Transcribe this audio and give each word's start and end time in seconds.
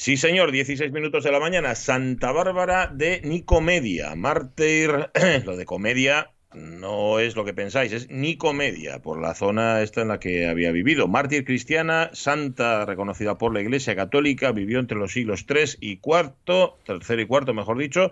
Sí, 0.00 0.16
señor, 0.16 0.50
16 0.50 0.92
minutos 0.92 1.24
de 1.24 1.30
la 1.30 1.40
mañana, 1.40 1.74
Santa 1.74 2.32
Bárbara 2.32 2.86
de 2.86 3.20
Nicomedia, 3.22 4.14
mártir, 4.14 5.10
lo 5.44 5.58
de 5.58 5.66
comedia 5.66 6.30
no 6.54 7.18
es 7.18 7.36
lo 7.36 7.44
que 7.44 7.52
pensáis, 7.52 7.92
es 7.92 8.08
Nicomedia, 8.08 9.02
por 9.02 9.20
la 9.20 9.34
zona 9.34 9.82
esta 9.82 10.00
en 10.00 10.08
la 10.08 10.18
que 10.18 10.48
había 10.48 10.72
vivido. 10.72 11.06
Mártir 11.06 11.44
cristiana, 11.44 12.08
santa 12.14 12.86
reconocida 12.86 13.36
por 13.36 13.52
la 13.52 13.60
Iglesia 13.60 13.94
Católica, 13.94 14.52
vivió 14.52 14.78
entre 14.78 14.96
los 14.96 15.12
siglos 15.12 15.44
3 15.44 15.76
y 15.82 15.98
4, 15.98 16.78
tercero 16.82 17.20
y 17.20 17.26
cuarto, 17.26 17.52
mejor 17.52 17.76
dicho, 17.76 18.10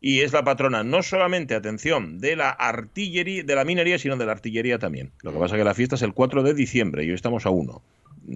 y 0.00 0.22
es 0.22 0.32
la 0.32 0.42
patrona 0.42 0.82
no 0.82 1.04
solamente, 1.04 1.54
atención, 1.54 2.18
de 2.18 2.34
la 2.34 2.50
artillería, 2.50 3.44
de 3.44 3.54
la 3.54 3.64
minería, 3.64 4.00
sino 4.00 4.16
de 4.16 4.26
la 4.26 4.32
artillería 4.32 4.80
también. 4.80 5.12
Lo 5.22 5.32
que 5.32 5.38
pasa 5.38 5.54
es 5.54 5.60
que 5.60 5.64
la 5.64 5.74
fiesta 5.74 5.94
es 5.94 6.02
el 6.02 6.12
4 6.12 6.42
de 6.42 6.54
diciembre 6.54 7.04
y 7.04 7.10
hoy 7.10 7.14
estamos 7.14 7.46
a 7.46 7.50
1. 7.50 7.80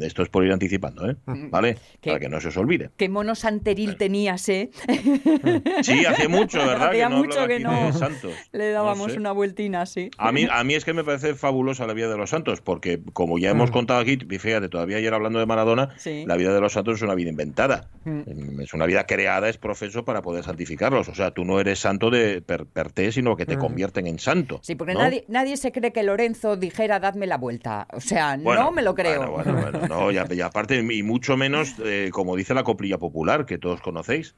Esto 0.00 0.22
es 0.22 0.28
por 0.28 0.44
ir 0.44 0.52
anticipando, 0.52 1.08
¿eh? 1.08 1.16
Mm. 1.26 1.50
¿Vale? 1.50 1.78
Para 2.04 2.18
que 2.18 2.28
no 2.28 2.40
se 2.40 2.48
os 2.48 2.56
olvide. 2.56 2.90
Qué 2.96 3.08
mono 3.08 3.34
santeril 3.34 3.96
tenías, 3.96 4.48
¿eh? 4.48 4.70
Sí, 5.82 6.04
hace 6.06 6.28
mucho, 6.28 6.58
¿verdad? 6.58 6.88
Hacía 6.88 7.08
mucho 7.08 7.46
que 7.46 7.60
no 7.60 7.90
le 8.52 8.70
dábamos 8.70 9.16
una 9.16 9.32
vueltina, 9.32 9.86
sí. 9.86 10.10
A 10.18 10.32
mí, 10.32 10.46
a 10.50 10.64
mí 10.64 10.74
es 10.74 10.84
que 10.84 10.94
me 10.94 11.04
parece 11.04 11.34
fabulosa 11.34 11.86
la 11.86 11.94
vida 11.94 12.08
de 12.08 12.16
los 12.16 12.30
santos, 12.30 12.60
porque 12.60 13.00
como 13.12 13.38
ya 13.38 13.50
hemos 13.50 13.70
mm. 13.70 13.72
contado 13.72 14.00
aquí, 14.00 14.16
fíjate, 14.16 14.68
todavía 14.68 14.96
ayer 14.98 15.12
hablando 15.12 15.38
de 15.38 15.46
Maradona, 15.46 15.90
la 16.04 16.36
vida 16.36 16.54
de 16.54 16.60
los 16.60 16.72
santos 16.72 16.96
es 16.96 17.02
una 17.02 17.14
vida 17.14 17.30
inventada. 17.30 17.88
Mm. 18.04 18.60
Es 18.60 18.74
una 18.74 18.86
vida 18.86 19.04
creada, 19.06 19.48
es 19.48 19.58
profeso 19.58 20.04
para 20.04 20.22
poder 20.22 20.44
santificarlos. 20.44 21.08
O 21.08 21.14
sea, 21.14 21.30
tú 21.32 21.44
no 21.44 21.60
eres 21.60 21.78
santo 21.78 22.10
de 22.10 22.42
per, 22.42 22.66
sino 23.12 23.36
que 23.36 23.46
te 23.46 23.58
convierten 23.58 24.06
en 24.06 24.18
santo. 24.18 24.60
Sí, 24.62 24.74
porque 24.74 24.94
nadie, 24.94 25.24
nadie 25.28 25.56
se 25.56 25.72
cree 25.72 25.92
que 25.92 26.02
Lorenzo 26.02 26.56
dijera, 26.56 27.00
dadme 27.00 27.26
la 27.26 27.38
vuelta. 27.38 27.86
O 27.92 28.00
sea, 28.00 28.36
no 28.36 28.72
me 28.72 28.82
lo 28.82 28.94
creo. 28.94 29.30
bueno, 29.30 29.73
no, 29.88 30.10
y, 30.10 30.40
aparte, 30.40 30.76
y 30.78 31.02
mucho 31.02 31.36
menos, 31.36 31.74
eh, 31.84 32.10
como 32.12 32.36
dice 32.36 32.54
la 32.54 32.64
coplilla 32.64 32.98
popular, 32.98 33.46
que 33.46 33.58
todos 33.58 33.80
conocéis, 33.80 34.34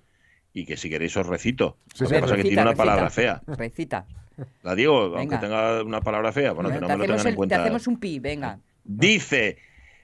y 0.53 0.65
que 0.65 0.77
si 0.77 0.89
queréis 0.89 1.17
os 1.17 1.27
recito. 1.27 1.77
Lo 1.99 2.09
que 2.09 2.21
pasa 2.21 2.37
que 2.37 2.43
tiene 2.43 2.63
una 2.63 2.75
palabra 2.75 3.11
fea. 3.11 3.43
Recita. 3.47 4.07
La 4.63 4.75
digo, 4.75 5.17
aunque 5.17 5.39
tenga 5.39 5.83
una 5.83 6.01
palabra 6.01 6.33
fea, 6.33 6.53
bueno, 6.53 6.71
que 6.71 6.81
no 6.81 6.89
me 6.89 6.97
lo 6.97 7.05
tengan 7.05 7.27
en 7.27 7.35
cuenta. 7.35 7.57
Te 7.57 7.63
hacemos 7.63 7.87
un 7.87 7.99
pi, 7.99 8.19
venga. 8.19 8.59
Dice, 8.85 9.59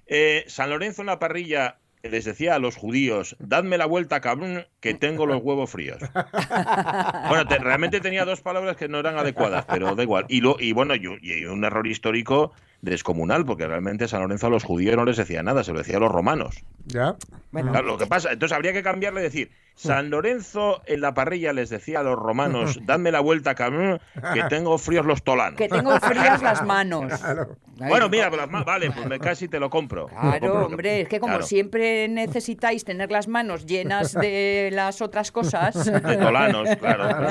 eh, 0.06 0.44
San 0.46 0.70
Lorenzo 0.70 1.02
en 1.02 1.06
la 1.06 1.18
parrilla 1.18 1.78
les 2.02 2.24
decía 2.24 2.54
a 2.56 2.58
los 2.58 2.76
judíos, 2.76 3.36
dadme 3.38 3.78
la 3.78 3.86
vuelta, 3.86 4.20
cabrón, 4.20 4.66
que 4.80 4.94
tengo 4.94 5.24
los 5.26 5.40
huevos 5.42 5.70
fríos. 5.70 5.98
bueno, 7.28 7.44
realmente 7.60 8.00
tenía 8.00 8.24
dos 8.24 8.40
palabras 8.40 8.76
que 8.76 8.88
no 8.88 8.98
eran 8.98 9.16
adecuadas, 9.18 9.64
pero 9.66 9.94
da 9.94 10.02
igual. 10.02 10.26
Y, 10.28 10.40
lo, 10.40 10.56
y 10.58 10.72
bueno, 10.72 10.94
y, 10.96 11.18
y 11.22 11.44
un 11.44 11.64
error 11.64 11.86
histórico 11.86 12.52
descomunal, 12.82 13.46
porque 13.46 13.66
realmente 13.66 14.08
San 14.08 14.20
Lorenzo 14.20 14.48
a 14.48 14.50
los 14.50 14.64
judíos 14.64 14.96
no 14.96 15.04
les 15.04 15.16
decía 15.16 15.42
nada, 15.42 15.64
se 15.64 15.72
lo 15.72 15.78
decía 15.78 15.96
a 15.96 16.00
los 16.00 16.12
romanos. 16.12 16.62
Ya. 16.84 17.16
Bueno. 17.52 17.80
lo 17.82 17.96
que 17.96 18.06
pasa, 18.06 18.32
entonces 18.32 18.54
habría 18.54 18.72
que 18.72 18.82
cambiarle 18.82 19.20
y 19.20 19.24
decir, 19.24 19.50
San 19.82 20.10
Lorenzo 20.10 20.82
en 20.86 21.00
la 21.00 21.14
parrilla 21.14 21.52
les 21.52 21.70
decía 21.70 22.00
a 22.00 22.02
los 22.02 22.18
romanos, 22.18 22.78
dadme 22.86 23.10
la 23.10 23.20
vuelta, 23.20 23.54
cabrón, 23.54 24.00
que 24.34 24.42
tengo 24.44 24.78
fríos 24.78 25.06
los 25.06 25.22
tolanos. 25.22 25.58
Que 25.58 25.68
tengo 25.68 25.98
frías 26.00 26.42
las 26.42 26.64
manos. 26.64 27.12
Bueno, 27.74 28.08
mira, 28.08 28.30
pues 28.30 28.64
vale, 28.64 28.90
pues 28.90 29.06
me 29.06 29.18
casi 29.18 29.48
te 29.48 29.58
lo 29.58 29.68
compro. 29.70 30.06
Claro, 30.06 30.66
hombre, 30.66 31.00
es 31.00 31.08
que 31.08 31.18
como 31.18 31.42
siempre 31.42 32.06
necesitáis 32.06 32.84
tener 32.84 33.10
las 33.10 33.26
manos 33.26 33.66
llenas 33.66 34.12
de 34.12 34.70
las 34.72 35.00
otras 35.00 35.32
cosas. 35.32 35.86
De 35.86 36.16
tolanos, 36.16 36.68
claro, 36.76 37.28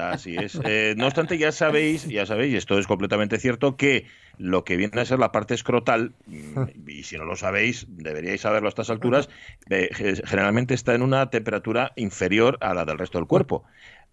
así 0.00 0.36
es. 0.36 0.58
Eh, 0.64 0.94
no 0.96 1.06
obstante, 1.06 1.38
ya 1.38 1.52
sabéis, 1.52 2.08
ya 2.08 2.26
sabéis, 2.26 2.54
y 2.54 2.56
esto 2.56 2.78
es 2.78 2.86
completamente 2.86 3.38
cierto, 3.38 3.76
que 3.76 4.06
lo 4.38 4.64
que 4.64 4.76
viene 4.76 5.00
a 5.00 5.04
ser 5.04 5.18
la 5.18 5.30
parte 5.30 5.54
escrotal, 5.54 6.14
mm, 6.26 6.88
y 6.88 7.02
si 7.04 7.16
no 7.16 7.24
lo 7.24 7.36
sabéis, 7.36 7.86
deberíais 7.88 8.40
saberlo 8.40 8.68
a 8.68 8.70
estas 8.70 8.90
alturas, 8.90 9.28
eh, 9.70 9.90
generalmente 10.24 10.74
está 10.74 10.94
en 10.94 11.02
una 11.02 11.30
temperatura 11.30 11.81
inferior 11.96 12.58
a 12.60 12.74
la 12.74 12.84
del 12.84 12.98
resto 12.98 13.18
del 13.18 13.26
cuerpo. 13.26 13.64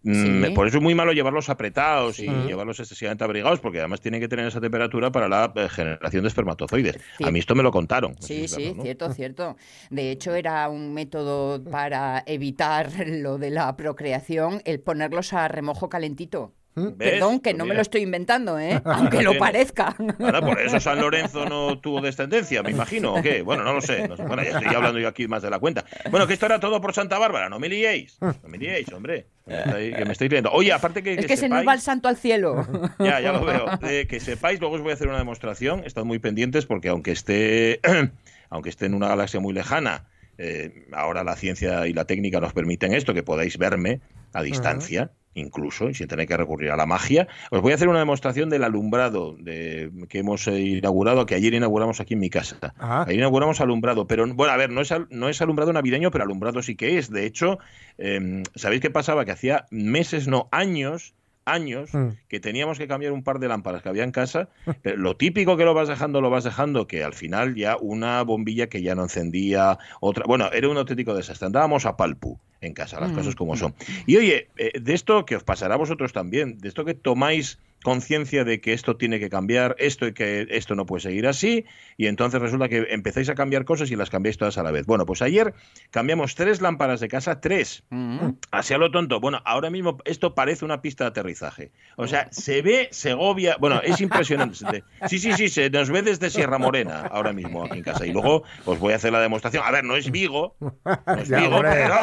Mm, 0.01 0.53
por 0.53 0.65
eso 0.65 0.77
es 0.77 0.83
muy 0.83 0.95
malo 0.95 1.11
llevarlos 1.11 1.49
apretados 1.49 2.19
y 2.19 2.27
llevarlos 2.27 2.79
excesivamente 2.79 3.23
abrigados, 3.25 3.59
porque 3.59 3.79
además 3.79 3.99
tienen 3.99 4.21
que 4.21 4.29
tener 4.29 4.47
esa 4.47 4.61
temperatura 4.61 5.11
para 5.11 5.27
la 5.27 5.51
eh, 5.55 5.67
generación 5.67 6.23
de 6.23 6.29
espermatozoides. 6.29 6.97
A 7.21 7.31
mí 7.31 7.39
esto 7.39 7.53
me 7.53 7.63
lo 7.63 7.71
contaron. 7.71 8.15
Sí, 8.21 8.47
sí, 8.47 8.75
cierto, 8.81 9.13
cierto. 9.13 9.57
De 9.89 10.11
hecho, 10.11 10.33
era 10.35 10.69
un 10.69 10.93
método 10.93 11.61
para 11.63 12.23
evitar 12.25 12.89
lo 13.07 13.37
de 13.37 13.49
la 13.49 13.75
procreación, 13.75 14.61
el 14.63 14.79
ponerlos 14.79 15.33
a 15.33 15.47
remojo 15.49 15.89
calentito. 15.89 16.53
Perdón, 16.97 17.39
que 17.39 17.53
no 17.53 17.65
me 17.65 17.75
lo 17.75 17.81
estoy 17.81 18.01
inventando, 18.01 18.59
¿eh? 18.59 18.81
aunque 18.85 19.21
lo 19.21 19.37
parezca. 19.37 19.95
por 19.97 20.59
eso 20.61 20.79
San 20.79 20.99
Lorenzo 21.01 21.45
no 21.45 21.79
tuvo 21.79 22.01
descendencia, 22.01 22.63
me 22.63 22.71
imagino, 22.71 23.15
¿o 23.15 23.21
qué? 23.21 23.41
Bueno, 23.41 23.63
no 23.63 23.73
lo 23.73 23.81
sé. 23.81 24.07
Bueno, 24.07 24.43
ya 24.43 24.57
estoy 24.57 24.75
hablando 24.75 24.99
yo 24.99 25.07
aquí 25.07 25.27
más 25.27 25.41
de 25.41 25.49
la 25.49 25.59
cuenta. 25.59 25.85
Bueno, 26.09 26.27
que 26.27 26.33
esto 26.33 26.45
era 26.45 26.59
todo 26.59 26.81
por 26.81 26.93
Santa 26.93 27.17
Bárbara, 27.17 27.49
no 27.49 27.59
me 27.59 27.69
liéis. 27.69 28.17
No 28.21 28.35
me 28.47 28.57
liéis, 28.57 28.91
hombre. 28.93 29.27
Que 29.45 30.03
me 30.05 30.11
estáis 30.11 30.29
viendo. 30.29 30.51
Oye, 30.51 30.71
aparte 30.71 31.01
que. 31.01 31.13
Es 31.13 31.25
que, 31.25 31.37
se 31.37 31.49
nos 31.49 31.67
va 31.67 31.73
el 31.73 31.81
santo 31.81 32.07
al 32.07 32.17
cielo. 32.17 32.67
Ya, 32.99 33.19
ya 33.21 33.31
lo 33.31 33.45
veo. 33.45 33.65
que 33.79 34.19
sepáis, 34.19 34.59
luego 34.59 34.75
os 34.75 34.81
voy 34.81 34.91
a 34.91 34.93
hacer 34.93 35.07
una 35.07 35.17
demostración. 35.17 35.83
Estad 35.85 36.03
muy 36.03 36.19
pendientes 36.19 36.65
porque 36.65 36.89
aunque 36.89 37.11
esté, 37.11 37.79
aunque 38.49 38.69
esté 38.69 38.85
en 38.85 38.93
una 38.93 39.07
galaxia 39.07 39.39
muy 39.39 39.53
lejana, 39.53 40.05
eh, 40.37 40.85
ahora 40.93 41.23
la 41.23 41.35
ciencia 41.35 41.87
y 41.87 41.93
la 41.93 42.05
técnica 42.05 42.39
nos 42.39 42.53
permiten 42.53 42.93
esto, 42.93 43.13
que 43.13 43.23
podáis 43.23 43.57
verme 43.57 44.01
a 44.33 44.41
distancia 44.41 45.11
incluso, 45.33 45.93
sin 45.93 46.07
tener 46.07 46.27
que 46.27 46.37
recurrir 46.37 46.71
a 46.71 46.77
la 46.77 46.85
magia. 46.85 47.27
Os 47.51 47.61
voy 47.61 47.71
a 47.71 47.75
hacer 47.75 47.87
una 47.87 47.99
demostración 47.99 48.49
del 48.49 48.63
alumbrado 48.63 49.35
de, 49.39 49.91
que 50.09 50.19
hemos 50.19 50.47
eh, 50.47 50.59
inaugurado, 50.59 51.25
que 51.25 51.35
ayer 51.35 51.53
inauguramos 51.53 51.99
aquí 51.99 52.15
en 52.15 52.19
mi 52.19 52.29
casa. 52.29 52.57
Ah. 52.79 53.03
Ayer 53.07 53.19
inauguramos 53.19 53.61
alumbrado, 53.61 54.07
pero 54.07 54.27
bueno, 54.33 54.53
a 54.53 54.57
ver, 54.57 54.69
no 54.69 54.81
es, 54.81 54.93
no 55.09 55.29
es 55.29 55.41
alumbrado 55.41 55.73
navideño, 55.73 56.11
pero 56.11 56.23
alumbrado 56.23 56.61
sí 56.61 56.75
que 56.75 56.97
es. 56.97 57.09
De 57.11 57.25
hecho, 57.25 57.59
em, 57.97 58.43
¿sabéis 58.55 58.81
qué 58.81 58.89
pasaba? 58.89 59.25
Que 59.25 59.31
hacía 59.31 59.65
meses, 59.71 60.27
no 60.27 60.49
años, 60.51 61.13
años 61.51 61.93
mm. 61.93 62.09
que 62.27 62.39
teníamos 62.39 62.77
que 62.77 62.87
cambiar 62.87 63.11
un 63.11 63.23
par 63.23 63.39
de 63.39 63.47
lámparas 63.47 63.81
que 63.81 63.89
había 63.89 64.03
en 64.03 64.11
casa. 64.11 64.49
Pero 64.83 64.97
lo 64.97 65.15
típico 65.15 65.57
que 65.57 65.65
lo 65.65 65.73
vas 65.73 65.87
dejando, 65.87 66.21
lo 66.21 66.29
vas 66.29 66.43
dejando, 66.43 66.87
que 66.87 67.03
al 67.03 67.13
final 67.13 67.55
ya 67.55 67.77
una 67.77 68.21
bombilla 68.23 68.67
que 68.67 68.81
ya 68.81 68.95
no 68.95 69.03
encendía, 69.03 69.77
otra. 70.01 70.25
Bueno, 70.27 70.49
era 70.51 70.69
un 70.69 70.77
auténtico 70.77 71.13
desastre. 71.13 71.47
Andábamos 71.47 71.85
a 71.85 71.97
palpu 71.97 72.39
en 72.61 72.73
casa, 72.73 72.99
las 72.99 73.11
cosas 73.11 73.35
como 73.35 73.53
mm. 73.53 73.57
son. 73.57 73.75
Y 74.05 74.17
oye, 74.17 74.49
eh, 74.57 74.79
de 74.79 74.93
esto 74.93 75.25
que 75.25 75.35
os 75.35 75.43
pasará 75.43 75.75
a 75.75 75.77
vosotros 75.77 76.13
también, 76.13 76.59
de 76.59 76.67
esto 76.67 76.85
que 76.85 76.93
tomáis 76.93 77.59
conciencia 77.83 78.43
de 78.43 78.59
que 78.59 78.73
esto 78.73 78.97
tiene 78.97 79.19
que 79.19 79.29
cambiar, 79.29 79.75
esto 79.79 80.07
y 80.07 80.13
que 80.13 80.47
esto 80.49 80.75
no 80.75 80.85
puede 80.85 81.01
seguir 81.01 81.27
así, 81.27 81.65
y 81.97 82.07
entonces 82.07 82.41
resulta 82.41 82.67
que 82.67 82.87
empezáis 82.89 83.29
a 83.29 83.35
cambiar 83.35 83.65
cosas 83.65 83.89
y 83.91 83.95
las 83.95 84.09
cambiáis 84.09 84.37
todas 84.37 84.57
a 84.57 84.63
la 84.63 84.71
vez. 84.71 84.85
Bueno, 84.85 85.05
pues 85.05 85.21
ayer 85.21 85.53
cambiamos 85.91 86.35
tres 86.35 86.61
lámparas 86.61 86.99
de 86.99 87.07
casa, 87.07 87.39
tres, 87.39 87.83
mm. 87.89 88.29
así 88.51 88.73
a 88.73 88.77
lo 88.77 88.91
tonto. 88.91 89.19
Bueno, 89.19 89.41
ahora 89.45 89.69
mismo 89.69 89.97
esto 90.05 90.35
parece 90.35 90.65
una 90.65 90.81
pista 90.81 91.05
de 91.05 91.09
aterrizaje. 91.09 91.71
O 91.95 92.07
sea, 92.07 92.27
se 92.31 92.61
ve 92.61 92.89
Segovia, 92.91 93.57
bueno, 93.59 93.81
es 93.81 94.01
impresionante. 94.01 94.83
Sí, 95.07 95.19
sí, 95.19 95.33
sí, 95.33 95.49
se 95.49 95.69
nos 95.69 95.89
ve 95.89 96.01
desde 96.01 96.29
Sierra 96.29 96.57
Morena 96.57 97.07
ahora 97.11 97.33
mismo 97.33 97.63
aquí 97.63 97.77
en 97.77 97.83
casa. 97.83 98.05
Y 98.05 98.11
luego 98.11 98.43
os 98.65 98.79
voy 98.79 98.93
a 98.93 98.97
hacer 98.97 99.13
la 99.13 99.21
demostración. 99.21 99.63
A 99.65 99.71
ver, 99.71 99.83
no 99.83 99.95
es 99.95 100.11
Vigo, 100.11 100.55
no 100.59 101.15
es 101.15 101.29
Vigo, 101.39 101.61
pero... 101.61 101.95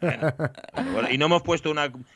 y 1.10 1.18
no 1.18 1.26
hemos 1.26 1.42
puesto 1.42 1.72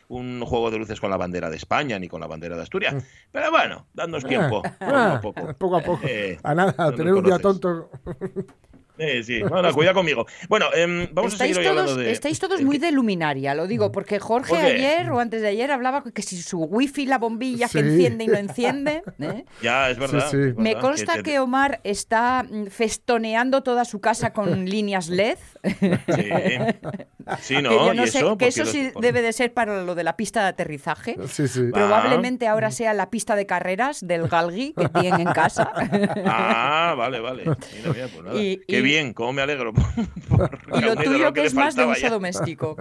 un 0.08 0.44
juego 0.44 0.70
de 0.70 0.78
luces 0.78 1.00
con 1.00 1.10
la 1.10 1.16
bandera 1.16 1.50
de 1.50 1.56
España 1.56 1.91
ni 1.98 2.08
con 2.08 2.20
la 2.20 2.26
bandera 2.26 2.56
de 2.56 2.62
Asturias. 2.62 2.94
Mm. 2.94 2.98
Pero 3.32 3.50
bueno, 3.50 3.86
dándonos 3.92 4.24
tiempo. 4.24 4.62
Ah, 4.80 5.18
poco, 5.22 5.40
a 5.48 5.54
poco. 5.54 5.82
Poco 5.82 6.00
eh, 6.06 6.38
a 6.42 6.54
nada, 6.54 6.94
tener 6.94 7.12
un 7.14 7.24
día 7.24 7.38
tonto. 7.38 7.90
Sí, 8.98 9.24
sí. 9.24 9.42
Bueno, 9.42 9.72
cuida 9.72 9.94
conmigo. 9.94 10.26
Bueno, 10.48 10.66
em, 10.74 11.08
vamos 11.12 11.34
a 11.34 11.38
seguir 11.38 11.58
hoy 11.58 11.66
hablando 11.66 11.96
de... 11.96 12.12
Estáis 12.12 12.38
todos 12.38 12.60
muy 12.62 12.78
de 12.78 12.92
luminaria, 12.92 13.54
lo 13.54 13.66
digo, 13.66 13.90
porque 13.90 14.18
Jorge 14.18 14.56
ayer 14.56 15.10
o 15.10 15.18
antes 15.18 15.40
de 15.40 15.48
ayer 15.48 15.70
hablaba 15.70 16.04
que 16.04 16.22
si 16.22 16.40
su 16.40 16.58
wifi, 16.58 17.06
la 17.06 17.18
bombilla 17.18 17.68
que 17.68 17.80
enciende 17.80 18.24
y 18.24 18.26
no 18.26 18.36
enciende... 18.36 19.02
¿eh? 19.18 19.44
Ya, 19.62 19.90
es 19.90 19.98
verdad, 19.98 20.32
Me 20.56 20.76
consta 20.76 21.22
que, 21.22 21.38
Omar 21.38 21.80
está 21.84 22.44
mm, 22.48 22.66
festoneando 22.66 23.62
toda 23.62 23.84
su 23.84 24.00
casa 24.00 24.32
con 24.32 24.66
líneas 24.68 25.08
LED. 25.08 25.38
Sí, 25.62 25.90
sí 27.40 27.54
no, 27.62 27.92
que 27.92 28.02
eso, 28.02 28.36
que 28.36 28.46
eso 28.48 28.66
sí 28.66 28.92
debe 29.00 29.22
de 29.22 29.32
ser 29.32 29.52
para 29.52 29.82
lo 29.82 29.94
de 29.94 30.04
la 30.04 30.16
pista 30.16 30.42
de 30.42 30.48
aterrizaje. 30.48 31.16
Sí, 31.28 31.48
sí. 31.48 31.62
Probablemente 31.72 32.46
ahora 32.46 32.70
sea 32.70 32.92
la 32.92 33.10
pista 33.10 33.36
de 33.36 33.46
carreras 33.46 34.06
del 34.06 34.28
Galgi 34.28 34.74
que 34.74 34.88
tiene 34.88 35.22
en 35.22 35.32
casa. 35.32 35.72
Ah, 36.24 36.94
vale, 36.96 37.20
vale. 37.20 37.44
Mira, 37.44 37.92
mira, 37.92 38.08
pues 38.08 38.24
nada. 38.24 38.38
Qué 38.66 38.81
bien, 38.82 39.12
cómo 39.12 39.32
me 39.32 39.42
alegro. 39.42 39.72
y 40.76 40.80
lo 40.80 40.96
tuyo 40.96 41.32
que, 41.32 41.44
es 41.44 41.54
más 41.54 41.74
de 41.74 41.86
uso 41.86 42.10
doméstico. 42.10 42.76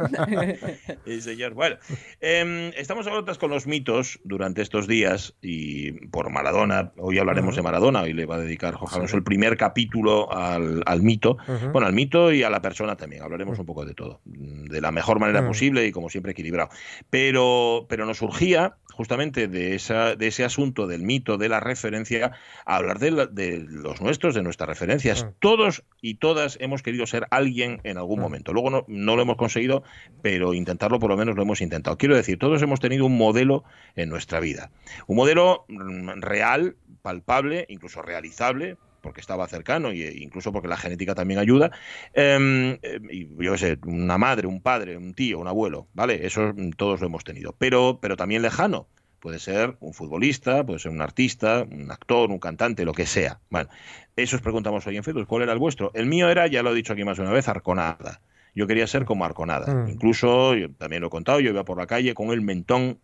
sí, 1.06 1.22
señor. 1.22 1.54
Bueno, 1.54 1.78
eh, 2.20 2.72
estamos 2.76 3.08
a 3.08 3.12
con 3.40 3.52
los 3.52 3.68
mitos 3.68 4.20
durante 4.24 4.62
estos 4.62 4.88
días 4.88 5.36
y 5.42 5.92
por 6.08 6.30
Maradona. 6.32 6.92
Hoy 6.98 7.20
hablaremos 7.20 7.56
de 7.56 7.62
Maradona. 7.62 8.02
Hoy 8.02 8.14
le 8.14 8.26
va 8.26 8.36
a 8.36 8.40
dedicar 8.40 8.74
Jorge 8.74 9.16
el 9.16 9.24
primer 9.24 9.58
capítulo 9.58 10.32
al, 10.32 11.02
mito. 11.02 11.38
Bueno, 11.72 11.88
al 11.88 11.94
mito 11.94 12.32
y 12.32 12.44
a 12.44 12.50
la 12.50 12.62
persona 12.62 12.96
también. 12.96 13.24
Hablaremos 13.24 13.60
un 13.60 13.66
poco 13.66 13.86
de 13.86 13.94
todo. 13.94 14.22
de 14.26 14.82
la 14.82 14.92
mejor 14.92 15.20
manera 15.20 15.46
posible 15.46 15.86
y 15.86 15.92
como 15.92 16.10
siempre 16.10 16.32
equilibrado. 16.32 16.70
Pero, 17.10 17.86
pero 17.90 18.06
nos 18.06 18.18
surgía 18.18 18.76
justamente 18.92 19.48
de, 19.48 19.76
esa, 19.76 20.16
de 20.16 20.28
ese 20.28 20.44
asunto 20.44 20.88
del 20.88 21.02
mito, 21.04 21.38
de 21.38 21.50
la 21.50 21.60
referencia, 21.60 22.32
a 22.66 22.76
hablar 22.76 23.00
de, 23.00 23.28
de 23.32 23.66
los 23.68 24.02
nuestros, 24.02 24.36
de 24.36 24.44
nuestras 24.44 24.70
referencias. 24.70 25.24
Mm. 25.24 25.30
Todos 25.40 25.84
y 26.02 26.16
todas 26.16 26.58
hemos 26.62 26.84
querido 26.84 27.06
ser 27.08 27.28
alguien 27.32 27.82
en 27.84 27.98
algún 27.98 28.20
mm. 28.20 28.22
momento. 28.22 28.54
Luego 28.54 28.70
no, 28.70 28.86
no, 28.88 29.16
lo 29.16 29.22
hemos 29.22 29.38
conseguido, 29.38 29.84
pero 30.22 30.54
intentarlo 30.54 31.00
por 31.00 31.10
lo 31.10 31.18
menos 31.18 31.36
lo 31.36 31.44
hemos 31.44 31.62
intentado. 31.62 31.98
Quiero 31.98 32.16
decir, 32.16 32.38
todos 32.38 32.62
hemos 32.62 32.80
tenido 32.80 33.06
un 33.06 33.18
modelo 33.18 33.64
en 33.96 34.10
nuestra 34.10 34.40
vida. 34.40 34.72
Un 35.08 35.18
modelo 35.18 35.66
real, 35.68 36.76
palpable, 37.02 37.66
incluso 37.70 38.02
realizable, 38.02 38.78
porque 39.02 39.22
estaba 39.22 39.48
cercano 39.48 39.90
e 39.92 40.18
incluso 40.20 40.52
porque 40.52 40.68
la 40.68 40.78
genética 40.78 41.16
también 41.16 41.40
ayuda. 41.40 41.72
Em, 42.14 42.78
y 43.10 43.28
yo 43.44 43.52
qué 43.54 43.58
sé, 43.58 43.80
una 43.86 44.18
madre, 44.18 44.48
un 44.48 44.62
padre, 44.62 44.98
un 44.98 45.14
tío, 45.14 45.40
un 45.40 45.48
abuelo, 45.48 45.88
¿vale? 45.94 46.26
Eso 46.26 46.54
todos 46.78 47.02
lo 47.02 47.08
hemos 47.08 47.24
tenido. 47.24 47.56
Pero, 47.58 48.00
pero 48.02 48.16
también 48.16 48.42
lejano. 48.42 48.88
Puede 49.20 49.38
ser 49.38 49.78
un 49.82 49.94
futbolista, 49.94 50.66
puede 50.66 50.80
ser 50.80 50.92
un 50.92 51.02
artista, 51.02 51.64
un 51.70 51.92
actor, 51.92 52.32
un 52.32 52.40
cantante, 52.40 52.86
lo 52.86 52.94
que 52.94 53.06
sea. 53.06 53.40
Bueno, 53.52 53.70
eso 54.16 54.36
os 54.38 54.42
preguntamos 54.42 54.88
hoy 54.88 54.98
en 54.98 55.04
Facebook. 55.04 55.28
¿Cuál 55.28 55.44
era 55.44 55.54
el 55.54 55.60
vuestro? 55.60 55.92
El 55.94 56.08
mío 56.08 56.28
era, 56.30 56.48
ya 56.48 56.64
lo 56.64 56.72
he 56.72 56.76
dicho 56.76 56.94
aquí 56.94 57.04
más 57.04 57.18
de 57.18 57.24
una 57.24 57.32
vez, 57.32 57.48
Arconada. 57.48 58.22
Yo 58.56 58.66
quería 58.66 58.88
ser 58.88 59.06
como 59.06 59.24
Arconada. 59.24 59.72
Mm. 59.72 59.90
Incluso, 59.90 60.54
también 60.80 61.02
lo 61.02 61.08
he 61.08 61.12
contado, 61.12 61.40
yo 61.40 61.52
iba 61.52 61.64
por 61.64 61.78
la 61.78 61.86
calle 61.86 62.16
con 62.16 62.32
el 62.32 62.42
mentón 62.42 63.00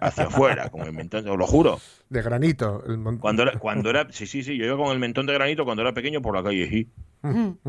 hacia 0.00 0.24
afuera, 0.24 0.68
con 0.70 0.82
el 0.82 0.92
mentón, 0.92 1.28
os 1.28 1.38
lo 1.38 1.46
juro. 1.46 1.80
De 2.08 2.22
granito. 2.22 2.82
Cuando 3.20 3.42
era, 3.42 3.58
cuando 3.58 3.90
era, 3.90 4.06
sí, 4.10 4.26
sí, 4.26 4.42
sí, 4.42 4.56
yo 4.56 4.66
iba 4.66 4.76
con 4.76 4.92
el 4.92 4.98
mentón 4.98 5.26
de 5.26 5.34
granito 5.34 5.64
cuando 5.64 5.82
era 5.82 5.92
pequeño 5.92 6.22
por 6.22 6.34
la 6.34 6.42
calle, 6.42 6.68
sí. 6.68 6.88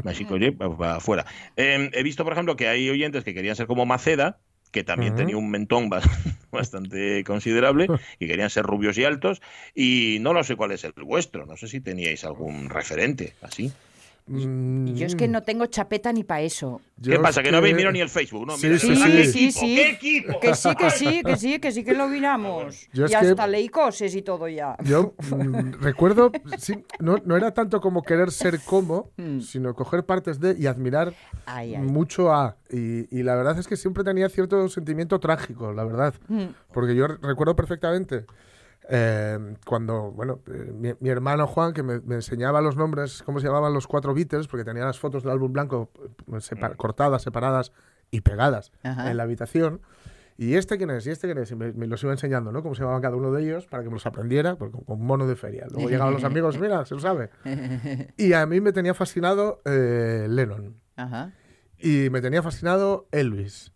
Así 0.06 0.26
que 0.26 0.52
para 0.52 0.96
afuera. 0.96 1.26
Em, 1.56 1.90
he 1.94 2.04
visto, 2.04 2.24
por 2.24 2.34
ejemplo, 2.34 2.56
que 2.56 2.68
hay 2.68 2.90
oyentes 2.90 3.24
que 3.24 3.34
querían 3.34 3.56
ser 3.56 3.68
como 3.68 3.86
Maceda, 3.86 4.40
que 4.72 4.84
también 4.84 5.16
tenía 5.16 5.38
un 5.38 5.50
mentón 5.50 5.90
bastante 6.52 7.24
considerable 7.24 7.88
y 8.20 8.28
querían 8.28 8.50
ser 8.50 8.64
rubios 8.64 8.98
y 8.98 9.06
altos 9.06 9.42
y 9.74 10.18
no 10.22 10.34
lo 10.34 10.44
sé 10.44 10.56
cuál 10.56 10.72
es 10.72 10.84
el 10.84 10.94
vuestro, 10.94 11.46
no 11.46 11.58
sé 11.58 11.68
si 11.68 11.80
teníais 11.80 12.24
algún 12.26 12.70
referente 12.70 13.34
así. 13.42 13.72
Y 14.30 14.94
yo 14.94 15.06
es 15.06 15.16
que 15.16 15.28
mm. 15.28 15.32
no 15.32 15.44
tengo 15.44 15.66
chapeta 15.68 16.12
ni 16.12 16.24
para 16.24 16.42
eso. 16.42 16.82
¿Qué 17.02 17.18
pasa? 17.20 17.42
Que... 17.42 17.52
no 17.52 17.58
habéis 17.58 17.76
mirado 17.76 17.94
ni 17.94 18.02
el 18.02 18.10
Facebook, 18.10 18.46
¿no? 18.46 18.58
Sí, 18.58 18.78
sí, 18.78 18.96
sí, 18.96 19.52
sí, 19.52 19.76
¿Qué 19.76 19.90
equipo? 19.92 20.40
Que 20.40 20.54
sí, 20.54 20.76
que 20.76 20.90
sí, 20.90 21.22
que 21.24 21.36
sí, 21.38 21.60
que 21.60 21.72
sí 21.72 21.84
que 21.84 21.94
lo 21.94 22.08
miramos. 22.10 22.88
y 22.94 23.14
hasta 23.14 23.48
leí 23.48 23.70
cosas 23.70 24.14
y 24.16 24.22
todo 24.22 24.50
ya. 24.50 24.76
Yo 24.84 25.14
mm, 25.32 25.82
recuerdo, 25.82 26.32
no, 27.00 27.18
no, 27.24 27.38
era 27.38 27.54
tanto 27.54 27.80
como 27.80 28.04
querer 28.04 28.32
ser 28.32 28.60
como, 28.60 29.12
mm. 29.16 29.40
sino 29.40 29.74
coger 29.74 30.06
partes 30.06 30.40
de 30.42 30.56
y 30.60 30.68
admirar 30.68 31.14
mucho 31.80 32.34
a. 32.34 32.58
Y, 32.70 33.18
y, 33.18 33.24
la 33.24 33.36
verdad 33.36 33.58
es 33.58 33.68
que 33.68 33.78
siempre 33.78 34.04
tenía 34.04 34.28
cierto 34.28 34.68
sentimiento 34.68 35.20
trágico, 35.20 35.72
la 35.72 35.86
verdad. 35.86 36.14
Porque 36.74 36.96
yo 36.96 37.08
recuerdo 37.08 37.56
perfectamente 37.56 38.26
eh, 38.89 39.56
cuando, 39.66 40.12
bueno, 40.12 40.39
eh, 40.48 40.95
mi, 41.00 41.10
hermano 41.10 41.45
Juan, 41.45 41.74
que 41.74 41.84
me, 41.84 41.95
enseñaba 42.16 42.62
los 42.62 42.78
nombres, 42.78 43.22
cómo 43.24 43.39
se 43.39 43.48
llamaban 43.48 43.74
los 43.74 43.86
cuatro 43.86 44.13
Beatles, 44.13 44.48
porque 44.48 44.63
tenía 44.63 44.86
las 44.86 44.98
fotos 44.98 45.24
del 45.24 45.34
álbum 45.34 45.51
blanco 45.51 45.92
eh, 46.31 46.56
mm. 46.56 46.75
cortadas, 46.78 47.22
separadas 47.22 47.74
y 48.12 48.22
pegadas 48.22 48.72
en 48.84 49.18
la 49.18 49.24
habitación. 49.24 49.81
¿Y 50.38 50.54
este 50.54 50.78
quién 50.78 50.92
es? 50.92 51.06
¿Y 51.06 51.10
este 51.10 51.28
quién 51.28 51.39
es? 51.39 51.51
Y 51.51 51.56
me, 51.56 51.88
los 51.88 52.01
iba 52.04 52.13
enseñando, 52.13 52.51
¿no? 52.51 52.62
Cómo 52.62 52.75
se 52.75 52.81
llamaba 52.81 53.01
cada 53.01 53.16
uno 53.16 53.31
de 53.31 53.44
ellos 53.44 53.66
para 53.66 53.84
que 53.84 53.89
me 53.89 53.95
los 53.95 54.06
aprendiera, 54.06 54.56
con, 54.56 54.72
con 54.72 55.01
mono 55.01 55.28
de 55.28 55.36
feria. 55.36 55.66
Luego 55.69 55.90
llegaban 55.90 56.13
los 56.13 56.24
amigos, 56.24 56.57
mira, 56.60 56.86
se 56.86 56.95
lo 56.95 57.01
sabe. 57.01 57.31
Y 58.18 58.33
a 58.33 58.45
mí 58.45 58.62
me 58.62 58.72
tenía 58.72 58.94
fascinado 58.94 59.62
Lennon. 59.66 60.75
Y 61.80 62.10
me 62.10 62.22
tenía 62.22 62.42
fascinado 62.42 63.07
Elvis. 63.12 63.74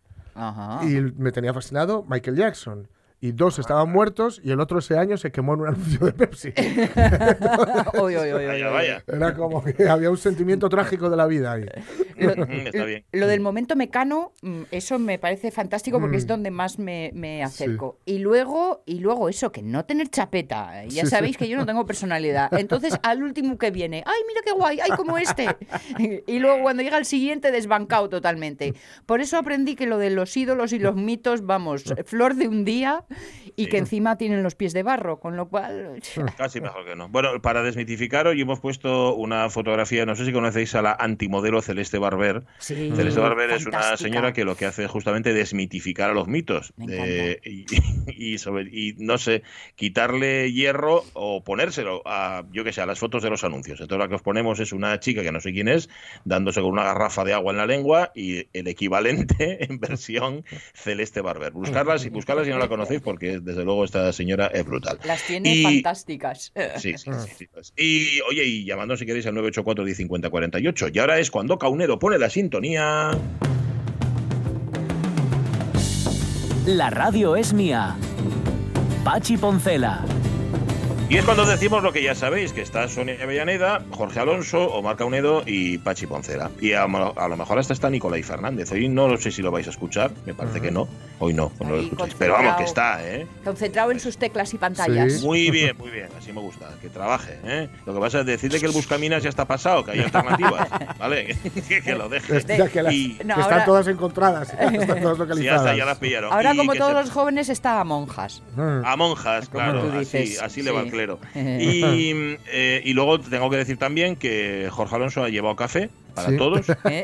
Y 0.83 1.01
me 1.17 1.31
tenía 1.31 1.53
fascinado 1.53 2.05
Michael 2.07 2.37
Jackson 2.37 2.87
y 3.23 3.31
dos 3.33 3.59
estaban 3.59 3.89
muertos 3.91 4.41
y 4.44 4.50
el 4.50 4.59
otro 4.59 4.79
ese 4.79 4.97
año 4.97 5.15
se 5.15 5.31
quemó 5.31 5.53
en 5.53 5.62
un 5.62 5.68
anuncio 5.75 6.07
de 6.07 6.13
Pepsi. 6.13 6.51
Era 9.07 9.35
como 9.35 9.63
que 9.63 9.88
había 9.88 10.09
un 10.09 10.18
sentimiento 10.18 10.68
trágico 10.69 11.07
de 11.09 11.15
la 11.15 11.27
vida 11.27 11.53
ahí. 11.53 11.65
Lo, 12.18 12.33
lo 13.19 13.27
del 13.27 13.39
momento 13.39 13.75
mecano, 13.75 14.33
mm, 14.41 14.63
eso 14.71 14.97
me 14.97 15.19
parece 15.19 15.51
fantástico 15.51 16.00
porque 16.00 16.18
es 16.18 16.25
mm. 16.25 16.29
donde 16.29 16.50
más 16.51 16.79
me, 16.79 17.44
acerco. 17.44 18.00
Y 18.06 18.18
luego 18.18 18.81
y 18.88 19.00
luego 19.00 19.29
eso, 19.29 19.51
que 19.51 19.62
no 19.62 19.85
tener 19.85 20.09
chapeta. 20.09 20.85
Ya 20.85 21.06
sabéis 21.06 21.38
que 21.38 21.47
yo 21.47 21.57
no 21.57 21.67
tengo 21.67 21.85
personalidad. 21.85 22.51
Entonces, 22.57 22.97
al 23.03 23.21
último 23.21 23.59
que 23.59 23.69
viene, 23.69 24.03
¡ay, 24.06 24.21
mira 24.27 24.41
qué 24.44 24.51
guay! 24.51 24.79
¡ay, 24.79 24.89
como 24.97 25.19
este! 25.19 25.47
Y 26.25 26.39
luego 26.39 26.63
cuando 26.63 26.81
llega 26.81 26.97
el 26.97 27.06
siguiente, 27.06 27.51
desbancado 27.51 28.09
totalmente. 28.09 28.74
Por 29.06 29.21
eso 29.21 29.38
aprendí 29.38 29.75
que 29.75 29.85
lo 29.85 30.00
de 30.00 30.09
los 30.09 30.35
ídolos 30.35 30.74
y 30.74 30.79
los 30.79 30.95
mitos, 30.95 31.45
vamos, 31.45 31.83
flor 32.06 32.33
de 32.35 32.47
un 32.47 32.65
día 32.65 33.06
y 33.55 33.67
que 33.67 33.77
encima 33.77 34.17
tienen 34.17 34.43
los 34.43 34.55
pies 34.55 34.73
de 34.73 34.83
barro, 34.83 35.19
con 35.19 35.35
lo 35.35 35.47
cual... 35.47 36.01
Casi 36.37 36.61
mejor 36.61 36.85
que 36.85 36.95
no. 36.95 37.09
Bueno, 37.09 37.41
para 37.41 37.63
desmitificar, 37.63 38.27
hoy 38.27 38.41
hemos 38.41 38.59
puesto 38.59 39.15
una 39.15 39.49
fotografía, 39.49 40.05
no 40.05 40.15
sé 40.15 40.25
si 40.25 40.33
conocéis 40.33 40.75
a 40.75 40.81
la 40.81 40.93
antimodelo 40.93 41.61
Celeste 41.61 41.97
Barber. 41.97 42.43
Celeste 42.59 43.19
Barber 43.19 43.51
es 43.51 43.65
una 43.65 43.97
señora 43.97 44.33
que 44.33 44.45
lo 44.45 44.55
que 44.55 44.65
hace 44.65 44.85
es 44.85 44.91
justamente 44.91 45.33
desmitificar 45.33 46.11
a 46.11 46.13
los 46.13 46.27
mitos 46.27 46.73
y, 48.07 48.37
sobre, 48.37 48.63
y, 48.71 48.95
no 48.97 49.17
sé, 49.17 49.43
quitarle 49.75 50.51
hierro 50.51 51.03
o 51.13 51.43
ponérselo 51.43 52.01
a, 52.05 52.43
yo 52.51 52.63
que 52.63 52.73
sé, 52.73 52.81
a 52.81 52.85
las 52.85 52.99
fotos 52.99 53.23
de 53.23 53.29
los 53.29 53.43
anuncios. 53.43 53.79
Entonces 53.81 54.03
lo 54.03 54.09
que 54.09 54.15
os 54.15 54.21
ponemos 54.21 54.59
es 54.59 54.73
una 54.73 54.99
chica 54.99 55.21
que 55.21 55.31
no 55.31 55.39
sé 55.39 55.51
quién 55.51 55.67
es, 55.67 55.89
dándose 56.25 56.61
con 56.61 56.71
una 56.71 56.83
garrafa 56.83 57.23
de 57.23 57.33
agua 57.33 57.51
en 57.51 57.57
la 57.57 57.65
lengua 57.65 58.11
y 58.15 58.47
el 58.53 58.67
equivalente 58.67 59.65
en 59.65 59.79
versión 59.79 60.43
Celeste 60.73 61.21
Barber. 61.21 61.51
Buscarlas 61.51 62.05
y 62.05 62.09
buscarlas 62.09 62.45
si 62.45 62.51
no 62.51 62.59
la 62.59 62.67
conocéis 62.67 63.00
porque 63.01 63.39
desde 63.39 63.63
luego 63.63 63.83
esta 63.83 64.12
señora 64.13 64.48
es 64.48 64.65
brutal. 64.65 65.00
Las 65.06 65.25
tiene 65.25 65.62
fantásticas. 65.63 66.51
Sí, 66.77 66.98
sí, 66.98 67.12
sí, 67.38 67.48
pues. 67.51 67.74
Y 67.77 68.19
oye, 68.30 68.44
y 68.45 68.65
llamando 68.65 68.95
si 68.95 69.06
queréis 69.06 69.25
al 69.25 69.33
984 69.36 69.83
1050 69.83 70.30
48. 70.30 70.88
Y 70.94 71.00
ahora 71.00 71.19
es 71.19 71.30
cuando 71.30 71.57
Caunedo 71.57 72.00
pone 72.00 72.18
la 72.18 72.30
sintonía. 72.30 73.12
La 76.65 76.89
radio 76.89 77.36
es 77.36 77.53
mía. 77.53 77.95
Pachi 79.03 79.38
Poncela. 79.38 80.06
Y 81.11 81.17
es 81.17 81.25
cuando 81.25 81.45
decimos 81.45 81.83
lo 81.83 81.91
que 81.91 82.01
ya 82.01 82.15
sabéis, 82.15 82.53
que 82.53 82.61
está 82.61 82.87
Sonia 82.87 83.17
Avellaneda, 83.21 83.83
Jorge 83.91 84.21
Alonso, 84.21 84.71
Omar 84.71 84.95
Caunedo 84.95 85.43
y 85.45 85.77
Pachi 85.77 86.07
Poncela. 86.07 86.49
Y 86.61 86.71
a, 86.71 86.87
lo 86.87 87.35
mejor 87.35 87.59
hasta 87.59 87.73
está 87.73 87.89
Nicolai 87.89 88.23
Fernández. 88.23 88.71
Hoy 88.71 88.87
no 88.87 89.17
sé 89.17 89.29
si 89.29 89.41
lo 89.41 89.51
vais 89.51 89.67
a 89.67 89.71
escuchar, 89.71 90.11
me 90.25 90.33
parece 90.33 90.61
que 90.61 90.71
no. 90.71 90.87
Hoy 91.19 91.33
no, 91.33 91.51
no 91.59 91.71
lo 91.71 91.81
escucháis. 91.81 92.15
Pero 92.17 92.31
vamos, 92.31 92.55
que 92.55 92.63
está, 92.63 93.05
¿eh? 93.05 93.27
Concentrado 93.43 93.91
en 93.91 93.99
sus 93.99 94.17
teclas 94.17 94.53
y 94.53 94.57
pantallas. 94.57 95.21
Muy 95.21 95.51
bien, 95.51 95.75
muy 95.77 95.89
bien. 95.89 96.07
Así 96.17 96.31
me 96.31 96.39
gusta, 96.39 96.69
que 96.81 96.87
trabaje. 96.87 97.37
¿eh? 97.43 97.67
Lo 97.85 97.93
que 97.93 97.99
pasa 97.99 98.21
es 98.21 98.25
decirle 98.25 98.61
que 98.61 98.67
el 98.67 98.71
Buscaminas 98.71 99.21
ya 99.21 99.29
está 99.29 99.43
pasado, 99.43 99.83
que 99.83 99.91
hay 99.91 99.99
alternativas. 99.99 100.69
¿Vale? 100.97 101.35
que, 101.83 101.93
lo 101.93 102.07
deje. 102.07 102.45
que, 102.45 103.17
están 103.19 103.65
todas 103.65 103.85
encontradas, 103.89 104.53
están 104.53 105.01
todas 105.01 105.17
localizadas. 105.17 105.71
Sí, 105.71 105.77
ya 105.77 105.86
las 105.86 105.97
pillaron. 105.97 106.31
Ahora, 106.31 106.55
como 106.55 106.74
todos 106.74 106.93
los 106.93 107.12
jóvenes, 107.12 107.50
está 107.50 107.81
a 107.81 107.83
monjas. 107.83 108.41
A 108.57 108.95
monjas, 108.95 109.50
claro. 109.50 109.91
Así, 110.00 110.38
así 110.41 110.62
le 110.62 110.71
va 110.71 110.79
el 111.03 111.17
y, 111.62 112.38
eh, 112.51 112.81
y 112.84 112.93
luego 112.93 113.20
tengo 113.20 113.50
que 113.50 113.58
decir 113.58 113.77
también 113.77 114.15
que 114.15 114.67
Jorge 114.72 114.96
Alonso 114.96 115.24
ha 115.24 115.29
llevado 115.29 115.55
café 115.55 115.89
para 116.13 116.38
todos. 116.38 116.65
¿Eh? 116.86 117.03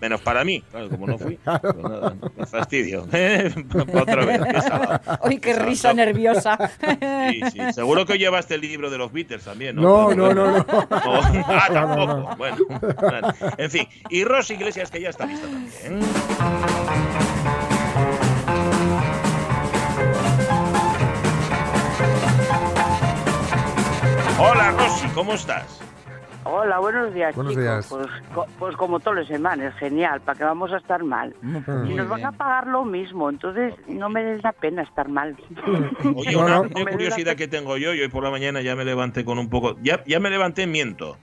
Menos 0.00 0.20
para 0.20 0.44
mí, 0.44 0.62
claro, 0.70 0.88
como 0.90 1.06
no 1.06 1.18
fui. 1.18 1.38
Pues 2.36 2.50
fastidio. 2.50 3.02
Otra 3.94 4.24
vez, 4.24 4.40
qué 5.28 5.40
qué, 5.40 5.54
risa 5.54 5.92
nerviosa. 5.92 6.58
Sí, 7.30 7.40
sí. 7.52 7.72
Seguro 7.72 8.06
que 8.06 8.18
llevaste 8.18 8.54
el 8.54 8.60
libro 8.60 8.90
de 8.90 8.98
los 8.98 9.12
Beatles 9.12 9.44
también, 9.44 9.76
¿no? 9.76 10.12
No, 10.14 10.34
no, 10.34 10.58
no. 10.58 10.66
ah, 10.68 11.68
tampoco. 11.72 12.36
Bueno, 12.36 12.56
en 13.56 13.70
fin. 13.70 13.88
Y 14.10 14.24
Rosy 14.24 14.54
Iglesias, 14.54 14.90
que 14.90 15.00
ya 15.00 15.10
está 15.10 15.26
lista 15.26 15.46
también. 15.46 16.00
Hola 24.44 24.72
Rosy, 24.72 25.06
¿cómo 25.14 25.34
estás? 25.34 25.80
Hola, 26.42 26.80
buenos 26.80 27.14
días, 27.14 27.32
buenos 27.36 27.56
Días. 27.56 27.86
Pues, 27.88 28.08
pues, 28.58 28.76
como 28.76 28.98
todos 28.98 29.18
los 29.18 29.28
semanas, 29.28 29.72
genial, 29.76 30.20
¿para 30.20 30.36
qué 30.36 30.42
vamos 30.42 30.72
a 30.72 30.78
estar 30.78 31.04
mal? 31.04 31.32
y 31.88 31.94
nos 31.94 32.08
van 32.08 32.24
a 32.26 32.32
pagar 32.32 32.66
lo 32.66 32.84
mismo, 32.84 33.30
entonces 33.30 33.72
no 33.86 34.08
me 34.08 34.24
des 34.24 34.42
la 34.42 34.50
pena 34.50 34.82
estar 34.82 35.08
mal. 35.08 35.36
Oye, 36.16 36.34
una, 36.34 36.68
curiosidad 36.90 37.36
que 37.36 37.46
tengo 37.46 37.76
yo, 37.76 37.94
y 37.94 38.00
hoy 38.00 38.08
por 38.08 38.24
la 38.24 38.32
mañana 38.32 38.62
ya 38.62 38.74
me 38.74 38.84
levanté 38.84 39.24
con 39.24 39.38
un 39.38 39.48
poco... 39.48 39.76
Ya, 39.80 40.02
ya 40.06 40.18
me 40.18 40.28
levanté, 40.28 40.66
miento. 40.66 41.18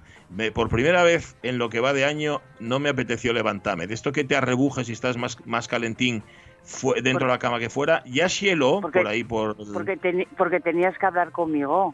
por 0.54 0.70
primera 0.70 1.04
vez 1.04 1.36
en 1.44 1.58
lo 1.58 1.68
que 1.68 1.82
va 1.82 1.92
de 1.92 2.06
año 2.06 2.40
no 2.62 2.80
me 2.80 2.88
apeteció 2.88 3.34
levantarme. 3.34 3.86
De 3.86 3.96
esto 3.96 4.14
que 4.14 4.24
te 4.24 4.38
arrebujes 4.38 4.88
y 4.88 4.94
estás 4.94 5.18
más, 5.18 5.46
más 5.46 5.68
calentín 5.68 6.24
fue, 6.64 7.02
dentro 7.02 7.28
de 7.28 7.34
la 7.34 7.40
cama 7.40 7.60
que 7.60 7.70
fuera, 7.70 8.02
ya 8.06 8.30
cielo 8.30 8.80
por 8.80 9.08
ahí 9.08 9.26
por... 9.26 9.58
Porque, 9.74 10.26
porque 10.38 10.62
tenías 10.62 10.98
que 10.98 11.06
hablar 11.06 11.34
conmigo. 11.34 11.94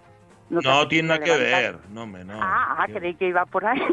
No, 0.50 0.88
tiene 0.88 1.08
nada 1.10 1.24
que 1.24 1.36
ver, 1.36 1.78
no, 1.90 2.06
me, 2.06 2.24
no. 2.24 2.40
Ah, 2.40 2.78
ah 2.78 2.86
creí 2.88 3.16
que 3.16 3.30
iba 3.30 3.46
por 3.46 3.66
ahí. 3.66 3.82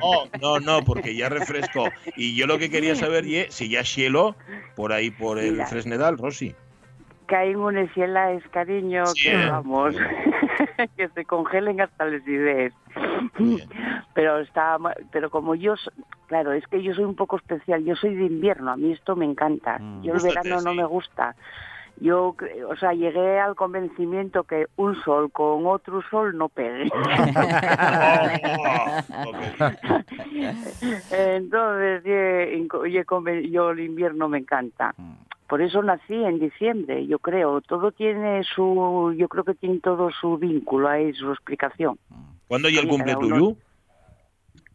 No, 0.00 0.28
no, 0.40 0.60
no, 0.60 0.84
porque 0.84 1.14
ya 1.14 1.28
refresco. 1.28 1.88
Y 2.16 2.36
yo 2.36 2.46
lo 2.46 2.58
que 2.58 2.70
quería 2.70 2.94
saber 2.94 3.24
es 3.26 3.54
si 3.54 3.68
ya 3.68 3.84
cielo 3.84 4.36
por 4.76 4.92
ahí 4.92 5.10
por 5.10 5.38
el 5.38 5.64
Fresnedal, 5.66 6.16
Rosy. 6.16 6.54
Que 7.26 7.36
hay 7.36 7.54
una 7.54 7.82
es 7.82 8.48
cariño, 8.50 9.04
que 9.20 9.34
vamos, 9.34 9.96
que 10.96 11.08
se 11.08 11.24
congelen 11.24 11.80
hasta 11.80 12.04
las 12.04 12.26
ideas. 12.26 12.72
Pero 14.14 14.38
está, 14.40 14.78
pero 15.10 15.30
como 15.30 15.54
yo, 15.54 15.74
claro, 16.28 16.52
es 16.52 16.66
que 16.68 16.82
yo 16.82 16.94
soy 16.94 17.04
un 17.04 17.16
poco 17.16 17.36
especial. 17.36 17.84
Yo 17.84 17.96
soy 17.96 18.14
de 18.14 18.26
invierno, 18.26 18.70
a 18.70 18.76
mí 18.76 18.92
esto 18.92 19.16
me 19.16 19.24
encanta. 19.24 19.78
Mm. 19.78 20.02
Yo 20.02 20.14
el 20.14 20.22
verano 20.22 20.60
no 20.60 20.74
me 20.74 20.84
gusta 20.84 21.34
yo, 22.00 22.34
o 22.68 22.76
sea, 22.76 22.92
llegué 22.92 23.38
al 23.38 23.54
convencimiento 23.54 24.44
que 24.44 24.66
un 24.76 24.94
sol 25.02 25.30
con 25.30 25.66
otro 25.66 26.02
sol 26.10 26.36
no 26.36 26.48
pegue. 26.48 26.90
Entonces, 31.10 32.02
yo 33.50 33.70
el 33.70 33.80
invierno 33.80 34.28
me 34.28 34.38
encanta. 34.38 34.94
Mm. 34.96 35.14
Por 35.48 35.62
eso 35.62 35.82
nací 35.82 36.14
en 36.14 36.38
diciembre, 36.40 37.06
yo 37.06 37.18
creo. 37.18 37.60
Todo 37.60 37.92
tiene 37.92 38.42
su, 38.44 39.14
yo 39.16 39.28
creo 39.28 39.44
que 39.44 39.54
tiene 39.54 39.78
todo 39.80 40.10
su 40.10 40.38
vínculo 40.38 40.88
ahí, 40.88 41.12
su 41.12 41.30
explicación. 41.30 41.98
¿Cuándo 42.48 42.68
ya 42.68 42.80
el 42.80 42.88
cumple 42.88 43.14
tuyo? 43.16 43.56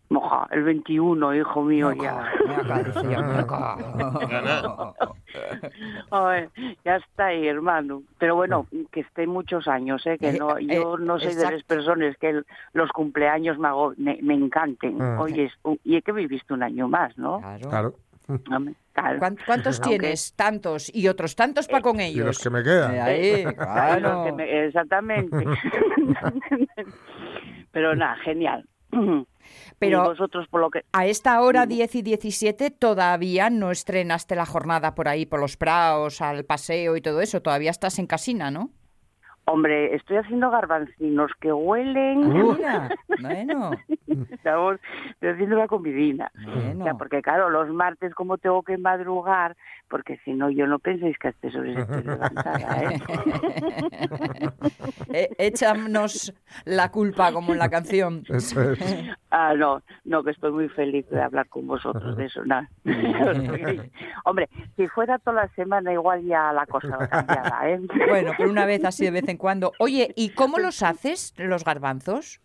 Moja, 0.10 0.48
el 0.52 0.64
21, 0.64 1.36
hijo 1.36 1.64
mío, 1.64 1.94
ya. 1.94 2.26
ya 6.84 6.96
está 6.96 7.28
ahí, 7.28 7.48
hermano. 7.48 8.02
Pero 8.18 8.36
bueno, 8.36 8.66
que 8.92 9.02
esté 9.02 9.28
muchos 9.28 9.68
años, 9.68 10.06
¿eh? 10.08 10.18
que 10.18 10.30
eh, 10.30 10.40
no, 10.40 10.58
yo 10.60 10.96
eh, 10.96 11.02
no 11.02 11.20
soy 11.20 11.36
de 11.36 11.52
las 11.52 11.64
personas 11.64 12.18
que 12.18 12.42
los 12.74 12.90
cumpleaños 12.92 13.60
me, 13.60 13.68
hago, 13.68 13.94
me, 13.98 14.34
encanten. 14.34 15.00
Ah. 15.00 15.18
Oye, 15.20 15.52
y 15.84 15.98
es 15.98 16.04
que 16.04 16.12
viviste 16.12 16.54
un 16.54 16.64
año 16.64 16.88
más, 16.88 17.16
¿no? 17.18 17.42
Claro. 17.62 17.94
¿Cuántos 19.46 19.82
tienes? 19.82 20.34
Tantos. 20.34 20.94
Y 20.94 21.08
otros 21.08 21.36
tantos 21.36 21.68
para 21.68 21.82
con 21.82 22.00
ellos. 22.00 22.24
Y 22.24 22.26
los 22.26 22.40
que 22.40 22.50
me 22.50 22.64
quedan. 22.64 23.00
Ahí, 23.00 23.46
exactamente. 24.40 25.46
Pero 27.72 27.96
nada, 27.96 28.16
genial. 28.18 28.66
Pero 29.80 30.04
vosotros 30.04 30.48
por 30.50 30.62
lo 30.62 30.70
que... 30.70 30.84
a 30.92 31.06
esta 31.08 31.42
hora 31.42 31.66
10 31.66 31.96
y 31.96 32.02
17 32.02 32.72
todavía 32.72 33.50
no 33.50 33.72
estrenaste 33.72 34.36
la 34.36 34.46
jornada 34.46 34.94
por 34.94 35.08
ahí, 35.08 35.26
por 35.26 35.40
los 35.40 35.58
praos, 35.58 36.22
al 36.22 36.44
paseo 36.44 36.96
y 36.96 37.02
todo 37.02 37.22
eso. 37.22 37.42
Todavía 37.42 37.72
estás 37.72 37.98
en 38.00 38.08
casina, 38.08 38.52
¿no? 38.52 38.72
Hombre, 39.52 39.96
estoy 39.96 40.18
haciendo 40.18 40.52
garbancinos 40.52 41.32
que 41.40 41.52
huelen. 41.52 42.32
Uh. 42.32 42.54
Mira, 42.54 42.90
bueno. 43.22 43.72
Estamos 44.30 44.80
haciendo 45.22 45.56
la 45.56 45.68
comidina. 45.68 46.32
Bueno. 46.76 46.98
porque 47.00 47.24
claro, 47.24 47.50
los 47.50 47.70
martes 47.70 48.14
como 48.14 48.38
tengo 48.38 48.62
que 48.62 48.78
madrugar, 48.78 49.56
porque 49.90 50.20
si 50.24 50.34
no, 50.34 50.52
yo 50.52 50.68
no 50.68 50.78
penséis 50.78 51.18
que 51.18 51.30
a 51.30 51.32
horas 51.32 51.78
estoy 51.78 52.04
levantada, 52.04 52.84
¿eh? 52.84 53.00
eh 55.14 55.30
échanos 55.40 56.34
la 56.66 56.92
culpa 56.92 57.32
como 57.32 57.54
en 57.54 57.60
la 57.60 57.70
canción. 57.70 58.24
Eso 58.30 58.62
es. 58.72 58.80
Ah, 59.32 59.56
no, 59.56 59.82
no, 60.06 60.24
que 60.24 60.32
estoy 60.32 60.52
muy 60.52 60.70
feliz 60.70 61.10
de 61.10 61.22
hablar 61.22 61.48
con 61.50 61.66
vosotros 61.66 62.16
de 62.18 62.26
eso. 62.26 62.46
Nada. 62.46 62.70
Hombre, 64.26 64.48
si 64.76 64.88
fuera 64.88 65.18
toda 65.18 65.44
la 65.44 65.48
semana 65.56 65.92
igual 65.92 66.24
ya 66.24 66.54
la 66.54 66.68
cosa 66.68 67.08
cambiaba, 67.10 67.68
¿eh? 67.68 67.80
Bueno, 68.08 68.32
por 68.38 68.48
una 68.48 68.66
vez 68.66 68.86
así 68.86 69.06
de 69.06 69.12
vez 69.12 69.28
en 69.28 69.38
cuando. 69.40 69.72
Oye, 69.80 70.14
¿y 70.16 70.30
cómo 70.30 70.60
los 70.60 70.84
haces, 70.84 71.34
los 71.38 71.66
garbanzos? 71.66 72.40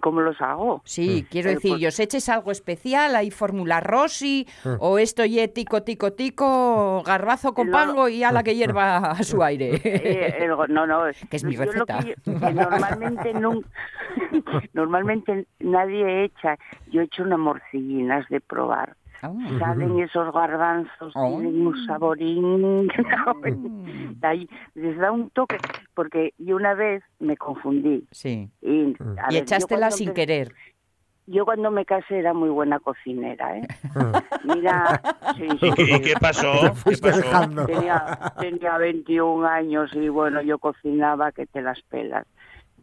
¿Cómo 0.00 0.20
los 0.22 0.40
hago? 0.40 0.82
Sí, 0.84 1.22
mm. 1.22 1.30
quiero 1.30 1.50
decir, 1.50 1.76
pues 1.78 1.94
¿os 1.94 2.00
eches 2.00 2.28
algo 2.28 2.50
especial? 2.50 3.14
¿Hay 3.14 3.30
fórmula 3.30 3.78
Rossi? 3.80 4.46
Mm. 4.64 4.74
¿O 4.80 4.98
esto 4.98 5.24
ye 5.24 5.46
tico, 5.46 5.84
tico, 5.84 6.14
tico, 6.14 7.00
garbazo 7.06 7.54
con 7.54 7.70
pango 7.70 8.08
y 8.08 8.24
a 8.24 8.32
la 8.32 8.42
que 8.42 8.56
hierva 8.56 8.96
a 9.12 9.22
su 9.22 9.40
aire? 9.42 9.80
Eh, 9.84 10.48
no, 10.68 10.86
no. 10.86 11.04
Que 11.30 11.36
es 11.36 11.44
mi 11.44 11.54
receta. 11.54 12.00
normalmente, 12.26 13.32
no, 13.34 13.60
normalmente 14.72 15.46
nadie 15.60 16.24
echa. 16.24 16.58
Yo 16.90 17.02
he 17.02 17.04
hecho 17.04 17.22
una 17.22 17.36
morcillinas 17.36 18.28
de 18.30 18.40
probar. 18.40 18.96
Ah. 19.22 19.32
Salen 19.58 19.98
esos 20.00 20.32
garbanzos, 20.32 21.12
oh. 21.14 21.38
tienen 21.38 21.66
un 21.66 21.86
saborín. 21.86 22.88
Mm. 23.38 24.20
les 24.74 24.98
da 24.98 25.12
un 25.12 25.30
toque, 25.30 25.56
porque 25.94 26.34
yo 26.38 26.56
una 26.56 26.74
vez 26.74 27.02
me 27.18 27.36
confundí. 27.36 28.06
Sí. 28.10 28.50
Y, 28.60 28.94
y 29.30 29.36
echástela 29.36 29.90
sin 29.90 30.12
querer. 30.12 30.52
Yo 31.26 31.44
cuando 31.44 31.70
me 31.70 31.84
casé 31.84 32.18
era 32.18 32.32
muy 32.32 32.48
buena 32.48 32.80
cocinera, 32.80 33.58
¿eh? 33.58 33.68
Mira, 34.44 35.00
¿Y, 35.38 36.00
qué, 36.00 36.14
pasó? 36.18 36.52
Tenía, 37.66 38.32
tenía 38.40 38.78
21 38.78 39.46
años 39.46 39.90
y 39.94 40.08
bueno, 40.08 40.40
yo 40.40 40.58
cocinaba 40.58 41.32
que 41.32 41.46
te 41.46 41.60
las 41.60 41.80
pelas. 41.82 42.26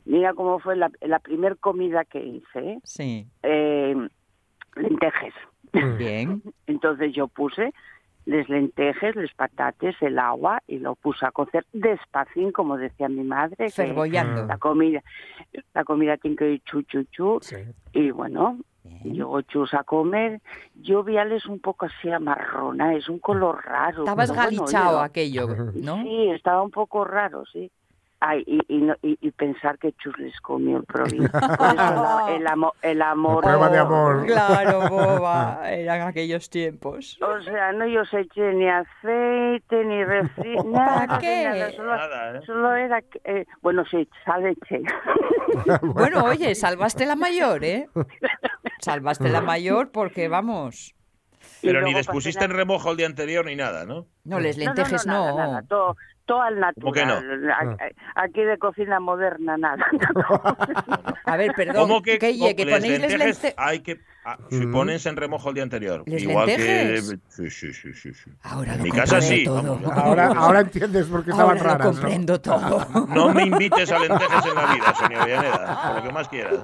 Mira 0.05 0.33
cómo 0.35 0.59
fue 0.59 0.75
la, 0.75 0.91
la 1.01 1.19
primer 1.19 1.57
comida 1.57 2.05
que 2.05 2.23
hice. 2.23 2.79
Sí. 2.83 3.27
Eh, 3.41 3.95
lentejes. 4.75 5.33
Bien. 5.97 6.41
Entonces 6.67 7.13
yo 7.13 7.27
puse 7.27 7.73
les 8.25 8.49
lentejes, 8.49 9.15
les 9.15 9.33
patates, 9.33 9.95
el 10.01 10.17
agua 10.17 10.61
y 10.67 10.79
lo 10.79 10.95
puse 10.95 11.25
a 11.25 11.31
cocer 11.31 11.65
despacín, 11.73 12.51
como 12.51 12.77
decía 12.77 13.07
mi 13.07 13.23
madre. 13.23 13.69
Fergollando. 13.69 14.45
La 14.47 14.57
comida, 14.57 15.03
la 15.73 15.83
comida 15.83 16.17
tiene 16.17 16.35
que 16.35 16.51
ir 16.53 16.61
chu, 16.63 16.81
chu, 16.83 17.03
chu. 17.11 17.39
Y 17.93 18.09
bueno, 18.11 18.57
yo 19.03 19.41
chus 19.41 19.73
a 19.73 19.83
comer. 19.83 20.41
Yo 20.73 21.03
vi 21.03 21.17
un 21.47 21.59
poco 21.59 21.85
así 21.85 22.09
amarrona, 22.09 22.95
es 22.95 23.07
un 23.09 23.19
color 23.19 23.63
raro. 23.63 23.99
Estabas 23.99 24.31
galichado 24.31 25.01
aquello, 25.01 25.47
¿no? 25.75 26.01
Sí, 26.03 26.29
estaba 26.31 26.63
un 26.63 26.71
poco 26.71 27.05
raro, 27.05 27.43
sí. 27.45 27.71
Ay, 28.27 28.43
y, 28.47 28.59
y, 28.67 29.17
y, 29.21 29.31
pensar 29.31 29.77
que 29.77 29.93
Chus 29.93 30.17
les 30.17 30.39
comió 30.41 30.77
el 30.77 30.83
provincia. 30.85 31.29
el, 32.35 32.47
amor, 32.47 32.73
el 32.81 33.01
amor. 33.03 33.43
prueba 33.43 33.69
de 33.69 33.77
amor. 33.77 34.25
Claro, 34.25 34.89
boba, 34.89 35.59
eran 35.69 36.07
aquellos 36.07 36.49
tiempos. 36.49 37.19
O 37.21 37.39
sea, 37.43 37.71
no 37.73 37.85
yo 37.85 38.03
se 38.05 38.21
eché 38.21 38.51
ni 38.55 38.67
aceite, 38.67 39.85
ni 39.85 40.03
refri, 40.03 40.55
nada. 40.65 41.19
qué? 41.19 41.71
solo, 42.47 42.75
¿eh? 42.75 42.85
era, 42.85 43.03
eh, 43.25 43.45
bueno, 43.61 43.85
sí, 43.85 44.09
sal 44.25 44.43
eché. 44.47 44.81
bueno, 45.83 46.23
oye, 46.23 46.55
salvaste 46.55 47.05
la 47.05 47.15
mayor, 47.15 47.63
¿eh? 47.63 47.89
Salvaste 48.79 49.29
la 49.29 49.41
mayor 49.41 49.91
porque, 49.91 50.27
vamos... 50.27 50.95
Pero 51.61 51.81
ni 51.81 51.93
les 51.93 52.07
pusiste 52.07 52.45
en 52.45 52.51
remojo 52.51 52.91
el 52.91 52.97
día 52.97 53.07
anterior 53.07 53.45
ni 53.45 53.55
nada, 53.55 53.85
¿no? 53.85 54.07
No, 54.23 54.39
les 54.39 54.57
lentejes 54.57 55.05
no. 55.07 55.61
todo, 55.67 55.95
todo 56.25 56.41
al 56.41 56.59
natural. 56.59 57.41
No? 57.41 57.77
Aquí 58.15 58.41
de 58.41 58.57
cocina 58.57 58.99
moderna 58.99 59.57
nada. 59.57 59.85
A 61.25 61.37
ver, 61.37 61.53
perdón. 61.55 61.75
¿Cómo 61.75 62.01
que, 62.01 62.17
ponéis? 62.17 63.53
Hay 63.57 63.79
que 63.81 63.99
Ah, 64.27 64.39
si 64.49 64.65
pones 64.65 65.05
en 65.05 65.17
remojo 65.17 65.49
el 65.49 65.53
día 65.53 65.61
anterior. 65.61 66.03
Igual 66.07 66.47
que. 66.47 66.99
Sí, 67.29 67.51
sí, 67.51 67.71
sí, 67.71 67.93
sí. 67.93 68.31
Ahora 68.41 68.73
en 68.73 68.81
mi 68.81 68.89
casa 68.89 69.21
sí. 69.21 69.45
Ahora, 69.93 70.29
ahora, 70.35 70.61
entiendes 70.61 71.05
por 71.05 71.23
qué 71.23 71.29
estaban 71.29 71.59
ahora 71.59 71.73
raras. 71.73 71.85
Lo 71.85 72.01
comprendo 72.01 72.41
todo. 72.41 73.05
No 73.15 73.31
me 73.31 73.43
invites 73.43 73.91
a 73.91 73.99
lentejas 73.99 74.45
en 74.47 74.55
la 74.55 74.73
vida, 74.73 74.95
señor 74.95 75.25
Villaneda, 75.25 75.81
por 75.83 75.95
lo 75.97 76.07
que 76.07 76.13
más 76.13 76.27
quieras. 76.27 76.59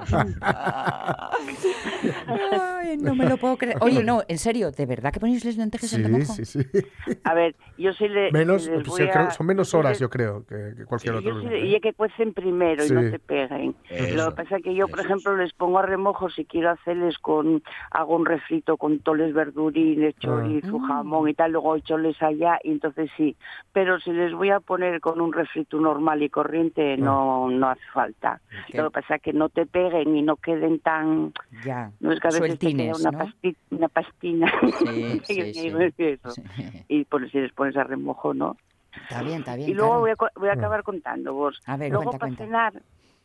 Ay, 2.27 2.97
no 2.97 3.13
me 3.13 3.29
lo 3.29 3.37
puedo 3.37 3.57
creer. 3.57 3.77
Oye, 3.81 4.03
no, 4.03 4.23
en 4.27 4.39
serio, 4.39 4.71
¿de 4.71 4.85
verdad 4.87 5.13
que 5.13 5.19
ponéis 5.19 5.45
las 5.45 5.55
lentejas 5.55 5.93
en 5.93 6.03
remojo? 6.03 6.33
Sí, 6.33 6.45
sí, 6.45 6.63
sí. 6.63 6.79
A 7.23 7.35
ver, 7.35 7.55
yo 7.77 7.93
sí 7.93 8.07
le. 8.07 8.31
Menos, 8.31 8.69
son 9.37 9.45
menos 9.45 9.73
horas, 9.75 9.99
yo 9.99 10.09
creo, 10.09 10.45
que, 10.47 10.83
cualquier 10.85 11.15
otro. 11.15 11.41
Sí, 11.41 11.47
y 11.47 11.75
es 11.75 11.81
que 11.81 11.93
cuecen 11.93 12.33
primero 12.33 12.83
y 12.83 12.89
no 12.89 13.01
se 13.01 13.19
peguen. 13.19 13.75
Lo 14.15 14.31
que 14.31 14.43
pasa 14.43 14.57
es 14.57 14.63
que 14.63 14.73
yo, 14.73 14.87
por 14.87 14.99
ejemplo, 14.99 15.37
les 15.37 15.53
pongo 15.53 15.77
a 15.77 15.83
remojo 15.83 16.29
si 16.31 16.45
quiero 16.45 16.71
hacerles 16.71 17.19
con 17.19 17.50
hago 17.91 18.15
un 18.15 18.25
refrito 18.25 18.77
con 18.77 18.99
toles 18.99 19.33
verdurines, 19.33 20.15
ah. 20.17 20.19
chorizo, 20.19 20.79
jamón 20.79 21.29
y 21.29 21.33
tal, 21.33 21.51
luego 21.51 21.77
choles 21.79 22.21
allá 22.21 22.59
y 22.63 22.71
entonces 22.71 23.09
sí. 23.17 23.35
Pero 23.73 23.99
si 23.99 24.11
les 24.11 24.33
voy 24.33 24.49
a 24.49 24.59
poner 24.59 24.99
con 25.01 25.19
un 25.21 25.33
refrito 25.33 25.79
normal 25.79 26.21
y 26.23 26.29
corriente, 26.29 26.97
no, 26.97 27.49
no 27.49 27.69
hace 27.69 27.85
falta. 27.93 28.41
Lo 28.73 28.85
que 28.85 28.91
pasa 28.91 29.15
es 29.15 29.21
que 29.21 29.33
no 29.33 29.49
te 29.49 29.65
peguen 29.65 30.15
y 30.15 30.21
no 30.21 30.35
queden 30.35 30.79
tan... 30.79 31.33
Ya, 31.65 31.91
no 31.99 32.11
es 32.11 32.19
que 32.19 32.27
a 32.27 32.31
veces 32.31 32.59
te 32.59 32.75
queda 32.75 32.93
una, 32.95 33.33
una 33.71 33.87
pastina. 33.89 34.51
y 36.87 37.05
por 37.05 37.29
si 37.29 37.39
les 37.39 37.51
pones 37.53 37.75
a 37.77 37.83
remojo, 37.83 38.33
¿no? 38.33 38.57
Está 39.03 39.23
bien, 39.23 39.39
está 39.39 39.55
bien. 39.55 39.69
Y 39.69 39.73
luego 39.73 39.99
voy, 39.99 40.11
a, 40.11 40.15
voy 40.35 40.49
a 40.49 40.53
acabar 40.53 40.83
contando 40.83 41.33
vos. 41.33 41.61
A 41.65 41.77
ver, 41.77 41.91
luego 41.91 42.11
para 42.11 42.35
cenar, 42.35 42.73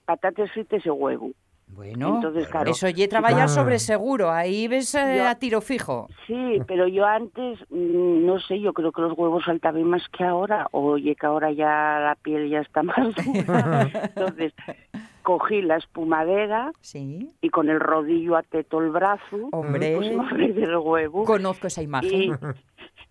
patatas 0.04 0.50
fritas 0.52 0.84
y 0.84 0.90
huevo. 0.90 1.30
Bueno, 1.68 2.20
eso 2.66 2.88
ya 2.88 3.08
trabajar 3.08 3.48
sobre 3.48 3.78
seguro, 3.78 4.30
ahí 4.30 4.68
ves 4.68 4.94
eh, 4.94 5.20
a 5.20 5.34
tiro 5.34 5.60
fijo. 5.60 6.08
Sí, 6.26 6.60
pero 6.66 6.86
yo 6.86 7.04
antes, 7.04 7.58
mm, 7.70 8.24
no 8.24 8.38
sé, 8.40 8.60
yo 8.60 8.72
creo 8.72 8.92
que 8.92 9.02
los 9.02 9.18
huevos 9.18 9.44
saltaban 9.44 9.84
más 9.84 10.02
que 10.16 10.24
ahora, 10.24 10.68
oye, 10.70 11.16
que 11.16 11.26
ahora 11.26 11.50
ya 11.50 11.98
la 12.00 12.16
piel 12.22 12.48
ya 12.48 12.60
está 12.60 12.82
más 12.84 13.14
dura. 13.16 13.90
Entonces, 13.92 14.54
cogí 15.22 15.60
la 15.60 15.76
espumadera 15.76 16.70
¿Sí? 16.80 17.32
y 17.40 17.50
con 17.50 17.68
el 17.68 17.80
rodillo 17.80 18.36
ateto 18.36 18.80
el 18.80 18.90
brazo. 18.90 19.48
Hombre. 19.50 19.96
Pues 19.96 20.54
del 20.54 20.76
huevo. 20.76 21.24
Conozco 21.24 21.66
esa 21.66 21.82
imagen. 21.82 22.12
Y, 22.12 22.30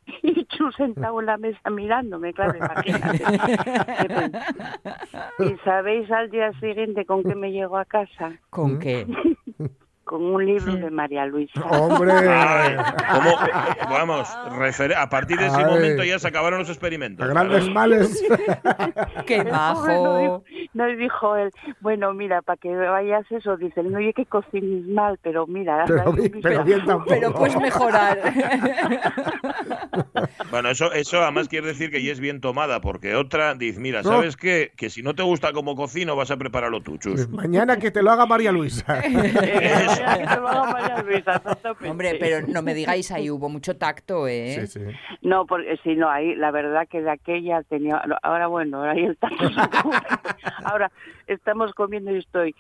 yo 0.60 0.72
sentado 0.72 1.20
en 1.20 1.26
la 1.26 1.38
mesa 1.38 1.70
mirándome, 1.70 2.34
claro, 2.34 2.58
imagínate. 2.58 3.24
¿Y 5.40 5.56
sabéis 5.64 6.12
al 6.12 6.30
día 6.30 6.52
siguiente 6.60 7.06
con 7.06 7.24
qué 7.24 7.36
me 7.36 7.52
llego 7.52 7.78
a 7.78 7.86
casa? 7.86 8.34
¿Con 8.50 8.80
qué? 8.80 9.06
con 10.06 10.24
un 10.24 10.46
libro 10.46 10.76
de 10.76 10.92
María 10.92 11.26
Luisa. 11.26 11.62
¡Hombre! 11.66 12.14
vamos, 13.90 14.30
a 14.30 15.10
partir 15.10 15.38
de 15.40 15.48
ese 15.48 15.66
momento 15.66 16.04
ya 16.04 16.20
se 16.20 16.28
acabaron 16.28 16.60
los 16.60 16.70
experimentos. 16.70 17.28
grandes 17.28 17.68
males. 17.70 18.24
¡Qué 19.26 19.44
bajo! 19.44 20.44
No, 20.76 20.86
dijo 20.88 21.38
él, 21.38 21.52
bueno, 21.80 22.14
mira, 22.14 22.42
para 22.42 22.58
que 22.58 22.76
vayas 22.76 23.26
eso, 23.32 23.56
dice, 23.56 23.82
no 23.82 23.98
oye 23.98 24.12
que 24.14 24.26
cocines 24.26 24.86
mal, 24.88 25.18
pero 25.22 25.48
mira, 25.48 25.86
pero, 25.88 26.12
bien, 26.64 26.82
pero 27.08 27.34
puedes 27.34 27.56
mejorar. 27.56 28.20
bueno, 30.52 30.70
eso, 30.70 30.92
eso 30.92 31.22
además 31.22 31.48
quiere 31.48 31.68
decir 31.68 31.92
que 31.92 32.04
ya 32.04 32.12
es 32.12 32.20
bien 32.20 32.42
tomada, 32.42 32.82
porque 32.82 33.16
otra 33.16 33.56
dice, 33.56 33.80
mira, 33.80 34.04
¿sabes 34.04 34.36
qué? 34.36 34.74
Que 34.76 34.90
si 34.90 35.02
no 35.02 35.16
te 35.16 35.24
gusta 35.24 35.54
como 35.54 35.78
cocino, 35.78 36.18
vas 36.18 36.32
a 36.32 36.36
prepararlo 36.36 36.82
tú, 36.82 36.98
chus. 36.98 37.30
Mañana 37.30 37.78
que 37.78 37.92
te 37.92 38.04
lo 38.04 38.12
haga 38.12 38.26
María 38.26 38.52
Luisa. 38.52 39.02
Hombre, 41.90 42.18
pero 42.20 42.46
no 42.48 42.62
me 42.62 42.74
digáis, 42.74 43.12
ahí 43.12 43.30
hubo 43.30 43.48
mucho 43.48 43.78
tacto, 43.78 44.28
¿eh? 44.28 44.68
Sí, 44.68 44.80
sí. 44.80 44.86
No, 45.22 45.46
porque 45.46 45.78
si 45.84 45.96
no, 45.96 46.10
ahí 46.10 46.36
la 46.36 46.52
verdad 46.52 46.86
que 46.90 47.02
de 47.02 47.12
aquella 47.12 47.64
tenía. 47.64 48.02
Ahora, 48.22 48.48
bueno, 48.48 48.84
ahí 48.84 49.06
el 49.06 49.16
tacto. 49.18 49.46
ahora 50.72 50.92
estamos 51.28 51.74
comiendo 51.74 52.12
y 52.12 52.20
estoy. 52.20 52.56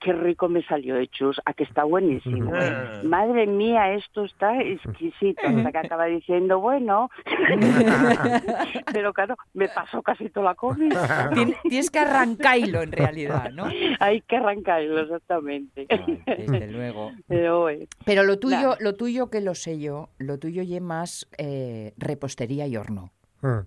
Qué 0.00 0.12
rico 0.12 0.48
me 0.48 0.62
salió 0.64 0.94
de 0.94 1.08
chus, 1.08 1.40
a 1.44 1.52
que 1.52 1.64
está 1.64 1.84
buenísimo. 1.84 2.54
¿eh? 2.54 2.72
Ah. 2.72 3.00
Madre 3.04 3.46
mía, 3.46 3.92
esto 3.94 4.24
está 4.24 4.60
exquisito. 4.60 5.40
Hasta 5.46 5.72
que 5.72 5.78
acaba 5.78 6.06
diciendo, 6.06 6.60
bueno. 6.60 7.10
pero 8.92 9.12
claro, 9.12 9.36
me 9.54 9.68
pasó 9.68 10.02
casi 10.02 10.28
toda 10.30 10.46
la 10.46 10.54
comida. 10.54 11.30
Tienes 11.62 11.90
que 11.90 11.98
arrancarlo 11.98 12.82
en 12.82 12.92
realidad, 12.92 13.50
¿no? 13.52 13.66
Hay 14.00 14.20
que 14.22 14.36
arrancarlo, 14.36 15.00
exactamente. 15.00 15.86
desde 16.26 16.68
luego. 16.68 17.12
Pero, 17.26 17.68
Pero 18.04 18.24
lo 18.24 18.38
tuyo, 18.38 18.76
lo 18.80 18.94
tuyo 18.94 19.30
que 19.30 19.40
lo 19.40 19.54
sé 19.54 19.78
yo, 19.78 20.10
lo 20.18 20.38
tuyo 20.38 20.62
es 20.62 20.80
más 20.80 21.28
eh, 21.38 21.94
repostería 21.96 22.66
y 22.66 22.76
horno. 22.76 23.12
Ah. 23.42 23.64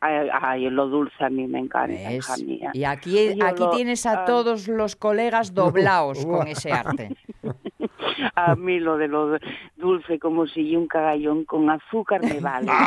Ay, 0.00 0.70
lo 0.70 0.86
dulce 0.86 1.24
a 1.24 1.28
mí 1.28 1.46
me 1.48 1.58
encanta, 1.58 2.12
hija 2.12 2.36
mía. 2.36 2.70
Y 2.72 2.84
aquí, 2.84 3.40
aquí 3.42 3.64
tienes 3.72 4.06
a 4.06 4.22
ah. 4.22 4.24
todos 4.24 4.68
los 4.68 4.94
colegas 4.94 5.54
doblados 5.54 6.24
con 6.24 6.46
ese 6.48 6.72
arte. 6.72 7.16
A 8.34 8.54
mí 8.54 8.78
lo 8.78 8.96
de 8.96 9.08
lo 9.08 9.38
dulce 9.76 10.18
como 10.18 10.46
si 10.46 10.74
un 10.76 10.86
cagallón 10.86 11.44
con 11.44 11.70
azúcar 11.70 12.22
me 12.22 12.40
vale. 12.40 12.70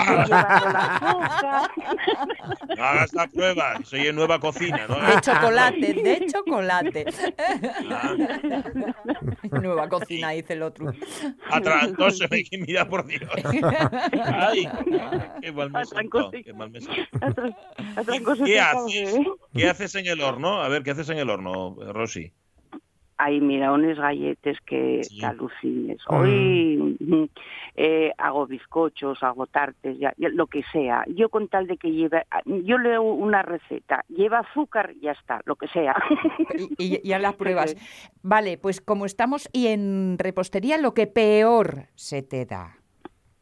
Ah. 1.03 1.67
No 2.77 2.83
hagas 2.83 3.13
la 3.13 3.27
prueba, 3.27 3.79
soy 3.83 4.07
en 4.07 4.15
nueva 4.15 4.39
cocina. 4.39 4.85
¿no? 4.87 4.95
De 4.95 5.21
chocolate, 5.21 5.93
de 5.93 6.25
chocolate. 6.31 7.05
Ah. 7.89 8.15
nueva 9.61 9.89
cocina, 9.89 10.29
dice 10.31 10.53
el 10.53 10.63
otro. 10.63 10.93
Atrancóse, 11.49 12.27
mira 12.51 12.87
por 12.87 13.05
Dios. 13.05 13.29
Ay, 14.23 14.67
qué 15.41 15.51
mal 15.51 15.71
me 15.71 15.85
sentó, 15.85 16.31
qué 16.31 16.53
mal 16.53 16.69
me 16.69 16.79
¿Qué 18.45 18.59
haces? 18.59 19.15
¿Qué 19.53 19.69
haces 19.69 19.95
en 19.95 20.07
el 20.07 20.21
horno? 20.21 20.61
A 20.61 20.69
ver, 20.69 20.83
¿qué 20.83 20.91
haces 20.91 21.09
en 21.09 21.17
el 21.17 21.29
horno, 21.29 21.75
Rosy? 21.91 22.31
Ay, 23.23 23.39
mira, 23.39 23.71
unos 23.71 23.99
galletes 23.99 24.57
que, 24.65 25.01
alucines. 25.21 25.99
Hoy 26.07 26.97
mm, 26.99 27.25
eh, 27.75 28.11
hago 28.17 28.47
bizcochos, 28.47 29.21
hago 29.21 29.45
tartes, 29.45 29.99
ya, 29.99 30.11
lo 30.17 30.47
que 30.47 30.63
sea. 30.71 31.03
Yo 31.07 31.29
con 31.29 31.47
tal 31.47 31.67
de 31.67 31.77
que 31.77 31.91
lleve, 31.91 32.25
yo 32.45 32.79
leo 32.79 33.03
una 33.03 33.43
receta, 33.43 34.03
lleva 34.09 34.39
azúcar, 34.39 34.95
ya 34.99 35.11
está, 35.11 35.39
lo 35.45 35.55
que 35.55 35.67
sea. 35.67 35.95
Y, 36.79 37.07
ya 37.07 37.19
las 37.19 37.35
pruebas. 37.35 37.75
Vale, 38.23 38.57
pues 38.57 38.81
como 38.81 39.05
estamos 39.05 39.47
y 39.53 39.67
en 39.67 40.17
repostería, 40.17 40.79
lo 40.79 40.95
que 40.95 41.05
peor 41.05 41.89
se 41.93 42.23
te 42.23 42.47
da. 42.47 42.77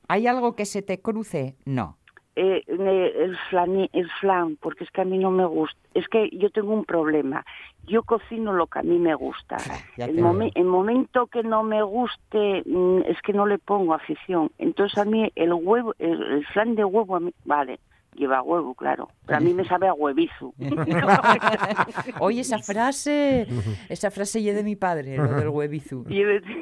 ¿Hay 0.09 0.27
algo 0.27 0.57
que 0.57 0.65
se 0.65 0.81
te 0.81 0.99
cruce? 0.99 1.55
No. 1.63 1.97
Eh, 2.41 2.63
el, 2.67 3.37
flan, 3.49 3.89
el 3.91 4.09
flan, 4.21 4.55
porque 4.61 4.85
es 4.85 4.91
que 4.91 5.01
a 5.01 5.03
mí 5.05 5.17
no 5.17 5.29
me 5.29 5.45
gusta. 5.45 5.77
Es 5.93 6.07
que 6.07 6.29
yo 6.31 6.49
tengo 6.49 6.73
un 6.73 6.85
problema. 6.85 7.45
Yo 7.85 8.03
cocino 8.03 8.53
lo 8.53 8.67
que 8.67 8.79
a 8.79 8.83
mí 8.83 8.97
me 8.97 9.13
gusta. 9.13 9.57
El, 9.97 10.21
momento 10.65 11.27
que 11.27 11.43
no 11.43 11.63
me 11.63 11.83
guste 11.83 12.63
mm, 12.65 13.01
es 13.07 13.21
que 13.23 13.33
no 13.33 13.45
le 13.45 13.57
pongo 13.57 13.93
afición. 13.93 14.51
Entonces 14.57 14.97
a 14.97 15.03
mí 15.03 15.29
el 15.35 15.51
huevo, 15.51 15.93
el, 15.99 16.45
flan 16.53 16.75
de 16.75 16.85
huevo, 16.85 17.17
a 17.17 17.19
mí, 17.19 17.33
vale, 17.43 17.81
lleva 18.15 18.41
huevo, 18.41 18.73
claro. 18.75 19.09
Pero 19.25 19.37
a 19.37 19.41
mí 19.41 19.53
me 19.53 19.65
sabe 19.65 19.87
a 19.87 19.93
huevizo. 19.93 20.53
Oye, 22.19 22.41
esa 22.41 22.59
frase, 22.59 23.47
esa 23.89 24.11
frase 24.11 24.47
es 24.47 24.55
de 24.55 24.63
mi 24.63 24.75
padre, 24.75 25.17
lo 25.17 25.33
del 25.33 25.49
huevizo. 25.49 26.05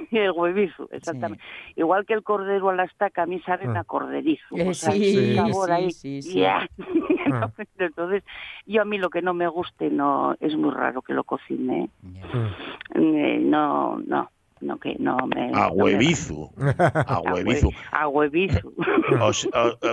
Y 0.09 0.17
el 0.17 0.31
huevizo, 0.31 0.87
exactamente. 0.91 1.43
Igual 1.75 2.05
que 2.05 2.13
el 2.13 2.23
cordero 2.23 2.69
a 2.69 2.75
la 2.75 2.85
estaca, 2.85 3.23
a 3.23 3.25
mí 3.25 3.41
sabe 3.41 3.67
a 3.77 3.83
corderizo. 3.83 4.55
Eh, 4.55 4.73
sí, 4.73 5.41
sí, 5.91 6.21
sí, 6.21 6.43
Entonces, 7.77 8.23
yo 8.65 8.81
a 8.81 8.85
mí 8.85 8.97
lo 8.97 9.09
que 9.09 9.21
no 9.21 9.33
me 9.33 9.47
guste 9.47 9.89
no 9.89 10.35
es 10.39 10.55
muy 10.55 10.71
raro 10.71 11.01
que 11.01 11.13
lo 11.13 11.23
cocine. 11.23 11.89
Eh, 12.95 13.39
no, 13.41 13.99
no 13.99 14.29
no 14.61 14.79
que 14.79 14.95
no 14.99 15.17
me 15.27 15.51
a 15.53 15.67
huevizu. 15.71 16.51
A 16.77 17.19
huevizu. 17.19 17.71
a 17.91 18.07
huevizu. 18.07 18.73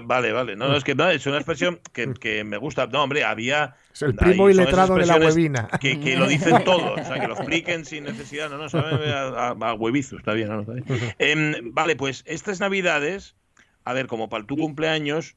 Vale 0.05 0.33
vale. 0.33 0.57
No, 0.57 0.74
es 0.74 0.85
que 0.85 0.94
no, 0.94 1.09
es 1.09 1.27
una 1.27 1.37
expresión 1.37 1.81
que, 1.92 2.12
que, 2.14 2.44
me 2.44 2.57
gusta. 2.57 2.87
No 2.87 3.03
hombre 3.03 3.24
había 3.24 3.77
es 3.92 4.03
el 4.03 4.14
primo 4.14 4.50
y 4.50 4.55
letrado 4.55 4.96
de 4.96 5.07
la 5.07 5.16
huevina. 5.16 5.68
que, 5.81 6.00
que, 6.00 6.16
lo 6.16 6.27
dicen 6.27 6.64
todos 6.64 7.00
o 7.00 7.05
sea 7.05 7.20
que 7.20 7.29
lo 7.29 7.35
expliquen 7.35 7.85
sin 7.85 8.05
necesidad. 8.05 8.50
No 8.50 8.59
no 8.59 8.66
a, 8.79 9.48
a, 9.50 9.74
huevizu 9.74 10.16
está 10.16 10.33
bien, 10.33 10.48
¿no? 10.48 10.61
Está 10.61 10.72
bien. 10.72 10.85
Em, 11.18 11.72
vale 11.72 11.96
pues 11.96 12.22
estas 12.27 12.61
navidades 12.61 13.37
a 13.85 13.92
ver 13.92 14.07
como 14.07 14.29
para 14.29 14.44
tu 14.44 14.57
cumpleaños 14.57 15.37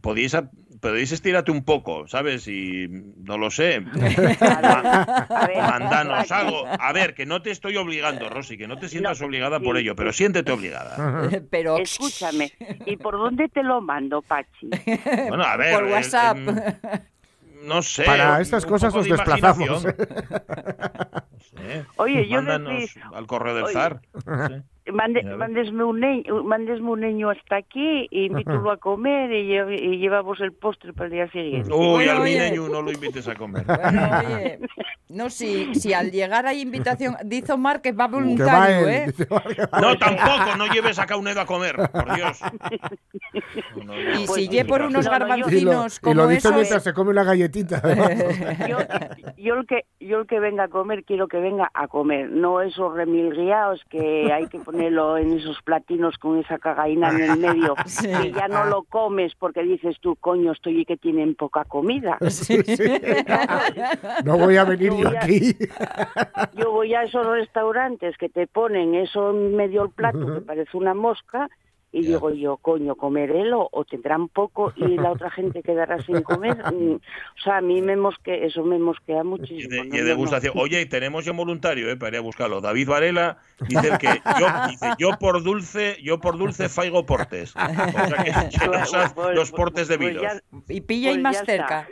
podéis, 0.00 0.36
podéis 0.80 1.12
estirarte 1.12 1.50
un 1.50 1.64
poco, 1.64 2.06
¿sabes? 2.08 2.46
Y 2.48 2.88
no 2.88 3.38
lo 3.38 3.50
sé. 3.50 3.80
Mandanos 5.56 6.30
algo. 6.30 6.64
A 6.66 6.92
ver, 6.92 7.14
que 7.14 7.26
no 7.26 7.42
te 7.42 7.50
estoy 7.50 7.76
obligando, 7.76 8.28
Rosy, 8.28 8.56
que 8.56 8.68
no 8.68 8.78
te 8.78 8.88
sientas 8.88 9.20
obligada 9.22 9.60
por 9.60 9.76
ello, 9.76 9.94
pero 9.96 10.12
siéntete 10.12 10.52
obligada. 10.52 11.28
Pero 11.50 11.78
escúchame, 11.78 12.52
¿y 12.86 12.96
por 12.96 13.16
dónde 13.16 13.48
te 13.48 13.62
lo 13.62 13.80
mando, 13.80 14.22
Pachi? 14.22 14.68
Bueno, 15.28 15.44
a 15.44 15.56
ver. 15.56 15.74
Por 15.74 15.84
WhatsApp. 15.84 16.36
no 17.62 17.82
sé. 17.82 18.04
Para 18.04 18.40
estas 18.40 18.66
cosas 18.66 18.94
nos 18.94 19.08
desplazamos. 19.08 19.86
Oye, 21.96 22.28
yo 22.28 22.38
al 22.38 23.26
correo 23.26 23.54
del 23.54 23.68
zar. 23.72 24.00
Mande, 24.92 25.22
mandesme, 25.24 25.82
un 25.82 25.98
niño, 26.00 26.44
mandesme 26.44 26.90
un 26.90 27.00
niño 27.00 27.30
hasta 27.30 27.56
aquí, 27.56 28.06
e 28.10 28.26
invítalo 28.26 28.70
a 28.70 28.76
comer 28.76 29.32
y, 29.32 29.52
y, 29.56 29.98
llevamos 29.98 30.40
el 30.40 30.52
postre 30.52 30.92
para 30.92 31.06
el 31.06 31.12
día 31.12 31.30
siguiente. 31.30 31.72
Uy, 31.72 32.08
al 32.08 32.22
niño 32.22 32.68
no 32.68 32.82
lo 32.82 32.92
invites 32.92 33.26
a 33.26 33.34
comer. 33.34 33.64
Bueno, 33.64 34.08
oye, 34.24 34.60
no, 35.08 35.28
si, 35.28 35.74
si 35.74 35.92
al 35.92 36.12
llegar 36.12 36.46
hay 36.46 36.60
invitación, 36.60 37.16
dice 37.24 37.52
Omar 37.52 37.82
que 37.82 37.90
va 37.92 38.06
voluntario, 38.06 38.88
¿eh? 38.88 39.06
No, 39.80 39.96
tampoco, 39.98 40.56
no 40.56 40.66
lleves 40.68 41.00
a 41.00 41.06
Caunedo 41.06 41.40
a 41.40 41.46
comer, 41.46 41.76
por 41.90 42.14
Dios. 42.14 42.40
y 44.20 44.26
si 44.28 44.48
lleve 44.48 44.68
por 44.68 44.82
unos 44.82 45.08
garbancinos 45.08 45.98
como 45.98 46.12
y 46.12 46.16
lo 46.16 46.28
dice 46.28 46.52
mientras 46.52 46.84
se 46.84 46.92
come 46.92 47.10
una 47.10 47.24
galletita. 47.24 47.82
yo, 48.68 48.78
yo, 49.36 49.54
el 49.54 49.66
que, 49.66 49.84
yo 49.98 50.20
el 50.20 50.26
que 50.26 50.38
venga 50.38 50.64
a 50.64 50.68
comer, 50.68 51.02
quiero 51.04 51.26
que 51.26 51.38
venga 51.38 51.70
a 51.74 51.88
comer, 51.88 52.30
no 52.30 52.60
esos 52.60 52.94
remilgueados 52.94 53.82
que 53.90 54.32
hay 54.32 54.46
que 54.46 54.58
poner 54.60 54.75
en 54.80 55.32
esos 55.32 55.60
platinos 55.62 56.16
con 56.18 56.38
esa 56.38 56.58
cagaína 56.58 57.10
en 57.10 57.20
el 57.20 57.38
medio 57.38 57.74
y 58.24 58.32
ya 58.32 58.48
no 58.48 58.64
lo 58.64 58.82
comes 58.84 59.34
porque 59.38 59.62
dices 59.62 59.96
tú, 60.00 60.16
coño, 60.16 60.52
estoy 60.52 60.80
y 60.80 60.84
que 60.84 60.96
tienen 60.96 61.34
poca 61.34 61.64
comida. 61.64 62.18
no 64.24 64.38
voy 64.38 64.56
a 64.56 64.64
venir 64.64 64.92
yo, 64.96 65.08
aquí. 65.08 65.56
yo 66.54 66.72
voy 66.72 66.94
a 66.94 67.02
esos 67.02 67.26
restaurantes 67.26 68.16
que 68.18 68.28
te 68.28 68.46
ponen 68.46 68.94
eso 68.94 69.30
en 69.30 69.56
medio 69.56 69.84
el 69.84 69.90
plato 69.90 70.34
que 70.34 70.40
parece 70.40 70.76
una 70.76 70.94
mosca 70.94 71.48
y 71.92 72.02
digo 72.02 72.30
yo, 72.30 72.56
coño, 72.58 72.94
comerelo 72.94 73.68
o 73.72 73.84
tendrán 73.84 74.28
poco 74.28 74.72
y 74.76 74.96
la 74.96 75.12
otra 75.12 75.30
gente 75.30 75.62
quedará 75.62 76.02
sin 76.02 76.22
comer. 76.22 76.56
Mm, 76.76 76.94
o 76.96 77.42
sea, 77.42 77.58
a 77.58 77.60
mí 77.60 77.80
me 77.80 77.96
mosque, 77.96 78.44
eso 78.44 78.64
me 78.64 78.78
mosquea 78.78 79.22
muchísimo. 79.22 79.84
Y, 79.84 79.88
de, 79.88 80.02
degustación. 80.02 80.52
Oye, 80.56 80.80
y 80.80 80.86
tenemos 80.86 81.24
ya 81.24 81.30
un 81.30 81.36
voluntario 81.36 81.88
eh, 81.90 81.96
para 81.96 82.16
ir 82.16 82.18
a 82.18 82.22
buscarlo. 82.22 82.60
David 82.60 82.88
Varela 82.88 83.38
dice 83.68 83.92
que 84.00 84.08
yo, 84.38 84.46
dice, 84.68 84.86
yo 84.98 85.10
por 85.18 85.42
dulce, 85.42 85.96
yo 86.02 86.18
por 86.18 86.38
dulce 86.38 86.68
faigo 86.68 87.06
portes. 87.06 87.54
O 87.54 87.58
sea 87.58 88.24
que, 88.24 88.66
los, 89.34 89.52
portes 89.52 89.88
de 89.88 89.94
y 90.68 90.80
pilla 90.80 91.10
y 91.10 91.14
pues 91.14 91.22
más 91.22 91.44
cerca. 91.44 91.86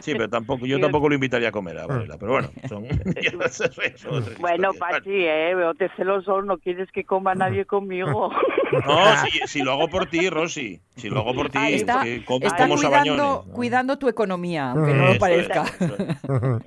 Sí, 0.00 0.12
pero 0.12 0.28
tampoco, 0.28 0.66
yo 0.66 0.80
tampoco 0.80 1.08
lo 1.08 1.14
invitaría 1.14 1.48
a 1.48 1.52
comer 1.52 1.78
a 1.78 1.86
Varela, 1.86 2.16
pero 2.18 2.32
bueno, 2.32 2.50
son, 2.68 2.84
Bueno, 4.40 4.72
Pachi, 4.74 5.24
eh, 5.24 5.54
veo 5.54 5.74
te 5.74 5.88
celoso, 5.96 6.42
no 6.42 6.58
quieres 6.58 6.90
que 6.92 7.04
coma 7.04 7.34
nadie 7.34 7.64
conmigo. 7.64 8.30
No, 8.70 9.16
si, 9.26 9.40
si, 9.48 9.62
lo 9.62 9.72
hago 9.72 9.88
por 9.88 10.06
ti, 10.06 10.30
Rosy, 10.30 10.80
si 10.94 11.10
lo 11.10 11.18
hago 11.18 11.34
por 11.34 11.50
ti, 11.50 11.58
está, 11.58 12.06
está 12.06 12.68
cuidando, 12.68 13.44
cuidando, 13.52 13.98
tu 13.98 14.08
economía, 14.08 14.70
aunque 14.70 14.94
no 14.94 15.12
lo 15.12 15.18
parezca. 15.18 15.64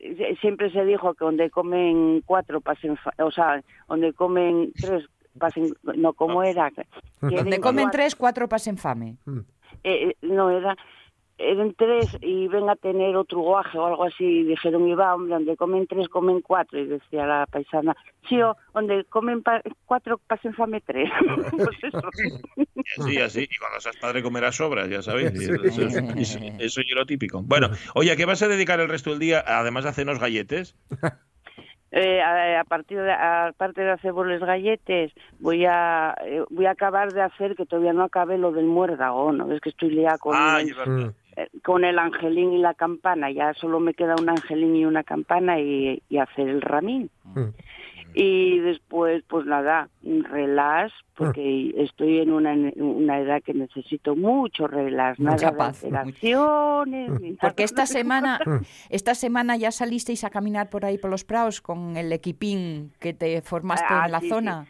Eh, 0.00 0.36
siempre 0.40 0.70
se 0.70 0.84
dijo 0.84 1.14
que 1.14 1.24
donde 1.24 1.50
comen 1.50 2.22
cuatro 2.26 2.60
pasen, 2.60 2.98
o 3.18 3.30
sea, 3.30 3.62
donde 3.88 4.12
comen 4.12 4.72
tres 4.74 5.04
pasen, 5.38 5.74
no, 5.96 6.12
¿cómo 6.12 6.42
era? 6.42 6.70
Donde 7.20 7.60
comen 7.60 7.90
tres, 7.90 8.14
cuatro 8.14 8.48
pasen 8.48 8.76
fame. 8.76 9.16
Eh, 9.82 10.08
eh, 10.10 10.16
no, 10.22 10.50
era 10.50 10.76
eran 11.38 11.74
tres 11.74 12.16
y 12.20 12.48
ven 12.48 12.68
a 12.68 12.76
tener 12.76 13.16
otro 13.16 13.40
guaje 13.40 13.76
o 13.78 13.86
algo 13.86 14.04
así. 14.04 14.24
Y 14.24 14.44
dijeron, 14.44 14.88
y 14.88 14.94
va, 14.94 15.14
hombre, 15.14 15.34
donde 15.34 15.56
comen 15.56 15.86
tres, 15.86 16.08
comen 16.08 16.40
cuatro. 16.40 16.78
Y 16.78 16.86
decía 16.86 17.26
la 17.26 17.46
paisana, 17.46 17.96
sí, 18.28 18.40
o 18.40 18.56
donde 18.72 19.04
comen 19.04 19.42
cuatro, 19.84 20.20
pasen 20.26 20.54
fame 20.54 20.80
tres. 20.80 21.10
pues 21.50 21.78
eso. 21.82 22.00
Sí, 23.06 23.18
así. 23.18 23.48
Y 23.50 23.58
cuando 23.58 23.80
seas 23.80 23.96
padre 23.96 24.22
comerás 24.22 24.56
sobras, 24.56 24.90
ya 24.90 25.00
sabéis. 25.00 25.32
Eso, 25.32 25.54
eso, 26.58 26.80
es 26.80 26.94
lo 26.94 27.06
típico. 27.06 27.42
Bueno, 27.42 27.70
oye, 27.94 28.12
¿a 28.12 28.16
qué 28.16 28.26
vas 28.26 28.42
a 28.42 28.48
dedicar 28.48 28.78
el 28.78 28.90
resto 28.90 29.10
del 29.10 29.20
día, 29.20 29.42
además 29.44 29.84
de 29.84 29.90
hacernos 29.90 30.20
galletes? 30.20 30.76
Eh, 31.96 32.20
a, 32.20 32.64
partir 32.64 32.98
de, 33.00 33.12
aparte 33.12 33.82
de 33.82 33.92
hacer 33.92 34.12
boles 34.12 34.40
galletes, 34.40 35.12
voy 35.38 35.64
a 35.64 36.12
eh, 36.26 36.42
voy 36.50 36.66
a 36.66 36.72
acabar 36.72 37.12
de 37.12 37.22
hacer 37.22 37.54
que 37.54 37.66
todavía 37.66 37.92
no 37.92 38.02
acabé 38.02 38.36
lo 38.36 38.50
del 38.50 38.64
muérdago, 38.64 39.30
¿no? 39.30 39.52
Es 39.52 39.60
que 39.60 39.68
estoy 39.68 39.90
liada 39.90 40.18
con 40.18 40.34
ah, 40.34 40.60
eh, 40.60 41.12
con 41.62 41.84
el 41.84 41.98
angelín 41.98 42.52
y 42.52 42.58
la 42.58 42.74
campana. 42.74 43.30
Ya 43.30 43.54
solo 43.54 43.80
me 43.80 43.94
queda 43.94 44.14
un 44.20 44.28
angelín 44.28 44.76
y 44.76 44.84
una 44.84 45.04
campana 45.04 45.60
y, 45.60 46.02
hacer 46.18 46.48
el 46.48 46.60
ramín. 46.60 47.10
Mm. 47.34 47.48
Y 48.16 48.60
después, 48.60 49.24
pues 49.26 49.44
nada, 49.44 49.88
relax, 50.02 50.92
porque 51.16 51.72
mm. 51.74 51.80
estoy 51.80 52.20
en 52.20 52.32
una, 52.32 52.54
una 52.76 53.18
edad 53.18 53.42
que 53.42 53.54
necesito 53.54 54.14
mucho 54.14 54.68
relax, 54.68 55.18
Mucha 55.18 55.50
nada 55.50 55.56
paz. 55.56 55.82
de 55.82 57.36
Porque 57.40 57.64
esta 57.64 57.86
semana, 57.86 58.38
esta 58.88 59.16
semana 59.16 59.56
ya 59.56 59.72
salisteis 59.72 60.22
a 60.22 60.30
caminar 60.30 60.70
por 60.70 60.84
ahí 60.84 60.96
por 60.96 61.10
los 61.10 61.24
praos 61.24 61.60
con 61.60 61.96
el 61.96 62.12
equipín 62.12 62.92
que 63.00 63.14
te 63.14 63.42
formaste 63.42 63.92
en 63.92 64.00
ah, 64.00 64.08
la 64.08 64.20
zona. 64.20 64.66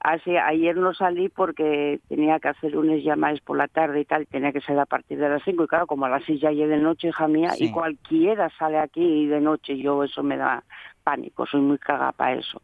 Así, 0.00 0.34
ayer 0.34 0.76
no 0.78 0.94
salí 0.94 1.28
porque 1.28 2.00
tenía 2.08 2.40
que 2.40 2.48
hacer 2.48 2.74
unas 2.74 3.02
llamadas 3.02 3.40
por 3.40 3.58
la 3.58 3.68
tarde 3.68 4.00
y 4.00 4.04
tal, 4.06 4.26
tenía 4.26 4.50
que 4.50 4.62
ser 4.62 4.78
a 4.78 4.86
partir 4.86 5.18
de 5.18 5.28
las 5.28 5.42
5 5.44 5.64
y 5.64 5.66
claro, 5.66 5.86
como 5.86 6.06
a 6.06 6.08
las 6.08 6.24
6 6.24 6.40
ya 6.40 6.50
llegué 6.50 6.68
de 6.68 6.78
noche, 6.78 7.08
hija 7.08 7.28
mía, 7.28 7.50
y 7.58 7.70
cualquiera 7.70 8.48
sale 8.58 8.78
aquí 8.78 9.26
de 9.26 9.40
noche, 9.42 9.76
yo 9.76 10.02
eso 10.02 10.22
me 10.22 10.38
da 10.38 10.64
pánico, 11.02 11.44
soy 11.44 11.60
muy 11.60 11.76
cagada 11.76 12.12
para 12.12 12.32
eso. 12.32 12.62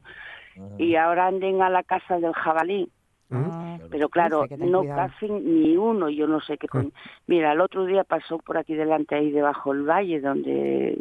Y 0.78 0.96
ahora 0.96 1.26
anden 1.26 1.60
a 1.60 1.68
la 1.68 1.82
casa 1.82 2.18
del 2.18 2.32
jabalí, 2.32 2.88
ah, 3.30 3.76
pero 3.90 4.08
claro, 4.08 4.46
no 4.56 4.86
casi 4.86 5.28
ni 5.28 5.76
uno, 5.76 6.08
yo 6.08 6.26
no 6.26 6.40
sé 6.40 6.56
qué. 6.56 6.68
Mira, 7.26 7.52
el 7.52 7.60
otro 7.60 7.84
día 7.84 8.04
pasó 8.04 8.38
por 8.38 8.56
aquí 8.56 8.74
delante, 8.74 9.14
ahí 9.14 9.30
debajo 9.30 9.74
del 9.74 9.82
valle, 9.82 10.22
donde 10.22 10.96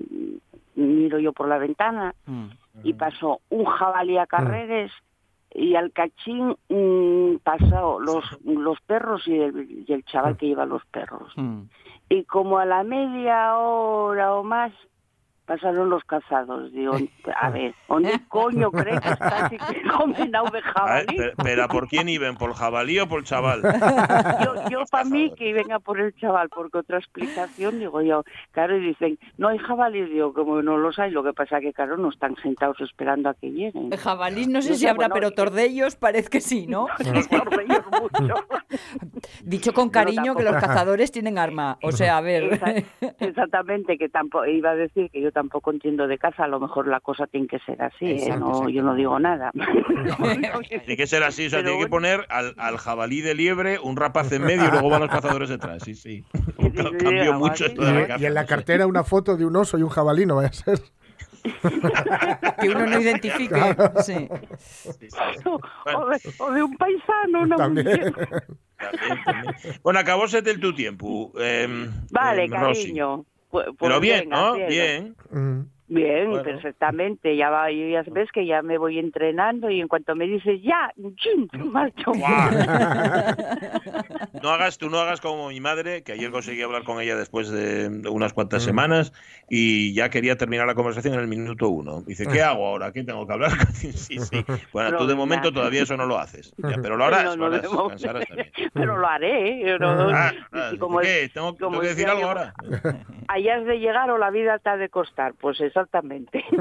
miro 0.75 1.17
yo 1.17 1.31
por 1.31 1.47
la 1.47 1.57
ventana, 1.57 2.13
mm. 2.25 2.47
y 2.83 2.93
pasó 2.93 3.39
un 3.49 3.63
jabalí 3.63 4.17
a 4.17 4.27
carreres 4.27 4.91
y 5.55 5.75
al 5.75 5.91
cachín 5.91 6.55
mm, 6.69 7.37
pasó 7.43 7.99
los, 7.99 8.23
los 8.43 8.79
perros 8.81 9.25
y 9.27 9.39
el, 9.39 9.85
y 9.87 9.91
el 9.91 10.03
chaval 10.03 10.37
que 10.37 10.47
lleva 10.47 10.65
los 10.65 10.85
perros. 10.87 11.31
Mm. 11.37 11.61
Y 12.09 12.23
como 12.25 12.59
a 12.59 12.65
la 12.65 12.83
media 12.83 13.57
hora 13.57 14.35
o 14.35 14.43
más 14.43 14.71
pasaron 15.45 15.89
los 15.89 16.03
cazados. 16.03 16.71
Digo, 16.71 16.95
a 17.39 17.49
ver, 17.49 17.73
¿dónde 17.87 18.19
coño 18.27 18.71
crees 18.71 18.99
que 18.99 19.09
está 19.09 19.49
si 19.49 19.57
que 19.57 19.81
comen 19.97 20.35
ave 20.35 20.61
jabalí? 20.61 21.17
pero, 21.43 21.67
¿por 21.67 21.87
quién 21.87 22.09
iban? 22.09 22.35
¿Por 22.35 22.49
el 22.49 22.55
jabalí 22.55 22.99
o 22.99 23.07
por 23.07 23.19
el 23.19 23.25
chaval? 23.25 23.61
Yo, 24.43 24.69
yo 24.69 24.83
para 24.91 25.05
mí 25.05 25.33
que 25.35 25.53
venga 25.53 25.79
por 25.79 25.99
el 25.99 26.13
chaval, 26.15 26.49
porque 26.49 26.79
otra 26.79 26.97
explicación, 26.97 27.79
digo 27.79 28.01
yo, 28.01 28.23
claro, 28.51 28.77
y 28.77 28.87
dicen, 28.87 29.19
no 29.37 29.49
hay 29.49 29.57
jabalí, 29.59 30.03
digo, 30.05 30.33
como 30.33 30.61
no 30.61 30.77
los 30.77 30.97
hay, 30.99 31.11
lo 31.11 31.23
que 31.23 31.33
pasa 31.33 31.59
que, 31.59 31.73
claro, 31.73 31.97
no 31.97 32.09
están 32.09 32.35
sentados 32.41 32.79
esperando 32.81 33.29
a 33.29 33.33
que 33.33 33.51
lleguen. 33.51 33.91
Jabalí 33.91 34.47
no 34.47 34.61
sé 34.61 34.75
si 34.75 34.87
habrá, 34.87 35.09
pero 35.09 35.31
tordellos 35.31 35.95
parece 35.95 36.29
que 36.29 36.41
sí, 36.41 36.67
¿no? 36.67 36.87
tordellos 37.29 37.85
mucho. 38.01 38.35
Dicho 39.43 39.73
con 39.73 39.89
cariño 39.89 40.35
que 40.35 40.43
los 40.43 40.55
cazadores 40.55 41.11
tienen 41.11 41.37
arma, 41.37 41.77
o 41.83 41.91
sea, 41.91 42.17
a 42.17 42.21
ver. 42.21 42.59
Exactamente, 43.19 43.97
que 43.97 44.09
tampoco, 44.09 44.45
iba 44.45 44.71
a 44.71 44.75
decir 44.75 45.09
que 45.11 45.21
yo 45.21 45.31
tampoco 45.35 45.69
entiendo 45.69 46.07
de 46.07 46.17
caza, 46.17 46.45
a 46.45 46.47
lo 46.47 46.61
mejor 46.61 46.87
la 46.87 47.01
cosa 47.01 47.27
tiene 47.27 47.45
que 47.45 47.59
ser 47.59 47.81
así, 47.81 48.05
¿eh? 48.05 48.37
no, 48.39 48.69
yo 48.69 48.81
no 48.81 48.95
digo 48.95 49.19
nada. 49.19 49.51
tiene 50.69 50.95
que 50.95 51.07
ser 51.07 51.23
así, 51.23 51.47
o 51.47 51.49
sea, 51.49 51.61
tiene 51.61 51.77
que 51.77 51.87
poner 51.87 52.25
al, 52.29 52.55
al, 52.57 52.77
jabalí 52.77 53.19
de 53.19 53.35
liebre 53.35 53.77
un 53.77 53.97
rapaz 53.97 54.31
en 54.31 54.43
medio 54.43 54.65
y 54.65 54.71
luego 54.71 54.89
van 54.89 55.01
los 55.01 55.09
cazadores 55.09 55.49
detrás, 55.49 55.83
sí, 55.83 55.93
sí. 55.93 56.23
Cambió 56.99 57.33
mucho 57.33 57.65
esto 57.65 57.83
de 57.83 57.91
la 57.91 58.07
caza. 58.07 58.23
Y 58.23 58.25
en 58.27 58.33
la 58.33 58.45
cartera 58.45 58.87
una 58.87 59.03
foto 59.03 59.35
de 59.35 59.45
un 59.45 59.57
oso 59.57 59.77
y 59.77 59.83
un 59.83 59.89
jabalí, 59.89 60.25
no 60.25 60.37
vaya 60.37 60.47
a 60.47 60.53
ser. 60.53 60.79
que 62.61 62.69
uno 62.69 62.85
no 62.85 63.01
identifique. 63.01 63.75
Sí. 64.03 64.29
O, 66.39 66.51
de, 66.51 66.63
un 66.63 66.77
paisano, 66.77 67.41
una 67.41 67.57
también. 67.57 68.15
Bueno, 69.83 69.99
acabóse 69.99 70.41
del 70.41 70.61
tu 70.61 70.73
tiempo. 70.73 71.33
Eh, 71.37 71.89
vale, 72.09 72.49
cariño. 72.49 73.25
Pues, 73.55 73.67
Pero 73.79 73.99
bien, 74.01 74.27
¿no? 74.27 74.55
Bien. 74.55 75.15
Bien, 75.31 75.71
perfectamente. 75.87 77.35
Ya 77.35 77.49
va, 77.49 77.71
ya 77.71 78.03
ves 78.07 78.31
que 78.31 78.45
ya 78.45 78.61
me 78.61 78.77
voy 78.77 78.99
entrenando 78.99 79.69
y 79.69 79.81
en 79.81 79.87
cuanto 79.87 80.15
me 80.15 80.25
dices 80.25 80.61
ya, 80.61 80.91
marcho. 81.71 82.11
no 84.41 84.49
hagas, 84.49 84.77
tú 84.77 84.89
no 84.89 84.99
hagas 84.99 85.21
como 85.21 85.49
mi 85.49 85.59
madre, 85.59 86.03
que 86.03 86.13
ayer 86.13 86.31
conseguí 86.31 86.61
hablar 86.61 86.83
con 86.83 87.01
ella 87.01 87.15
después 87.15 87.49
de 87.49 88.09
unas 88.09 88.33
cuantas 88.33 88.63
mm. 88.63 88.65
semanas 88.65 89.13
y 89.49 89.93
ya 89.93 90.09
quería 90.09 90.37
terminar 90.37 90.67
la 90.67 90.75
conversación 90.75 91.15
en 91.15 91.19
el 91.19 91.27
minuto 91.27 91.69
uno. 91.69 92.01
Dice, 92.01 92.25
¿qué 92.25 92.41
hago 92.41 92.65
ahora? 92.65 92.91
¿Qué 92.91 93.03
tengo 93.03 93.27
que 93.27 93.33
hablar? 93.33 93.51
sí, 93.73 93.91
sí. 93.91 94.17
Bueno, 94.73 94.97
tú 94.97 95.05
de 95.05 95.15
momento 95.15 95.51
todavía 95.51 95.83
eso 95.83 95.97
no 95.97 96.05
lo 96.05 96.17
haces. 96.17 96.53
pero 96.81 96.97
lo 96.97 97.05
harás. 97.05 97.35
pero 98.73 98.97
lo 98.97 99.07
haré. 99.07 99.71
¿eh? 99.71 99.77
Ah, 99.81 100.31
¿Qué? 101.01 101.29
¿Tengo, 101.33 101.55
que 101.55 101.87
decir 101.87 102.07
algo 102.07 102.25
ahora? 102.25 102.53
Hayas 103.27 103.65
de 103.65 103.79
llegar 103.79 104.09
o 104.09 104.17
la 104.17 104.31
vida 104.31 104.59
te 104.59 104.69
ha 104.69 104.77
de 104.77 104.89
costar. 104.89 105.33
Pues 105.39 105.59
es 105.61 105.74
exactamente. 105.75 106.43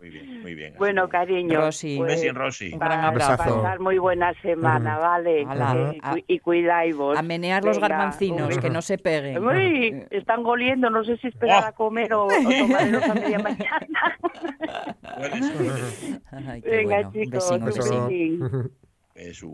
Muy 0.00 0.10
bien, 0.10 0.42
muy 0.42 0.54
bien. 0.54 0.74
bueno, 0.78 1.08
cariño. 1.08 1.60
Rosy. 1.60 1.98
Pues, 1.98 2.34
Rosy. 2.34 2.72
Un 2.72 2.78
gran 2.78 3.04
abrazo. 3.04 3.36
Pasar 3.36 3.80
muy 3.80 3.98
buena 3.98 4.32
semana, 4.40 4.98
¿vale? 4.98 5.46
y, 6.26 6.38
cuidáis 6.38 6.96
vos. 6.96 7.18
A 7.18 7.22
menear 7.22 7.62
los 7.64 7.78
garbancinos, 7.78 8.56
que 8.58 8.70
no 8.70 8.80
se 8.80 8.96
peguen. 8.96 9.44
Uy, 9.44 10.06
están 10.10 10.42
goliendo, 10.42 10.88
no 10.88 11.04
sé 11.04 11.18
si 11.18 11.28
esperar 11.28 11.64
a 11.64 11.72
comer 11.72 12.14
o, 12.14 12.24
o 12.24 12.28
tomarlos 12.28 13.02
a 13.02 13.14
media 13.14 13.38
mañana. 13.38 14.18
Venga, 16.64 17.12
chicos. 17.12 17.52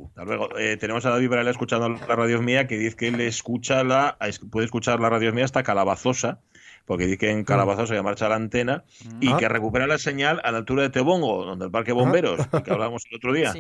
Hasta 0.07 0.25
luego. 0.25 0.57
Eh, 0.59 0.77
tenemos 0.77 1.05
a 1.07 1.11
David 1.11 1.29
Varela 1.29 1.51
escuchando 1.51 1.89
la 1.89 2.17
radio 2.17 2.41
mía 2.41 2.67
que 2.69 2.79
dice 2.79 2.97
que 2.97 3.09
él 3.09 3.21
escucha 3.21 3.83
la, 3.83 4.17
puede 4.51 4.67
escuchar 4.67 5.01
la 5.01 5.11
radio 5.11 5.33
mía 5.33 5.45
hasta 5.45 5.65
Calabazosa 5.65 6.41
porque 6.87 7.05
dice 7.05 7.19
que 7.19 7.31
en 7.31 7.45
Calabazosa 7.45 7.95
ya 7.95 8.03
marcha 8.03 8.29
la 8.29 8.37
antena 8.37 8.85
y 9.21 9.29
ah. 9.29 9.37
que 9.39 9.49
recupera 9.49 9.87
la 9.87 9.99
señal 9.99 10.41
a 10.45 10.53
la 10.53 10.59
altura 10.59 10.85
de 10.85 10.91
Tebongo, 10.91 11.45
donde 11.45 11.67
el 11.67 11.71
Parque 11.71 11.93
Bomberos, 11.93 12.47
que 12.47 12.71
hablábamos 12.71 13.05
el 13.11 13.17
otro 13.17 13.33
día. 13.33 13.53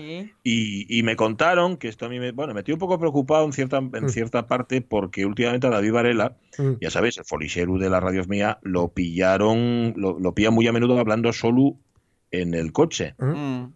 Y, 0.42 1.02
me 1.02 1.14
contaron 1.14 1.76
que 1.76 1.88
esto 1.88 2.06
a 2.06 2.08
mí 2.08 2.18
me, 2.18 2.32
bueno, 2.32 2.52
me 2.52 2.64
un 2.66 2.78
poco 2.78 2.98
preocupado 2.98 3.44
en 3.44 3.52
cierta, 3.52 3.78
en 3.78 3.90
mm. 3.90 4.08
cierta 4.08 4.46
parte 4.48 4.80
porque 4.80 5.24
últimamente 5.24 5.66
a 5.66 5.70
David 5.70 5.92
Varela, 5.92 6.36
mm. 6.58 6.72
ya 6.80 6.90
sabéis, 6.90 7.18
el 7.18 7.24
folicheru 7.24 7.78
de 7.78 7.90
la 7.90 8.00
radio 8.00 8.24
mía, 8.24 8.58
lo 8.62 8.88
pillaron, 8.88 9.94
lo, 9.96 10.18
lo 10.18 10.34
pillan 10.34 10.54
muy 10.54 10.66
a 10.66 10.72
menudo 10.72 10.98
hablando 10.98 11.32
solo 11.32 11.76
en 12.30 12.54
el 12.54 12.72
coche. 12.72 13.14
Mm. 13.18 13.66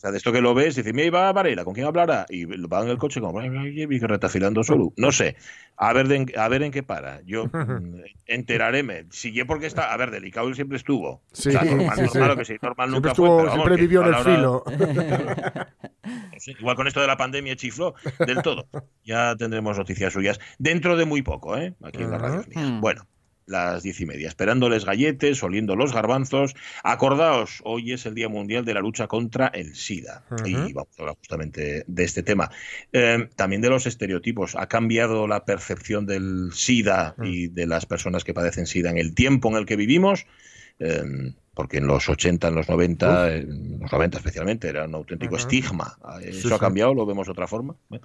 O 0.00 0.02
sea, 0.02 0.12
de 0.12 0.16
esto 0.16 0.32
que 0.32 0.40
lo 0.40 0.54
ves, 0.54 0.76
dice, 0.76 0.94
mira, 0.94 1.08
iba 1.08 1.30
Varela, 1.30 1.62
¿con 1.62 1.74
quién 1.74 1.86
hablará? 1.86 2.24
Y 2.30 2.46
va 2.46 2.80
en 2.80 2.88
el 2.88 2.96
coche 2.96 3.20
como, 3.20 3.42
y 3.42 3.98
retafilando 3.98 4.64
solo. 4.64 4.94
No 4.96 5.12
sé, 5.12 5.36
a 5.76 5.92
ver, 5.92 6.06
a 6.38 6.48
ver 6.48 6.62
en 6.62 6.72
qué 6.72 6.82
para. 6.82 7.20
Yo 7.26 7.44
mm, 7.52 8.00
enteraréme. 8.24 9.04
Sigue 9.10 9.44
porque 9.44 9.66
está, 9.66 9.92
a 9.92 9.96
ver, 9.98 10.10
delicado 10.10 10.54
siempre 10.54 10.78
estuvo. 10.78 11.20
Sí, 11.32 11.50
normal, 11.50 12.08
sí, 12.08 12.18
normal, 12.18 12.38
que 12.38 12.44
sí, 12.46 12.54
normal 12.62 12.90
nunca 12.90 13.14
fue. 13.14 13.50
siempre 13.50 13.76
vivió 13.76 14.00
en 14.00 14.14
el 14.14 14.24
filo. 14.24 14.64
igual 16.58 16.76
con 16.76 16.86
esto 16.86 17.02
de 17.02 17.06
la 17.06 17.18
pandemia 17.18 17.54
chifló 17.56 17.94
del 18.26 18.40
todo. 18.40 18.68
Ya 19.04 19.36
tendremos 19.36 19.76
noticias 19.76 20.14
suyas 20.14 20.40
dentro 20.58 20.96
de 20.96 21.04
muy 21.04 21.20
poco, 21.20 21.58
¿eh? 21.58 21.74
Aquí 21.82 22.02
en 22.02 22.10
la 22.10 22.16
radio. 22.16 22.44
Bueno. 22.80 23.06
Las 23.50 23.82
diez 23.82 24.00
y 24.00 24.06
media, 24.06 24.28
esperándoles 24.28 24.84
galletes, 24.84 25.42
oliendo 25.42 25.76
los 25.76 25.92
garbanzos. 25.92 26.54
Acordaos, 26.82 27.60
hoy 27.64 27.92
es 27.92 28.06
el 28.06 28.14
Día 28.14 28.28
Mundial 28.28 28.64
de 28.64 28.74
la 28.74 28.80
Lucha 28.80 29.08
contra 29.08 29.48
el 29.48 29.74
SIDA. 29.74 30.24
Y 30.44 30.72
vamos 30.72 30.98
a 30.98 31.02
hablar 31.02 31.16
justamente 31.16 31.84
de 31.86 32.04
este 32.04 32.22
tema. 32.22 32.50
Eh, 32.92 33.28
también 33.36 33.60
de 33.60 33.68
los 33.68 33.86
estereotipos. 33.86 34.54
Ha 34.54 34.68
cambiado 34.68 35.26
la 35.26 35.44
percepción 35.44 36.06
del 36.06 36.50
SIDA 36.52 37.14
y 37.22 37.48
de 37.48 37.66
las 37.66 37.86
personas 37.86 38.24
que 38.24 38.34
padecen 38.34 38.66
SIDA 38.66 38.90
en 38.90 38.98
el 38.98 39.14
tiempo 39.14 39.50
en 39.50 39.56
el 39.56 39.66
que 39.66 39.76
vivimos. 39.76 40.26
Eh, 40.78 41.02
porque 41.54 41.78
en 41.78 41.86
los 41.86 42.08
80, 42.08 42.48
en 42.48 42.54
los 42.54 42.68
90, 42.68 43.34
en 43.34 43.80
los 43.80 43.92
90 43.92 44.18
especialmente, 44.18 44.68
era 44.68 44.84
un 44.84 44.94
auténtico 44.94 45.36
estigma. 45.36 45.98
¿Eso 46.22 46.54
ha 46.54 46.58
cambiado? 46.58 46.94
¿Lo 46.94 47.04
vemos 47.06 47.26
de 47.26 47.32
otra 47.32 47.48
forma? 47.48 47.74
Pues 47.88 48.00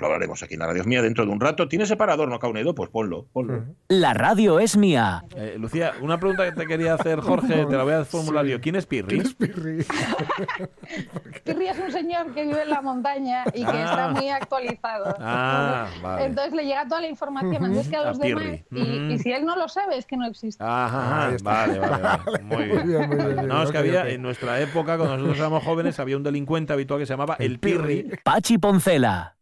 lo 0.00 0.06
hablaremos 0.06 0.42
aquí 0.42 0.54
en 0.54 0.60
la 0.60 0.66
radio 0.66 0.80
es 0.80 0.86
mía 0.86 1.02
dentro 1.02 1.26
de 1.26 1.30
un 1.30 1.40
rato. 1.40 1.68
¿Tiene 1.68 1.86
separador, 1.86 2.28
no, 2.28 2.38
Caunedo? 2.38 2.74
Pues 2.74 2.90
ponlo, 2.90 3.26
ponlo. 3.32 3.64
La 3.88 4.14
radio 4.14 4.58
es 4.60 4.76
mía. 4.76 5.24
Eh, 5.36 5.56
Lucía, 5.58 5.92
una 6.00 6.18
pregunta 6.18 6.44
que 6.46 6.52
te 6.52 6.66
quería 6.66 6.94
hacer, 6.94 7.20
Jorge, 7.20 7.66
te 7.68 7.76
la 7.76 7.84
voy 7.84 7.92
a 7.92 8.04
formular 8.04 8.46
yo. 8.46 8.60
¿Quién 8.60 8.76
es 8.76 8.86
Pirri? 8.86 9.08
¿Quién 9.08 9.20
es 9.26 9.34
Pirri? 9.34 9.84
Pirri 11.44 11.68
es 11.68 11.78
un 11.78 11.92
señor 11.92 12.32
que 12.32 12.44
vive 12.44 12.62
en 12.62 12.70
la 12.70 12.80
montaña 12.80 13.44
y 13.48 13.64
que 13.64 13.82
está 13.82 14.06
ah. 14.06 14.08
muy 14.08 14.28
actualizado. 14.30 15.16
Ah, 15.20 15.88
vale. 16.02 16.26
Entonces 16.26 16.54
le 16.54 16.64
llega 16.64 16.88
toda 16.88 17.02
la 17.02 17.08
información 17.08 17.62
antes 17.62 17.88
que 17.88 17.96
a 17.96 18.04
los 18.04 18.18
demás. 18.18 18.60
Y, 18.70 19.18
si 19.18 19.32
él 19.32 19.44
no 19.44 19.54
lo 19.56 19.68
sabe, 19.68 19.98
es 19.98 20.06
que 20.06 20.16
no 20.16 20.26
existe. 20.26 20.64
Ajá, 20.64 21.30
vale, 21.42 21.78
vale, 21.78 21.78
vale. 21.78 22.42
Muy 22.42 22.64
bien 22.64 22.85
no, 22.86 23.62
es 23.62 23.70
que 23.70 23.78
había, 23.78 24.08
en 24.08 24.22
nuestra 24.22 24.60
época, 24.60 24.96
cuando 24.96 25.16
nosotros 25.16 25.38
éramos 25.38 25.64
jóvenes, 25.64 25.98
había 26.00 26.16
un 26.16 26.22
delincuente 26.22 26.72
habitual 26.72 27.00
que 27.00 27.06
se 27.06 27.12
llamaba 27.12 27.36
el, 27.38 27.58
Pirri. 27.58 28.10
Pachi 28.22 28.58
Poncela. 28.58 29.36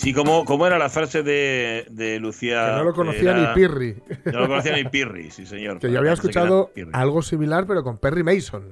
Sí, 0.00 0.14
como, 0.14 0.66
era 0.66 0.78
la 0.78 0.88
frase 0.88 1.22
de, 1.22 2.18
Lucía. 2.20 2.70
Que 2.70 2.76
no 2.76 2.84
lo 2.84 2.94
conocía 2.94 3.34
ni 3.34 3.54
Pirri. 3.54 3.96
No 4.24 4.40
lo 4.40 4.48
conocía 4.48 4.74
ni 4.74 4.84
Pirri, 4.84 5.30
sí, 5.30 5.44
señor. 5.44 5.78
Que 5.80 5.92
yo 5.92 5.98
había 5.98 6.12
escuchado 6.12 6.72
algo 6.92 7.20
similar, 7.20 7.66
pero 7.66 7.82
con 7.82 7.98
Perry 7.98 8.22
Mason. 8.22 8.64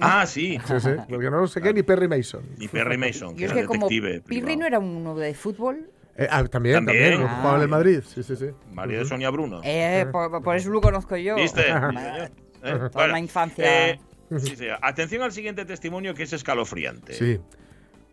Ah, 0.00 0.26
sí. 0.26 0.58
Sí, 0.66 0.74
sí. 0.80 0.90
Porque 1.08 1.30
no 1.30 1.40
lo 1.40 1.46
sé 1.46 1.62
qué, 1.62 1.72
ni 1.72 1.82
Perry 1.82 2.08
Mason. 2.08 2.42
Ni 2.58 2.68
Perry 2.68 2.98
Mason. 2.98 3.34
Que 3.34 3.46
es 3.46 3.52
que 3.52 3.64
como 3.64 3.88
Pirri 3.88 4.56
no 4.56 4.66
era 4.66 4.78
uno 4.78 5.14
de 5.16 5.32
fútbol. 5.32 5.88
Eh, 6.18 6.26
ah, 6.30 6.44
también, 6.44 6.76
también, 6.76 7.12
también 7.12 7.28
jugaba 7.28 7.56
en 7.56 7.62
el 7.62 7.68
Madrid, 7.68 8.00
sí, 8.06 8.22
sí, 8.22 8.36
sí. 8.36 8.46
María 8.72 9.00
de 9.00 9.04
Sonia 9.04 9.28
Bruno. 9.28 9.60
Eh, 9.62 10.06
por, 10.10 10.56
eso 10.56 10.70
lo 10.70 10.80
conozco 10.80 11.14
yo. 11.16 11.36
¿Viste? 11.36 11.64
eh, 11.68 12.30
la 12.94 13.18
infancia. 13.18 13.90
Eh, 13.90 14.00
sí, 14.38 14.56
sí. 14.56 14.66
Atención 14.80 15.22
al 15.22 15.32
siguiente 15.32 15.66
testimonio 15.66 16.14
que 16.14 16.22
es 16.22 16.32
escalofriante. 16.32 17.12
Sí. 17.12 17.38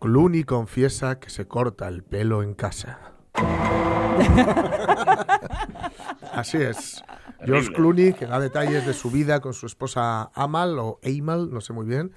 Clooney 0.00 0.44
confiesa 0.44 1.18
que 1.18 1.30
se 1.30 1.46
corta 1.48 1.88
el 1.88 2.02
pelo 2.02 2.42
en 2.42 2.52
casa. 2.52 2.98
Así 6.32 6.58
es. 6.58 7.02
George 7.42 7.72
Clooney, 7.72 8.12
que 8.12 8.26
da 8.26 8.38
detalles 8.38 8.86
de 8.86 8.92
su 8.92 9.10
vida 9.10 9.40
con 9.40 9.54
su 9.54 9.64
esposa 9.64 10.30
Amal 10.34 10.78
o 10.78 11.00
Amal, 11.02 11.50
no 11.50 11.62
sé 11.62 11.72
muy 11.72 11.86
bien, 11.86 12.12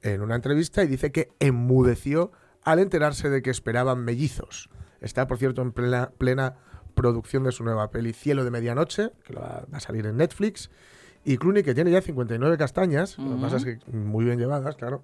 en 0.00 0.22
una 0.22 0.36
entrevista 0.36 0.82
y 0.82 0.86
dice 0.86 1.12
que 1.12 1.28
enmudeció 1.38 2.32
al 2.62 2.78
enterarse 2.78 3.28
de 3.28 3.42
que 3.42 3.50
esperaban 3.50 4.04
mellizos. 4.04 4.70
Está, 5.00 5.26
por 5.26 5.38
cierto, 5.38 5.62
en 5.62 5.72
plena, 5.72 6.10
plena 6.18 6.56
producción 6.94 7.44
de 7.44 7.52
su 7.52 7.64
nueva 7.64 7.90
peli 7.90 8.12
Cielo 8.12 8.44
de 8.44 8.50
Medianoche, 8.50 9.12
que 9.24 9.34
va, 9.34 9.66
a 9.70 9.80
salir 9.80 10.06
en 10.06 10.16
Netflix. 10.16 10.70
Y 11.24 11.36
Clooney, 11.36 11.62
que 11.62 11.74
tiene 11.74 11.90
ya 11.90 12.00
59 12.00 12.56
castañas, 12.58 13.18
lo 13.18 13.36
que 13.36 13.42
pasa 13.42 13.56
es 13.56 13.64
que 13.64 13.78
muy 13.92 14.24
bien 14.24 14.38
llevadas, 14.38 14.76
claro. 14.76 15.02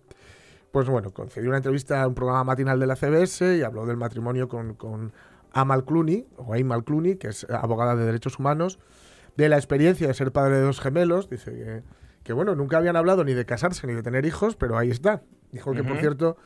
Pues 0.72 0.88
bueno, 0.88 1.12
concedió 1.12 1.50
una 1.50 1.58
entrevista 1.58 2.02
a 2.02 2.08
un 2.08 2.14
programa 2.14 2.44
matinal 2.44 2.80
de 2.80 2.86
la 2.86 2.96
CBS 2.96 3.56
y 3.56 3.62
habló 3.62 3.86
del 3.86 3.96
matrimonio 3.96 4.48
con, 4.48 4.74
con 4.74 5.12
Amal 5.52 5.84
Clooney, 5.84 6.26
o 6.36 6.54
Amal 6.54 6.82
Clooney, 6.82 7.16
que 7.16 7.28
es 7.28 7.46
abogada 7.48 7.94
de 7.94 8.04
derechos 8.04 8.38
humanos, 8.38 8.78
de 9.36 9.48
la 9.48 9.56
experiencia 9.56 10.08
de 10.08 10.14
ser 10.14 10.32
padre 10.32 10.56
de 10.56 10.62
dos 10.62 10.80
gemelos. 10.80 11.30
Dice 11.30 11.52
que, 11.52 11.82
que 12.24 12.32
bueno, 12.32 12.56
nunca 12.56 12.78
habían 12.78 12.96
hablado 12.96 13.22
ni 13.22 13.34
de 13.34 13.44
casarse 13.44 13.86
ni 13.86 13.94
de 13.94 14.02
tener 14.02 14.26
hijos, 14.26 14.56
pero 14.56 14.76
ahí 14.76 14.90
está. 14.90 15.22
Dijo 15.52 15.72
que, 15.72 15.84
por 15.84 15.98
cierto, 15.98 16.36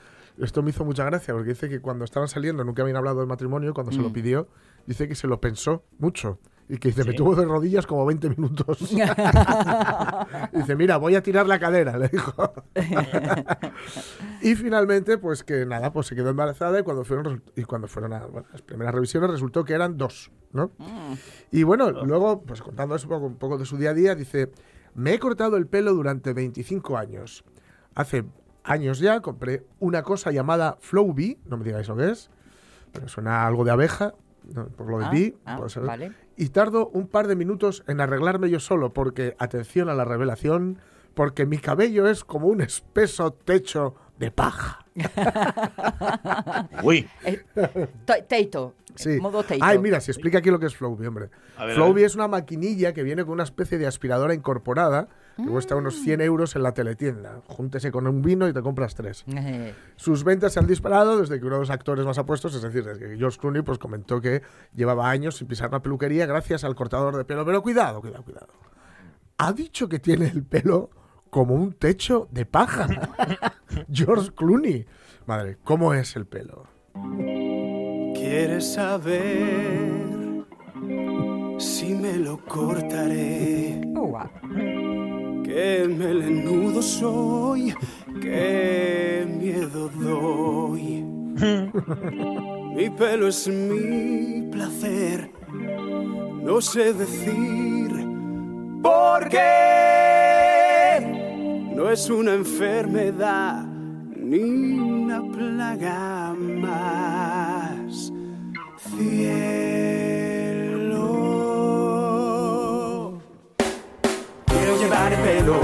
esto 0.41 0.63
me 0.63 0.71
hizo 0.71 0.85
mucha 0.85 1.05
gracia 1.05 1.35
porque 1.35 1.51
dice 1.51 1.69
que 1.69 1.81
cuando 1.81 2.05
estaban 2.05 2.29
saliendo 2.29 2.65
nunca 2.65 2.83
habían 2.83 2.97
hablado 2.97 3.19
del 3.19 3.27
matrimonio, 3.27 3.75
cuando 3.75 3.93
se 3.93 3.99
lo 3.99 4.11
mm. 4.11 4.13
pidió, 4.13 4.49
dice 4.87 5.09
que 5.09 5.15
se 5.15 5.27
lo 5.27 5.41
pensó 5.41 5.85
mucho. 5.99 6.39
Y 6.71 6.77
que 6.77 6.89
dice, 6.89 7.03
me 7.05 7.15
tuvo 7.15 7.35
de 7.35 7.47
rodillas 7.47 7.87
como 7.87 8.05
20 8.05 8.29
minutos. 8.29 8.79
dice, 10.53 10.77
mira, 10.77 10.99
voy 10.99 11.15
a 11.15 11.23
tirar 11.23 11.47
la 11.47 11.59
cadera, 11.59 11.97
le 11.97 12.09
dijo. 12.09 12.53
y 14.43 14.55
finalmente, 14.55 15.17
pues 15.17 15.45
que 15.45 15.65
nada, 15.65 15.93
pues 15.93 16.09
se 16.09 16.15
quedó 16.15 16.29
embarazada 16.29 16.79
y 16.79 16.83
cuando 16.83 17.05
fueron, 17.05 17.43
y 17.57 17.63
cuando 17.63 17.89
fueron 17.89 18.13
a 18.13 18.27
las 18.53 18.61
primeras 18.61 18.95
revisiones 18.95 19.31
resultó 19.31 19.65
que 19.65 19.73
eran 19.73 19.97
dos, 19.97 20.31
¿no? 20.53 20.73
Mm. 20.77 21.15
Y 21.53 21.63
bueno, 21.63 21.91
luego, 21.91 22.43
pues 22.43 22.61
contando 22.61 22.95
eso 22.97 23.09
un 23.17 23.37
poco 23.37 23.57
de 23.57 23.65
su 23.65 23.79
día 23.79 23.91
a 23.91 23.95
día, 23.95 24.15
dice, 24.15 24.53
me 24.95 25.15
he 25.15 25.19
cortado 25.19 25.57
el 25.57 25.67
pelo 25.67 25.95
durante 25.95 26.35
25 26.35 26.99
años. 26.99 27.45
Hace 27.95 28.27
años 28.69 28.99
ya, 28.99 29.21
compré 29.21 29.65
una 29.81 30.03
cosa 30.03 30.31
llamada 30.31 30.77
Flowbee, 30.81 31.39
no 31.47 31.57
me 31.57 31.65
digáis 31.65 31.89
lo 31.89 31.97
que 31.97 32.11
es, 32.11 32.31
pero 32.93 33.09
suena 33.09 33.47
algo 33.47 33.65
de 33.65 33.71
abeja, 33.71 34.15
por 34.77 34.89
lo 34.89 34.99
de 34.99 35.09
bee, 35.11 35.37
ah, 35.45 35.61
ah, 35.89 35.97
y 36.37 36.49
tardo 36.49 36.89
un 36.89 37.09
par 37.09 37.27
de 37.27 37.37
minutos 37.37 37.85
en 37.87 38.01
arreglarme 38.01 38.49
yo 38.51 38.61
solo, 38.61 38.93
porque, 38.93 39.35
atención 39.39 39.89
a 39.89 39.95
la 39.95 40.05
revelación, 40.05 40.79
porque 41.15 41.47
mi 41.47 41.59
cabello 41.59 42.09
es 42.09 42.25
como 42.25 42.47
un 42.47 42.61
espeso 42.61 43.33
techo 43.33 43.95
de 44.19 44.31
paja. 44.31 44.87
Uy. 46.83 47.09
Eh, 47.25 47.45
teito. 48.29 48.75
Sí. 48.95 49.19
Modo 49.21 49.43
teito. 49.43 49.65
Ay, 49.65 49.79
mira, 49.79 50.01
se 50.01 50.13
explica 50.13 50.39
aquí 50.39 50.51
lo 50.51 50.59
que 50.59 50.67
es 50.67 50.77
Flowbee, 50.77 51.07
hombre. 51.07 51.31
Flowbee 51.75 52.05
es 52.05 52.15
una 52.15 52.29
maquinilla 52.29 52.93
que 52.93 53.03
viene 53.03 53.25
con 53.25 53.35
una 53.35 53.45
especie 53.45 53.79
de 53.79 53.87
aspiradora 53.87 54.35
incorporada 54.35 55.09
que 55.45 55.51
cuesta 55.51 55.77
unos 55.77 55.95
100 56.01 56.19
mm. 56.19 56.23
euros 56.23 56.57
en 56.57 56.63
la 56.63 56.73
teletienda. 56.73 57.43
Júntese 57.47 57.93
con 57.93 58.07
un 58.07 58.23
vino 58.23 58.49
y 58.49 58.53
te 58.53 58.61
compras 58.61 58.95
tres. 58.95 59.25
Sus 59.97 60.25
ventas 60.25 60.53
se 60.53 60.59
han 60.59 60.67
disparado 60.67 61.19
desde 61.19 61.39
que 61.39 61.47
uno 61.47 61.57
de 61.57 61.61
los 61.61 61.71
actores 61.71 62.05
más 62.05 62.19
apuestos, 62.19 62.55
es 62.55 62.63
decir, 62.63 62.85
desde 62.85 63.09
que 63.09 63.17
George 63.17 63.39
Clooney 63.39 63.63
pues, 63.63 63.79
comentó 63.79 64.21
que 64.21 64.43
llevaba 64.75 65.09
años 65.09 65.37
sin 65.37 65.47
pisar 65.47 65.71
la 65.71 65.81
peluquería 65.81 66.27
gracias 66.27 66.65
al 66.65 66.75
cortador 66.75 67.17
de 67.17 67.25
pelo. 67.25 67.45
Pero 67.45 67.63
cuidado, 67.63 68.01
cuidado, 68.01 68.25
cuidado. 68.25 68.49
Ha 69.39 69.53
dicho 69.53 69.89
que 69.89 70.01
tiene 70.01 70.27
el 70.27 70.43
pelo 70.43 70.91
como 71.31 71.55
un 71.55 71.73
techo 71.75 72.29
de 72.33 72.45
paja. 72.45 72.89
George 73.93 74.31
Clooney. 74.35 74.87
Madre, 75.27 75.59
¿cómo 75.63 75.95
es 75.95 76.17
el 76.17 76.27
pelo? 76.27 76.67
¿Quieres 78.15 78.73
saber 78.73 80.47
si 81.59 81.95
me 81.95 82.17
lo 82.17 82.45
cortaré? 82.45 83.81
Oh, 83.97 84.19
Qué 85.59 85.89
melenudo 85.89 86.81
soy, 86.81 87.75
qué 88.23 89.27
miedo 89.29 89.89
doy. 89.89 91.03
mi 92.77 92.89
pelo 92.91 93.27
es 93.27 93.49
mi 93.49 94.43
placer, 94.53 95.33
no 96.45 96.61
sé 96.61 96.93
decir 96.93 97.91
por 98.85 99.29
qué. 99.29 101.01
No 101.75 101.91
es 101.91 102.09
una 102.09 102.35
enfermedad 102.35 103.67
ni 104.17 104.79
una 104.79 105.23
plaga 105.33 106.35
más. 106.39 108.13
llevar 109.01 109.98
pelo 115.17 115.61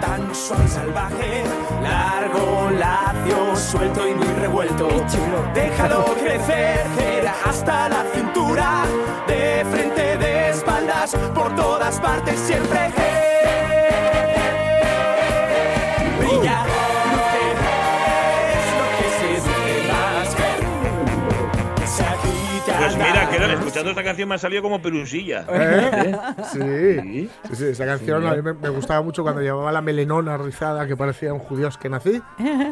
tan 0.00 0.34
suave 0.34 0.64
y 0.64 0.68
salvaje, 0.68 1.44
largo, 1.82 2.70
lacio, 2.70 3.56
suelto 3.56 4.08
y 4.08 4.14
muy 4.14 4.26
revuelto. 4.40 4.88
Déjalo 5.54 6.04
crecer 6.20 6.82
hasta 7.44 7.88
la 7.88 8.04
cintura, 8.12 8.82
de 9.26 9.64
frente, 9.70 10.16
de 10.16 10.50
espaldas, 10.50 11.14
por 11.34 11.54
todas 11.54 12.00
partes 12.00 12.40
siempre. 12.40 13.01
Escuchando 23.82 24.00
esta 24.00 24.02
canción 24.04 24.28
me 24.28 24.34
ha 24.36 24.38
salido 24.38 24.62
como 24.62 24.80
perusilla. 24.80 25.44
¿Eh? 25.50 26.16
Sí. 26.52 26.58
sí. 26.60 27.30
sí, 27.52 27.64
esa 27.66 27.86
canción 27.86 28.26
a 28.26 28.34
mí 28.34 28.42
me, 28.42 28.68
gustaba 28.68 29.02
mucho 29.02 29.22
cuando 29.22 29.40
llevaba 29.40 29.72
la 29.72 29.80
melenona 29.80 30.36
rizada 30.36 30.86
que 30.86 30.96
parecía 30.96 31.32
un 31.32 31.40
judío 31.40 31.68
que 31.80 31.88
nací, 31.88 32.20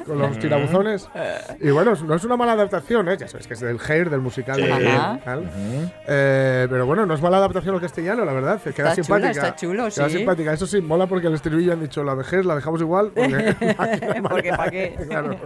con 0.07 0.19
los 0.19 0.39
tirabuzones. 0.39 1.09
Y 1.61 1.71
bueno, 1.71 1.95
no 2.07 2.15
es 2.15 2.25
una 2.25 2.37
mala 2.37 2.53
adaptación, 2.53 3.09
¿eh? 3.09 3.17
ya 3.19 3.29
sabes 3.29 3.47
que 3.47 3.55
es 3.55 3.61
del 3.61 3.79
Hair, 3.81 4.11
del 4.11 4.21
musical. 4.21 4.61
De, 4.61 5.11
eh, 6.07 6.67
pero 6.69 6.87
bueno, 6.87 7.07
no 7.07 7.15
es 7.15 7.23
mala 7.23 7.39
adaptación 7.39 7.75
al 7.75 7.81
castellano, 7.81 8.25
la 8.25 8.33
verdad. 8.33 8.61
Queda 8.61 8.91
está 8.91 8.95
simpática. 8.95 9.31
está 9.31 9.57
chulo, 9.57 9.89
queda 9.89 10.09
simpática. 10.09 10.53
Eso 10.53 10.67
sí, 10.67 10.81
mola 10.81 11.07
porque 11.07 11.27
el 11.27 11.35
estribillo 11.35 11.73
han 11.73 11.81
dicho 11.81 12.03
la 12.05 12.15
vejez 12.15 12.45
la 12.45 12.55
dejamos 12.55 12.81
igual. 12.81 13.13
Porque, 13.15 13.57
porque 14.29 14.51
¿para 14.51 14.71
qué? 14.71 14.97
Claro. 15.11 15.37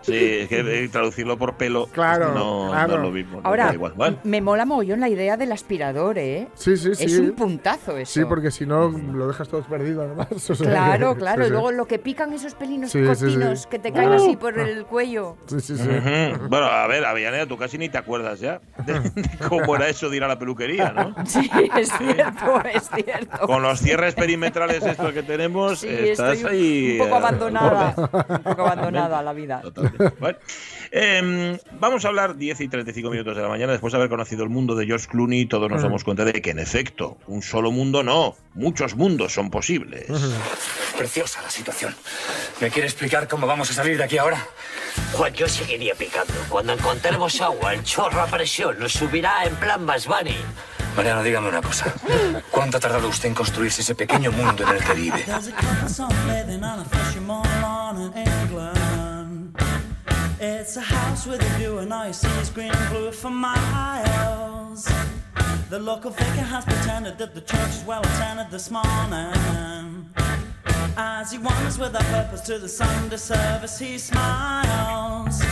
Sí, 0.00 0.38
es 0.40 0.48
que 0.48 0.88
traducirlo 0.90 1.38
por 1.38 1.56
pelo 1.56 1.86
claro, 1.86 2.32
no, 2.34 2.70
claro. 2.70 2.96
es 2.96 3.00
lo 3.00 3.10
mismo. 3.10 3.40
Ahora, 3.44 3.72
igual. 3.72 4.18
me 4.24 4.40
mola 4.40 4.64
mogollón 4.64 5.03
la 5.04 5.10
idea 5.10 5.36
del 5.36 5.52
aspirador, 5.52 6.16
¿eh? 6.16 6.48
Sí, 6.54 6.78
sí, 6.78 6.94
sí. 6.94 7.04
Es 7.04 7.18
un 7.18 7.32
puntazo 7.32 7.98
eso. 7.98 8.20
Sí, 8.20 8.24
porque 8.24 8.50
si 8.50 8.64
no 8.64 8.88
lo 8.88 9.28
dejas 9.28 9.48
todo 9.48 9.62
perdido 9.62 10.00
además. 10.02 10.28
claro, 10.58 11.14
claro. 11.14 11.46
y 11.46 11.50
lugo 11.50 11.72
lo 11.72 11.86
que 11.86 11.98
pican 11.98 12.32
esos 12.32 12.54
pelinos 12.54 12.90
cortinos 12.90 13.66
que 13.66 13.78
te 13.78 13.92
caen 13.92 14.12
así 14.12 14.36
por 14.36 14.58
el 14.58 14.86
cuello. 14.86 15.36
Sí, 15.46 15.60
sí, 15.60 15.76
sí. 15.76 15.88
Bueno, 16.48 16.66
a 16.66 16.86
ver, 16.86 17.04
Avellaneda, 17.04 17.46
tú 17.46 17.58
casi 17.58 17.76
ni 17.76 17.90
te 17.90 17.98
acuerdas 17.98 18.40
ya 18.40 18.62
de, 18.86 19.12
cómo 19.48 19.76
era 19.76 19.88
eso 19.88 20.08
de 20.08 20.16
ir 20.16 20.24
a 20.24 20.28
la 20.28 20.38
peluquería, 20.38 20.90
¿no? 20.92 21.14
Sí, 21.26 21.50
es 21.76 21.90
cierto, 21.98 22.62
es 22.64 22.88
cierto. 22.94 23.46
Con 23.46 23.62
los 23.62 23.80
cierres 23.80 24.14
perimetrales 24.14 24.84
estos 24.84 25.12
que 25.12 25.22
tenemos, 25.22 25.82
estás 25.84 26.44
ahí. 26.44 26.98
Un 26.98 27.06
poco 27.06 27.16
abandonada. 27.16 27.94
un 27.96 28.42
poco 28.42 28.62
abandonada 28.62 29.22
la 29.22 29.32
vida. 29.32 29.60
Totalmente. 29.60 30.14
Bueno, 30.18 30.38
eh, 30.96 31.58
vamos 31.80 32.04
a 32.04 32.08
hablar 32.08 32.36
10 32.36 32.60
y 32.60 32.68
35 32.68 33.10
minutos 33.10 33.36
de 33.36 33.42
la 33.42 33.48
mañana 33.48 33.72
después 33.72 33.92
de 33.92 33.98
haber 33.98 34.08
conocido 34.08 34.44
el 34.44 34.48
mundo 34.48 34.76
de 34.76 34.86
George 34.86 35.08
Clooney. 35.08 35.46
Todos 35.46 35.68
nos 35.68 35.82
damos 35.82 36.04
cuenta 36.04 36.24
de 36.24 36.40
que, 36.40 36.50
en 36.50 36.60
efecto, 36.60 37.18
un 37.26 37.42
solo 37.42 37.72
mundo 37.72 38.04
no, 38.04 38.36
muchos 38.54 38.94
mundos 38.94 39.32
son 39.32 39.50
posibles. 39.50 40.06
Preciosa 40.96 41.42
la 41.42 41.50
situación. 41.50 41.94
¿Me 42.60 42.70
quiere 42.70 42.86
explicar 42.86 43.26
cómo 43.26 43.46
vamos 43.46 43.70
a 43.70 43.74
salir 43.74 43.98
de 43.98 44.04
aquí 44.04 44.18
ahora? 44.18 44.46
Juan, 45.14 45.34
yo 45.34 45.48
seguiría 45.48 45.96
picando. 45.96 46.32
Cuando 46.48 46.72
encontremos 46.72 47.40
agua, 47.40 47.74
el 47.74 47.82
chorro 47.82 48.20
a 48.20 48.26
presión 48.26 48.78
nos 48.78 48.92
subirá 48.92 49.44
en 49.44 49.56
plan 49.56 49.84
Basbani. 49.84 50.36
Mariano, 50.96 51.24
dígame 51.24 51.48
una 51.48 51.60
cosa. 51.60 51.92
¿Cuánto 52.52 52.76
ha 52.76 52.80
tardado 52.80 53.08
usted 53.08 53.28
en 53.28 53.34
construirse 53.34 53.82
ese 53.82 53.96
pequeño 53.96 54.30
mundo 54.30 54.62
en 54.62 54.76
el 54.76 54.84
que 54.84 54.94
vive? 54.94 55.24
It's 60.64 60.78
a 60.78 60.80
house 60.80 61.26
with 61.26 61.42
a 61.42 61.58
view 61.58 61.76
and 61.76 61.92
all 61.92 62.10
see 62.10 62.26
is 62.40 62.48
green 62.48 62.72
and 62.72 62.88
blue 62.88 63.12
for 63.12 63.28
miles. 63.28 64.88
The 65.68 65.78
local 65.78 66.10
figure 66.10 66.42
has 66.42 66.64
pretended 66.64 67.18
that 67.18 67.34
the 67.34 67.42
church 67.42 67.68
is 67.68 67.84
well 67.84 68.00
attended 68.00 68.50
this 68.50 68.70
morning. 68.70 70.08
As 70.96 71.30
he 71.30 71.36
wanders 71.36 71.78
with 71.78 71.94
a 71.94 72.02
purpose 72.04 72.40
to 72.48 72.58
the 72.58 72.66
Sunday 72.70 73.18
service, 73.18 73.78
he 73.78 73.98
smiles. 73.98 75.42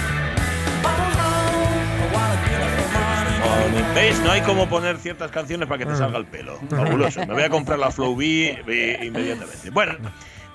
No 4.25 4.31
hay 4.31 4.41
como 4.47 4.67
poner 4.67 4.97
ciertas 4.97 5.31
canciones 5.31 5.69
para 5.69 5.77
que 5.77 5.85
te 5.85 5.95
salga 5.95 6.17
el 6.17 6.25
pelo. 6.25 6.59
Me 6.71 7.35
voy 7.35 7.43
a 7.43 7.51
comprar 7.51 7.79
la 7.79 7.91
Flow 7.91 8.17
B 8.17 8.59
inmediatamente. 9.03 9.69
Bueno, 9.69 9.93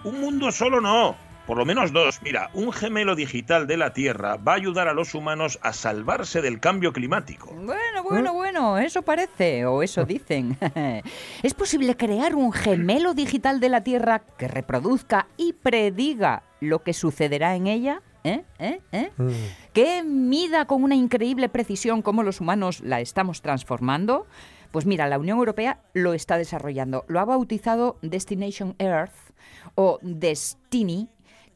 un 0.03 0.19
mundo 0.19 0.51
solo 0.51 0.81
no. 0.81 1.26
Por 1.47 1.57
lo 1.57 1.65
menos 1.65 1.93
dos. 1.93 2.21
Mira, 2.21 2.49
un 2.53 2.73
gemelo 2.73 3.15
digital 3.15 3.67
de 3.67 3.77
la 3.77 3.93
Tierra 3.93 4.35
va 4.35 4.51
a 4.51 4.55
ayudar 4.55 4.89
a 4.89 4.93
los 4.93 5.15
humanos 5.15 5.59
a 5.61 5.71
salvarse 5.71 6.41
del 6.41 6.59
cambio 6.59 6.91
climático. 6.91 7.53
Bueno, 7.53 8.03
bueno, 8.03 8.33
bueno, 8.33 8.77
eso 8.77 9.01
parece, 9.01 9.65
o 9.65 9.81
eso 9.81 10.03
dicen. 10.03 10.57
¿Es 11.43 11.53
posible 11.53 11.95
crear 11.95 12.35
un 12.35 12.51
gemelo 12.51 13.13
digital 13.13 13.61
de 13.61 13.69
la 13.69 13.81
Tierra 13.81 14.23
que 14.37 14.49
reproduzca 14.49 15.27
y 15.37 15.53
prediga 15.53 16.43
lo 16.59 16.83
que 16.83 16.91
sucederá 16.91 17.55
en 17.55 17.67
ella? 17.67 18.01
¿Eh? 18.25 18.43
¿Eh? 18.59 18.81
¿Eh? 18.91 19.11
Mm. 19.15 19.29
¿Que 19.71 20.03
mida 20.03 20.65
con 20.65 20.83
una 20.83 20.95
increíble 20.95 21.47
precisión 21.47 22.01
cómo 22.01 22.23
los 22.23 22.41
humanos 22.41 22.81
la 22.81 22.99
estamos 22.99 23.41
transformando? 23.41 24.27
Pues 24.71 24.85
mira, 24.85 25.07
la 25.07 25.17
Unión 25.17 25.37
Europea 25.37 25.79
lo 25.93 26.13
está 26.13 26.37
desarrollando. 26.37 27.05
Lo 27.07 27.21
ha 27.21 27.25
bautizado 27.25 27.97
Destination 28.01 28.75
Earth 28.79 29.15
o 29.75 29.99
Destiny 30.01 31.07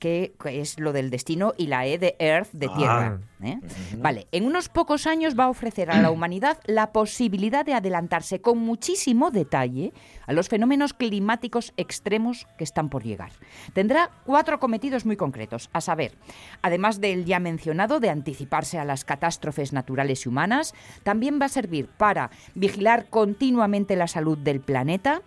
que 0.01 0.33
es 0.43 0.79
lo 0.79 0.91
del 0.91 1.11
destino, 1.11 1.53
y 1.57 1.67
la 1.67 1.85
E 1.85 1.97
de 1.97 2.15
Earth, 2.19 2.49
de 2.51 2.67
ah. 2.69 3.19
¿Eh? 3.43 3.59
Vale, 3.97 4.27
en 4.31 4.45
unos 4.45 4.69
pocos 4.69 5.07
años 5.07 5.37
va 5.37 5.45
a 5.45 5.49
ofrecer 5.49 5.91
a 5.91 6.01
la 6.01 6.11
humanidad 6.11 6.57
la 6.65 6.91
posibilidad 6.91 7.65
de 7.65 7.73
adelantarse 7.73 8.41
con 8.41 8.59
muchísimo 8.59 9.31
detalle 9.31 9.93
a 10.25 10.33
los 10.33 10.49
fenómenos 10.49 10.93
climáticos 10.93 11.73
extremos 11.77 12.47
que 12.57 12.63
están 12.63 12.89
por 12.89 13.03
llegar. 13.03 13.31
Tendrá 13.73 14.09
cuatro 14.25 14.59
cometidos 14.59 15.05
muy 15.05 15.17
concretos, 15.17 15.69
a 15.73 15.81
saber, 15.81 16.17
además 16.61 17.01
del 17.01 17.25
ya 17.25 17.39
mencionado 17.39 17.99
de 17.99 18.09
anticiparse 18.09 18.77
a 18.79 18.85
las 18.85 19.05
catástrofes 19.05 19.73
naturales 19.73 20.25
y 20.25 20.29
humanas, 20.29 20.73
también 21.03 21.39
va 21.41 21.45
a 21.45 21.49
servir 21.49 21.87
para 21.87 22.31
vigilar 22.55 23.07
continuamente 23.09 23.95
la 23.95 24.07
salud 24.07 24.37
del 24.37 24.61
planeta, 24.61 25.21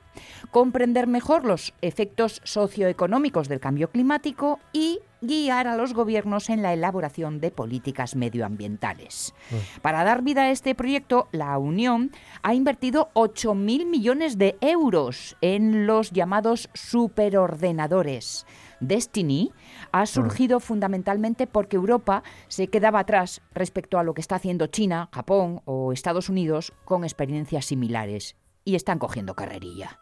comprender 0.50 1.06
mejor 1.06 1.44
los 1.44 1.74
efectos 1.82 2.40
socioeconómicos 2.44 3.48
del 3.48 3.60
cambio 3.60 3.90
climático 3.90 4.60
y 4.72 5.00
guiar 5.20 5.66
a 5.66 5.76
los 5.76 5.94
gobiernos 5.94 6.50
en 6.50 6.62
la 6.62 6.72
elaboración 6.72 7.40
de 7.40 7.50
políticas 7.50 8.16
medioambientales. 8.16 9.34
Mm. 9.50 9.80
Para 9.80 10.04
dar 10.04 10.22
vida 10.22 10.42
a 10.42 10.50
este 10.50 10.74
proyecto, 10.74 11.28
la 11.32 11.56
Unión 11.58 12.10
ha 12.42 12.54
invertido 12.54 13.10
8.000 13.14 13.86
millones 13.86 14.38
de 14.38 14.56
euros 14.60 15.36
en 15.40 15.86
los 15.86 16.10
llamados 16.12 16.68
superordenadores. 16.74 18.46
Destiny 18.80 19.52
ha 19.92 20.02
mm. 20.02 20.06
surgido 20.06 20.60
fundamentalmente 20.60 21.46
porque 21.46 21.76
Europa 21.76 22.22
se 22.48 22.68
quedaba 22.68 23.00
atrás 23.00 23.42
respecto 23.52 23.98
a 23.98 24.02
lo 24.02 24.14
que 24.14 24.20
está 24.20 24.36
haciendo 24.36 24.66
China, 24.66 25.08
Japón 25.12 25.62
o 25.64 25.92
Estados 25.92 26.28
Unidos 26.28 26.72
con 26.84 27.04
experiencias 27.04 27.66
similares 27.66 28.36
y 28.64 28.74
están 28.74 28.98
cogiendo 28.98 29.34
carrerilla. 29.34 29.98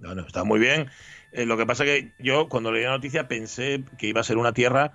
No, 0.00 0.14
no, 0.14 0.26
está 0.26 0.42
muy 0.42 0.58
bien. 0.58 0.90
Eh, 1.32 1.46
lo 1.46 1.56
que 1.56 1.66
pasa 1.66 1.84
que 1.84 2.12
yo 2.18 2.48
cuando 2.48 2.72
leí 2.72 2.84
la 2.84 2.90
noticia 2.90 3.28
pensé 3.28 3.84
que 3.98 4.06
iba 4.06 4.20
a 4.20 4.24
ser 4.24 4.36
una 4.36 4.52
tierra 4.52 4.92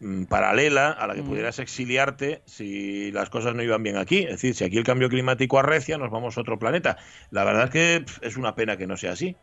mm, 0.00 0.24
paralela 0.24 0.90
a 0.90 1.06
la 1.06 1.14
que 1.14 1.22
mm. 1.22 1.26
pudieras 1.28 1.58
exiliarte 1.58 2.42
si 2.44 3.10
las 3.12 3.30
cosas 3.30 3.54
no 3.54 3.62
iban 3.62 3.82
bien 3.82 3.96
aquí. 3.96 4.18
Es 4.18 4.30
decir, 4.32 4.54
si 4.54 4.64
aquí 4.64 4.76
el 4.76 4.84
cambio 4.84 5.08
climático 5.08 5.58
arrecia, 5.58 5.98
nos 5.98 6.10
vamos 6.10 6.36
a 6.36 6.40
otro 6.40 6.58
planeta. 6.58 6.98
La 7.30 7.44
verdad 7.44 7.64
es 7.64 7.70
que 7.70 8.04
es 8.20 8.36
una 8.36 8.54
pena 8.54 8.76
que 8.76 8.86
no 8.86 8.96
sea 8.96 9.12
así. 9.12 9.36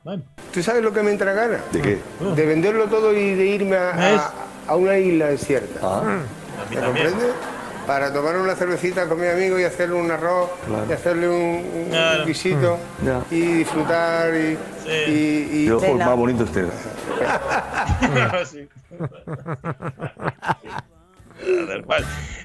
¿Tú 0.54 0.62
sabes 0.62 0.84
lo 0.84 0.94
que 0.94 1.02
me 1.02 1.12
entra 1.12 1.34
gana? 1.34 1.62
¿De 1.72 1.82
qué? 1.82 1.98
De 2.36 2.46
venderlo 2.46 2.88
todo 2.88 3.14
y 3.14 3.34
de 3.34 3.46
irme 3.46 3.78
a, 3.78 4.32
una 4.76 4.98
isla 4.98 5.28
desierta. 5.28 5.80
Ah. 5.82 6.22
¿Me 6.70 6.80
comprendes? 6.80 7.34
Para 7.86 8.12
tomar 8.12 8.38
una 8.38 8.56
cervecita 8.56 9.08
con 9.08 9.20
mi 9.20 9.28
amigo 9.28 9.60
y 9.60 9.64
hacerle 9.64 9.96
un 9.96 10.10
arroz 10.12 10.50
y 10.90 10.92
hacerle 10.92 11.30
un, 11.30 11.92
visito 12.26 12.78
mm. 13.02 13.34
y 13.34 13.40
disfrutar 13.40 14.34
y, 14.36 14.58
y, 14.88 15.70
más 15.98 16.16
bonito 16.16 16.44
usted. 16.44 16.68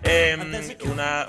Em, 0.03 0.41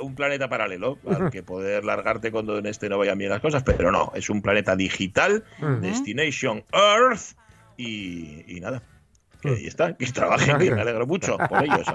un 0.02 0.16
planeta 0.16 0.50
paralelo 0.50 0.98
al 1.08 1.30
que 1.30 1.44
poder 1.44 1.86
largarte 1.86 2.32
cuando 2.32 2.58
en 2.58 2.66
este 2.66 2.90
no 2.90 2.98
vayan 2.98 3.18
bien 3.18 3.30
las 3.30 3.42
cosas, 3.42 3.64
pero 3.64 3.92
no, 3.92 4.12
es 4.16 4.30
un 4.30 4.42
planeta 4.42 4.76
digital, 4.76 5.44
Destination 5.82 6.64
Earth, 6.74 7.36
y, 7.78 8.60
nada, 8.62 8.82
que 9.42 9.50
ahí 9.50 9.68
está, 9.68 9.96
que 9.96 10.06
trabajen 10.08 10.58
bien, 10.58 10.76
me 10.76 10.82
alegro 10.82 11.06
mucho 11.06 11.38
por 11.38 11.64
ellos. 11.64 11.86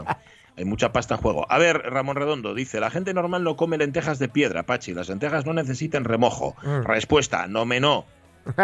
Hay 0.56 0.64
mucha 0.64 0.92
pasta 0.92 1.16
en 1.16 1.20
juego. 1.20 1.46
A 1.50 1.58
ver, 1.58 1.78
Ramón 1.78 2.16
Redondo 2.16 2.54
dice, 2.54 2.80
la 2.80 2.90
gente 2.90 3.12
normal 3.12 3.44
no 3.44 3.56
come 3.56 3.76
lentejas 3.76 4.18
de 4.18 4.28
piedra, 4.28 4.62
Pachi. 4.64 4.94
Las 4.94 5.08
lentejas 5.08 5.44
no 5.44 5.52
necesitan 5.52 6.04
remojo. 6.04 6.56
Mm. 6.62 6.84
Respuesta, 6.84 7.46
no 7.46 7.66
me 7.66 7.78
no. 7.78 8.06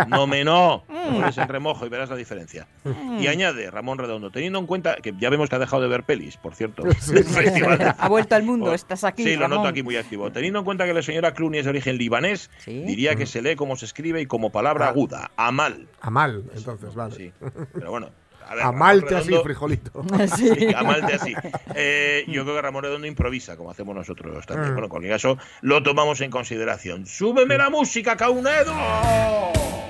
No 0.09 0.26
me 0.26 0.44
no. 0.44 0.85
Pones 1.12 1.37
en 1.37 1.48
remojo 1.48 1.85
y 1.85 1.88
verás 1.88 2.09
la 2.09 2.16
diferencia. 2.16 2.66
Mm. 2.85 3.20
Y 3.20 3.26
añade, 3.26 3.70
Ramón 3.70 3.98
Redondo, 3.98 4.31
teniendo 4.31 4.59
en 4.59 4.66
cuenta 4.66 4.96
que 4.96 5.14
ya 5.18 5.28
vemos 5.28 5.50
que 5.50 5.57
ha 5.57 5.59
dejado 5.59 5.83
de 5.83 5.88
ver 5.88 6.05
pelis, 6.05 6.37
por 6.37 6.55
cierto. 6.55 6.83
ha 7.98 8.09
vuelto 8.09 8.35
al 8.37 8.42
mundo, 8.44 8.72
estás 8.72 9.05
aquí. 9.05 9.24
Sí, 9.24 9.37
lo 9.37 9.48
noto 9.48 9.68
aquí 9.68 9.83
muy 9.83 9.96
activo. 9.96 10.31
Teniendo 10.33 10.61
en 10.61 10.64
cuenta 10.64 10.87
que 10.87 10.94
la 10.94 11.02
señora 11.02 11.35
Clooney 11.35 11.61
es 11.61 11.66
de 11.66 11.70
origen 11.70 11.98
libanés, 11.98 12.50
diría 12.66 13.16
que 13.16 13.24
mm. 13.24 13.28
se 13.28 13.42
lee 13.42 13.57
como 13.57 13.76
se 13.76 13.85
escribe 13.85 14.20
y 14.20 14.26
como 14.26 14.50
palabra 14.50 14.87
ah. 14.87 14.90
aguda. 14.90 15.31
Amal. 15.37 15.88
Amal, 16.00 16.44
entonces, 16.55 16.94
vale. 16.94 17.14
Sí. 17.14 17.33
Pero 17.74 17.90
bueno, 17.90 18.11
a, 18.60 18.72
Malte 18.72 19.16
así, 19.16 19.32
frijolito. 19.42 20.04
Sí. 20.36 20.74
a 20.74 20.82
Malte 20.82 21.14
así. 21.14 21.34
Eh, 21.74 22.24
yo 22.28 22.44
creo 22.44 22.56
que 22.56 22.62
Ramón 22.62 22.84
Redondo 22.84 23.06
improvisa, 23.06 23.56
como 23.56 23.70
hacemos 23.70 23.94
nosotros 23.94 24.46
también. 24.46 24.72
Mm. 24.72 24.74
Bueno, 24.74 24.88
con 24.88 25.06
caso 25.06 25.38
lo 25.60 25.82
tomamos 25.82 26.20
en 26.20 26.30
consideración. 26.30 27.06
¡Súbeme 27.06 27.56
la 27.56 27.70
música, 27.70 28.16
Caunedo! 28.16 29.82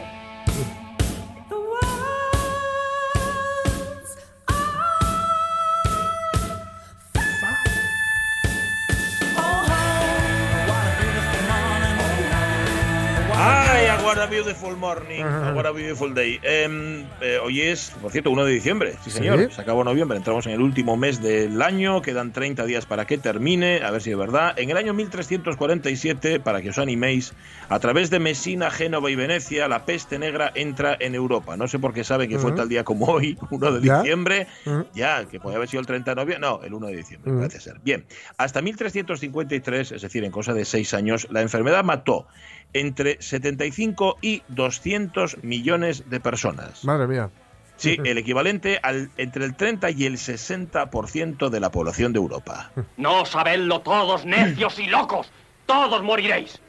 Beautiful 14.52 14.76
morning, 14.76 15.24
what 15.54 15.64
a 15.66 15.72
beautiful 15.72 16.12
day. 16.12 16.38
Em, 16.42 17.06
eh, 17.22 17.38
hoy 17.42 17.62
es, 17.62 17.90
por 18.02 18.12
cierto, 18.12 18.30
1 18.30 18.44
de 18.44 18.52
diciembre. 18.52 18.94
Sí, 19.02 19.10
señor. 19.10 19.50
Se 19.50 19.62
acabó 19.62 19.82
noviembre. 19.82 20.18
Entramos 20.18 20.46
en 20.46 20.52
el 20.52 20.60
último 20.60 20.96
mes 20.96 21.22
del 21.22 21.60
año. 21.62 22.02
Quedan 22.02 22.32
30 22.32 22.66
días 22.66 22.84
para 22.84 23.06
que 23.06 23.16
termine. 23.16 23.82
A 23.82 23.90
ver 23.90 24.02
si 24.02 24.10
es 24.10 24.16
verdad. 24.18 24.54
En 24.58 24.70
el 24.70 24.76
año 24.76 24.92
1347, 24.92 26.40
para 26.40 26.60
que 26.60 26.68
os 26.68 26.78
animéis, 26.78 27.32
a 27.70 27.78
través 27.78 28.10
de 28.10 28.18
Messina, 28.18 28.70
Génova 28.70 29.10
y 29.10 29.14
Venecia, 29.14 29.68
la 29.68 29.86
peste 29.86 30.18
negra 30.18 30.52
entra 30.54 30.96
en 31.00 31.14
Europa. 31.14 31.56
No 31.56 31.66
sé 31.66 31.78
por 31.78 31.94
qué 31.94 32.04
sabe 32.04 32.28
que 32.28 32.38
fue 32.38 32.52
tal 32.52 32.68
día 32.68 32.84
como 32.84 33.06
hoy, 33.06 33.38
1 33.50 33.72
de 33.72 33.80
diciembre. 33.80 34.48
Ya, 34.94 35.24
que 35.24 35.40
puede 35.40 35.56
haber 35.56 35.68
sido 35.68 35.80
el 35.80 35.86
30 35.86 36.10
de 36.10 36.14
noviembre. 36.16 36.46
No, 36.46 36.62
el 36.62 36.74
1 36.74 36.86
de 36.88 36.96
diciembre, 36.96 37.32
parece 37.32 37.60
ser. 37.60 37.80
Bien. 37.82 38.04
Hasta 38.36 38.60
1353, 38.60 39.92
es 39.92 40.02
decir, 40.02 40.24
en 40.24 40.30
cosa 40.30 40.52
de 40.52 40.66
seis 40.66 40.92
años, 40.92 41.26
la 41.30 41.40
enfermedad 41.40 41.84
mató 41.84 42.26
entre 42.72 43.20
75 43.20 44.18
y 44.20 44.42
200 44.48 45.42
millones 45.42 46.08
de 46.10 46.20
personas. 46.20 46.84
Madre 46.84 47.06
mía. 47.06 47.30
Sí, 47.76 47.98
el 48.04 48.18
equivalente 48.18 48.78
al 48.82 49.10
entre 49.16 49.44
el 49.44 49.56
30 49.56 49.90
y 49.90 50.04
el 50.04 50.14
60% 50.14 51.48
de 51.48 51.60
la 51.60 51.70
población 51.70 52.12
de 52.12 52.18
Europa. 52.18 52.70
No 52.96 53.24
sabedlo 53.24 53.80
todos, 53.80 54.24
necios 54.24 54.78
y 54.78 54.86
locos. 54.86 55.32
Todos 55.66 56.02
moriréis. 56.02 56.60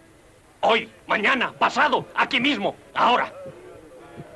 Hoy, 0.61 0.89
mañana, 1.07 1.51
pasado, 1.51 2.07
aquí 2.15 2.39
mismo, 2.39 2.75
ahora. 2.95 3.31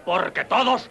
Porque 0.05 0.43
todos 0.45 0.89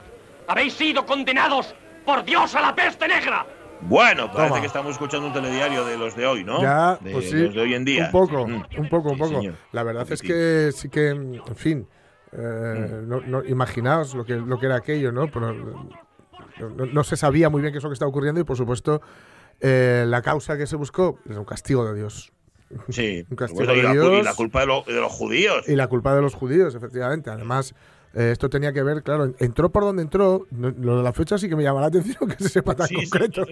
habéis 0.48 0.72
sido 0.74 1.04
condenados 1.04 1.74
por 2.04 2.24
Dios 2.24 2.54
a 2.54 2.60
la 2.62 2.74
peste 2.74 3.06
negra. 3.06 3.46
Bueno, 3.82 4.32
parece 4.32 4.60
que 4.60 4.66
estamos 4.66 4.92
escuchando 4.92 5.28
un 5.28 5.32
telediario 5.32 5.84
de 5.84 5.96
los 5.96 6.16
de 6.16 6.26
hoy, 6.26 6.44
¿no? 6.44 6.60
Ya, 6.62 6.98
de, 7.00 7.12
pues 7.12 7.30
sí. 7.30 7.36
Los 7.36 7.54
de 7.54 7.60
hoy 7.60 7.74
en 7.74 7.84
día. 7.84 8.06
Un 8.06 8.10
poco, 8.12 8.46
mm. 8.46 8.64
un 8.78 8.88
poco, 8.88 9.10
un 9.10 9.18
poco. 9.18 9.42
La 9.72 9.82
verdad 9.82 10.10
es 10.10 10.22
que 10.22 10.70
sí 10.72 10.88
que, 10.88 11.08
en 11.08 11.56
fin, 11.56 11.86
eh, 12.32 13.02
mm. 13.02 13.30
no, 13.30 13.44
imaginaos 13.44 14.14
lo 14.14 14.24
que, 14.24 14.34
lo 14.34 14.58
que 14.58 14.66
era 14.66 14.76
aquello, 14.76 15.12
¿no? 15.12 15.30
Pero, 15.30 15.54
no, 16.58 17.04
se 17.04 17.16
sabía 17.16 17.50
muy 17.50 17.60
bien 17.60 17.72
qué 17.72 17.78
es 17.78 17.84
lo 17.84 17.90
que 17.90 17.94
estaba 17.94 18.08
ocurriendo 18.08 18.40
y, 18.40 18.44
por 18.44 18.56
supuesto, 18.56 19.02
eh, 19.60 20.04
la 20.06 20.22
causa 20.22 20.56
que 20.56 20.66
se 20.66 20.76
buscó 20.76 21.18
era 21.28 21.38
un 21.38 21.44
castigo 21.44 21.84
de 21.84 21.94
Dios. 21.94 22.32
Sí, 22.88 23.24
un 23.30 23.36
castigo 23.36 23.72
de 23.72 23.92
Dios. 23.92 24.20
Y 24.20 24.22
la 24.22 24.34
culpa 24.34 24.60
de, 24.60 24.66
de 24.66 25.00
los 25.00 25.12
judíos. 25.12 25.68
Y 25.68 25.76
la 25.76 25.86
culpa 25.88 26.14
de 26.14 26.22
los 26.22 26.34
judíos, 26.34 26.74
efectivamente. 26.74 27.30
Además, 27.30 27.74
eh, 28.18 28.30
esto 28.30 28.48
tenía 28.48 28.72
que 28.72 28.82
ver, 28.82 29.02
claro, 29.02 29.34
entró 29.40 29.68
por 29.70 29.82
donde 29.82 30.00
entró. 30.00 30.46
lo 30.50 30.96
de 30.96 31.02
la 31.02 31.12
fecha 31.12 31.36
sí 31.36 31.50
que 31.50 31.56
me 31.56 31.62
llama 31.62 31.82
la 31.82 31.88
atención 31.88 32.30
que 32.30 32.42
se 32.42 32.48
sepa 32.48 32.74
tan 32.74 32.88
concreto. 32.88 33.44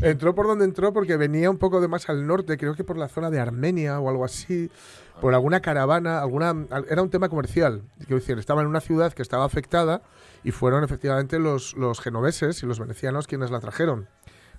Entró 0.00 0.34
por 0.34 0.48
donde 0.48 0.64
entró 0.64 0.92
porque 0.92 1.16
venía 1.16 1.48
un 1.48 1.56
poco 1.56 1.80
de 1.80 1.86
más 1.86 2.08
al 2.08 2.26
norte, 2.26 2.58
creo 2.58 2.74
que 2.74 2.82
por 2.82 2.98
la 2.98 3.06
zona 3.06 3.30
de 3.30 3.38
Armenia 3.38 4.00
o 4.00 4.08
algo 4.08 4.24
así, 4.24 4.72
por 5.20 5.34
alguna 5.34 5.60
caravana, 5.60 6.20
alguna 6.20 6.66
era 6.90 7.00
un 7.00 7.10
tema 7.10 7.28
comercial. 7.28 7.82
Quiero 7.98 8.16
decir, 8.16 8.36
estaba 8.40 8.62
en 8.62 8.66
una 8.66 8.80
ciudad 8.80 9.12
que 9.12 9.22
estaba 9.22 9.44
afectada 9.44 10.02
y 10.42 10.50
fueron 10.50 10.82
efectivamente 10.82 11.38
los, 11.38 11.74
los 11.74 12.00
genoveses 12.00 12.60
y 12.64 12.66
los 12.66 12.80
venecianos 12.80 13.28
quienes 13.28 13.52
la 13.52 13.60
trajeron. 13.60 14.08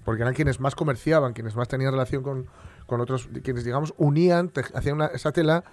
Porque 0.05 0.21
eran 0.21 0.35
quienes 0.35 0.61
más 0.61 0.73
comerciaban, 0.73 1.33
quienes 1.33 1.57
más 1.57 1.67
tenían 1.67 1.91
relación 1.91 2.23
con, 2.23 2.47
con 2.85 3.01
otros, 3.01 3.27
quienes, 3.43 3.65
digamos, 3.65 3.93
unían, 3.97 4.53
hacían 4.73 4.95
una, 4.95 5.07
esa 5.07 5.33
tela 5.33 5.65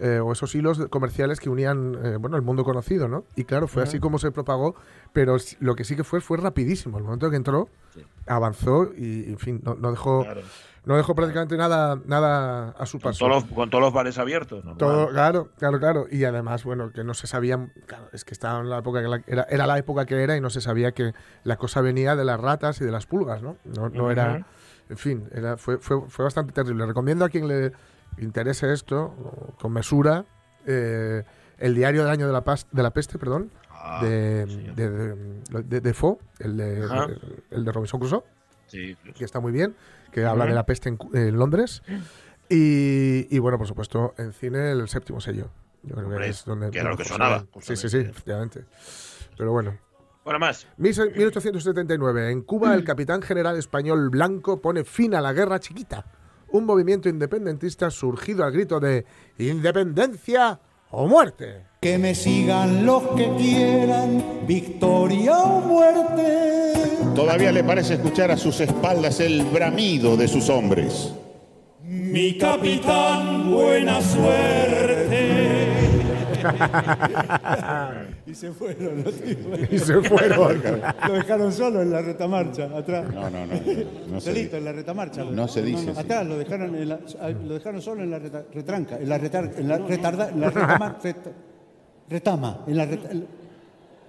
eh, 0.00 0.20
o 0.20 0.32
esos 0.32 0.54
hilos 0.54 0.86
comerciales 0.90 1.40
que 1.40 1.50
unían 1.50 1.98
eh, 2.04 2.16
bueno 2.16 2.36
el 2.36 2.42
mundo 2.42 2.64
conocido, 2.64 3.08
¿no? 3.08 3.24
Y 3.36 3.44
claro, 3.44 3.66
fue 3.66 3.82
así 3.82 3.98
como 3.98 4.18
se 4.18 4.30
propagó, 4.30 4.74
pero 5.12 5.36
lo 5.60 5.74
que 5.74 5.84
sí 5.84 5.96
que 5.96 6.04
fue 6.04 6.20
fue 6.20 6.38
rapidísimo. 6.38 6.98
El 6.98 7.04
momento 7.04 7.30
que 7.30 7.36
entró, 7.36 7.68
avanzó 8.26 8.90
y, 8.96 9.24
en 9.30 9.38
fin, 9.38 9.60
no, 9.64 9.90
dejó 9.90 10.24
no 10.84 10.96
dejó 10.96 11.14
prácticamente 11.14 11.56
nada 11.56 12.00
nada 12.06 12.70
a 12.78 12.86
su 12.86 12.98
paso. 12.98 13.24
Con 13.24 13.30
todos 13.30 13.42
los, 13.42 13.52
con 13.52 13.70
todos 13.70 13.82
los 13.82 13.92
bares 13.92 14.18
abiertos, 14.18 14.64
Todo, 14.78 15.08
claro, 15.08 15.50
claro, 15.58 15.78
claro. 15.78 16.06
Y 16.10 16.24
además, 16.24 16.64
bueno, 16.64 16.92
que 16.92 17.04
no 17.04 17.14
se 17.14 17.26
sabía, 17.26 17.58
claro, 17.86 18.08
es 18.12 18.24
que 18.24 18.32
estaba 18.32 18.60
en 18.60 18.70
la 18.70 18.78
época 18.78 19.02
que 19.02 19.32
era, 19.32 19.46
era 19.50 19.66
la 19.66 19.78
época 19.78 20.06
que 20.06 20.22
era 20.22 20.36
y 20.36 20.40
no 20.40 20.50
se 20.50 20.60
sabía 20.60 20.92
que 20.92 21.12
la 21.44 21.56
cosa 21.56 21.80
venía 21.80 22.16
de 22.16 22.24
las 22.24 22.40
ratas 22.40 22.80
y 22.80 22.84
de 22.84 22.92
las 22.92 23.06
pulgas, 23.06 23.42
¿no? 23.42 23.56
No, 23.64 23.88
no 23.88 24.10
era, 24.10 24.46
en 24.88 24.96
fin, 24.96 25.28
era, 25.32 25.56
fue, 25.56 25.78
fue, 25.78 26.08
fue 26.08 26.24
bastante 26.24 26.52
terrible. 26.52 26.86
Recomiendo 26.86 27.24
a 27.24 27.28
quien 27.28 27.48
le 27.48 27.72
interese 28.20 28.72
esto, 28.72 29.54
con 29.60 29.72
mesura, 29.72 30.24
eh, 30.66 31.24
el 31.58 31.74
diario 31.74 32.02
del 32.02 32.10
año 32.10 32.26
de 32.26 32.32
la, 32.32 32.42
de 32.70 32.82
la 32.82 32.90
peste, 32.92 33.18
perdón, 33.18 33.50
ah, 33.70 34.00
de, 34.02 34.46
de, 34.74 35.80
de, 35.80 35.94
Fo, 35.94 36.18
el 36.38 36.56
de, 36.56 36.86
el 37.50 37.64
de 37.64 37.72
Robinson 37.72 38.00
Crusoe, 38.00 38.24
que 38.70 39.24
está 39.24 39.40
muy 39.40 39.52
bien, 39.52 39.74
que 40.12 40.24
habla 40.24 40.46
de 40.46 40.54
la 40.54 40.66
peste 40.66 40.88
en, 40.88 41.38
Londres. 41.38 41.82
Y, 42.48 43.38
bueno, 43.38 43.58
por 43.58 43.66
supuesto, 43.66 44.14
en 44.18 44.32
cine 44.32 44.72
el 44.72 44.88
séptimo 44.88 45.20
sello. 45.20 45.50
Yo 45.82 45.94
creo 45.94 46.18
que 46.18 46.28
es 46.28 46.44
donde... 46.44 46.70
Que 46.70 46.80
era 46.80 46.90
lo 46.90 46.96
que 46.96 47.04
sonaba. 47.04 47.46
Sí, 47.60 47.76
sí, 47.76 47.88
sí, 47.88 47.98
efectivamente. 47.98 48.64
Pero 49.36 49.52
bueno. 49.52 49.78
Bueno, 50.24 50.40
más. 50.40 50.66
1879. 50.76 52.30
En 52.30 52.42
Cuba, 52.42 52.74
el 52.74 52.84
capitán 52.84 53.22
general 53.22 53.56
español 53.56 54.10
Blanco 54.10 54.60
pone 54.60 54.84
fin 54.84 55.14
a 55.14 55.20
la 55.20 55.32
guerra 55.32 55.60
chiquita 55.60 56.04
un 56.50 56.64
movimiento 56.64 57.08
independentista 57.08 57.90
surgido 57.90 58.44
al 58.44 58.52
grito 58.52 58.80
de 58.80 59.04
independencia 59.38 60.60
o 60.90 61.06
muerte. 61.06 61.66
Que 61.80 61.98
me 61.98 62.14
sigan 62.14 62.84
los 62.84 63.02
que 63.16 63.30
quieran, 63.36 64.22
victoria 64.46 65.38
o 65.38 65.60
muerte. 65.60 66.78
Todavía 67.14 67.52
le 67.52 67.64
parece 67.64 67.94
escuchar 67.94 68.30
a 68.30 68.36
sus 68.36 68.60
espaldas 68.60 69.20
el 69.20 69.44
bramido 69.44 70.16
de 70.16 70.28
sus 70.28 70.48
hombres. 70.48 71.12
Mi 71.82 72.36
capitán, 72.36 73.50
buena 73.50 74.00
suerte. 74.02 75.87
Y 78.26 78.34
se 78.34 78.52
fueron 78.52 79.04
los 79.04 79.14
tipos. 79.20 79.58
Y 79.70 79.78
se 79.78 80.00
fueron. 80.02 80.62
Lo 81.06 81.12
dejaron 81.14 81.52
solo 81.52 81.82
en 81.82 81.90
la 81.90 82.02
retamarcha, 82.02 82.64
atrás. 82.76 83.12
No, 83.12 83.30
no, 83.30 83.46
no. 83.46 83.54
no 84.10 84.20
Solito, 84.20 84.56
en 84.56 84.64
la 84.64 84.72
retamarcha. 84.72 85.24
No 85.24 85.48
se 85.48 85.62
dice. 85.62 85.90
atrás, 85.90 86.26
lo 86.26 86.38
dejaron, 86.38 86.74
en 86.74 86.88
la, 86.88 87.00
lo 87.46 87.54
dejaron 87.54 87.82
solo 87.82 88.02
en 88.02 88.10
la 88.10 88.18
retranca, 88.18 88.98
en 88.98 89.08
la, 89.08 89.18
retar, 89.18 89.50
en 89.56 89.68
la 89.68 89.78
retarda, 89.78 90.30
en 90.30 90.40
la 90.40 90.50
retama, 90.50 90.98
retama, 92.08 92.64
en 92.66 92.76
la 92.76 92.86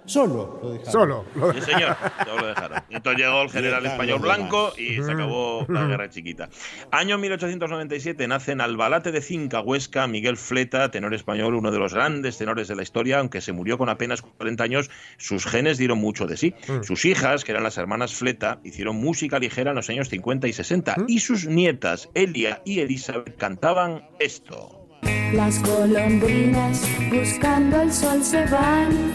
Solo 0.10 0.60
lo 0.64 0.72
dejaron. 0.72 0.92
Solo. 0.92 1.26
Sí, 1.54 1.62
señor, 1.62 1.96
solo 2.26 2.42
lo 2.42 2.48
dejaron. 2.48 2.80
Entonces 2.90 3.22
llegó 3.24 3.42
el 3.44 3.50
general 3.52 3.86
español 3.86 4.20
blanco 4.20 4.74
y 4.76 4.96
se 5.04 5.12
acabó 5.12 5.66
la 5.70 5.86
guerra 5.86 6.10
chiquita. 6.10 6.50
Año 6.92 7.20
1897 7.20 8.28
nace 8.28 8.54
en 8.54 8.62
Albalate 8.62 9.12
de 9.12 9.22
Cinca, 9.22 9.62
Huesca, 9.62 10.08
Miguel 10.08 10.38
Fleta, 10.38 10.90
tenor 10.90 11.14
español, 11.14 11.54
uno 11.54 11.72
de 11.72 11.78
los 11.78 11.94
grandes 11.94 12.40
tenores 12.40 12.68
de 12.68 12.76
la 12.76 12.82
historia, 12.82 13.20
aunque 13.20 13.40
se 13.40 13.54
murió 13.54 13.78
con 13.78 13.88
apenas 13.90 14.24
40 14.24 14.64
años, 14.64 14.90
sus 15.18 15.46
genes 15.46 15.78
dieron 15.78 16.00
mucho 16.00 16.26
de 16.26 16.38
sí. 16.38 16.56
Mm. 16.68 16.82
Sus 16.82 17.06
hijas, 17.06 17.44
que 17.44 17.52
eran 17.52 17.64
las 17.64 17.78
hermanas 17.78 18.16
Fleta, 18.16 18.60
hicieron 18.64 18.96
música 18.96 19.38
ligera 19.38 19.72
en 19.72 19.76
los 19.76 19.90
años 19.92 20.10
50 20.10 20.48
y 20.48 20.54
60, 20.54 20.96
mm. 20.98 21.06
y 21.08 21.20
sus 21.20 21.46
nietas, 21.46 22.10
Elia 22.16 22.64
y 22.66 22.80
Elizabeth, 22.80 23.38
cantaban 23.38 24.10
esto. 24.20 24.88
Las 25.34 25.62
golondrinas 25.62 26.82
buscando 27.12 27.82
el 27.82 27.94
sol 27.94 28.24
se 28.24 28.44
van 28.46 29.14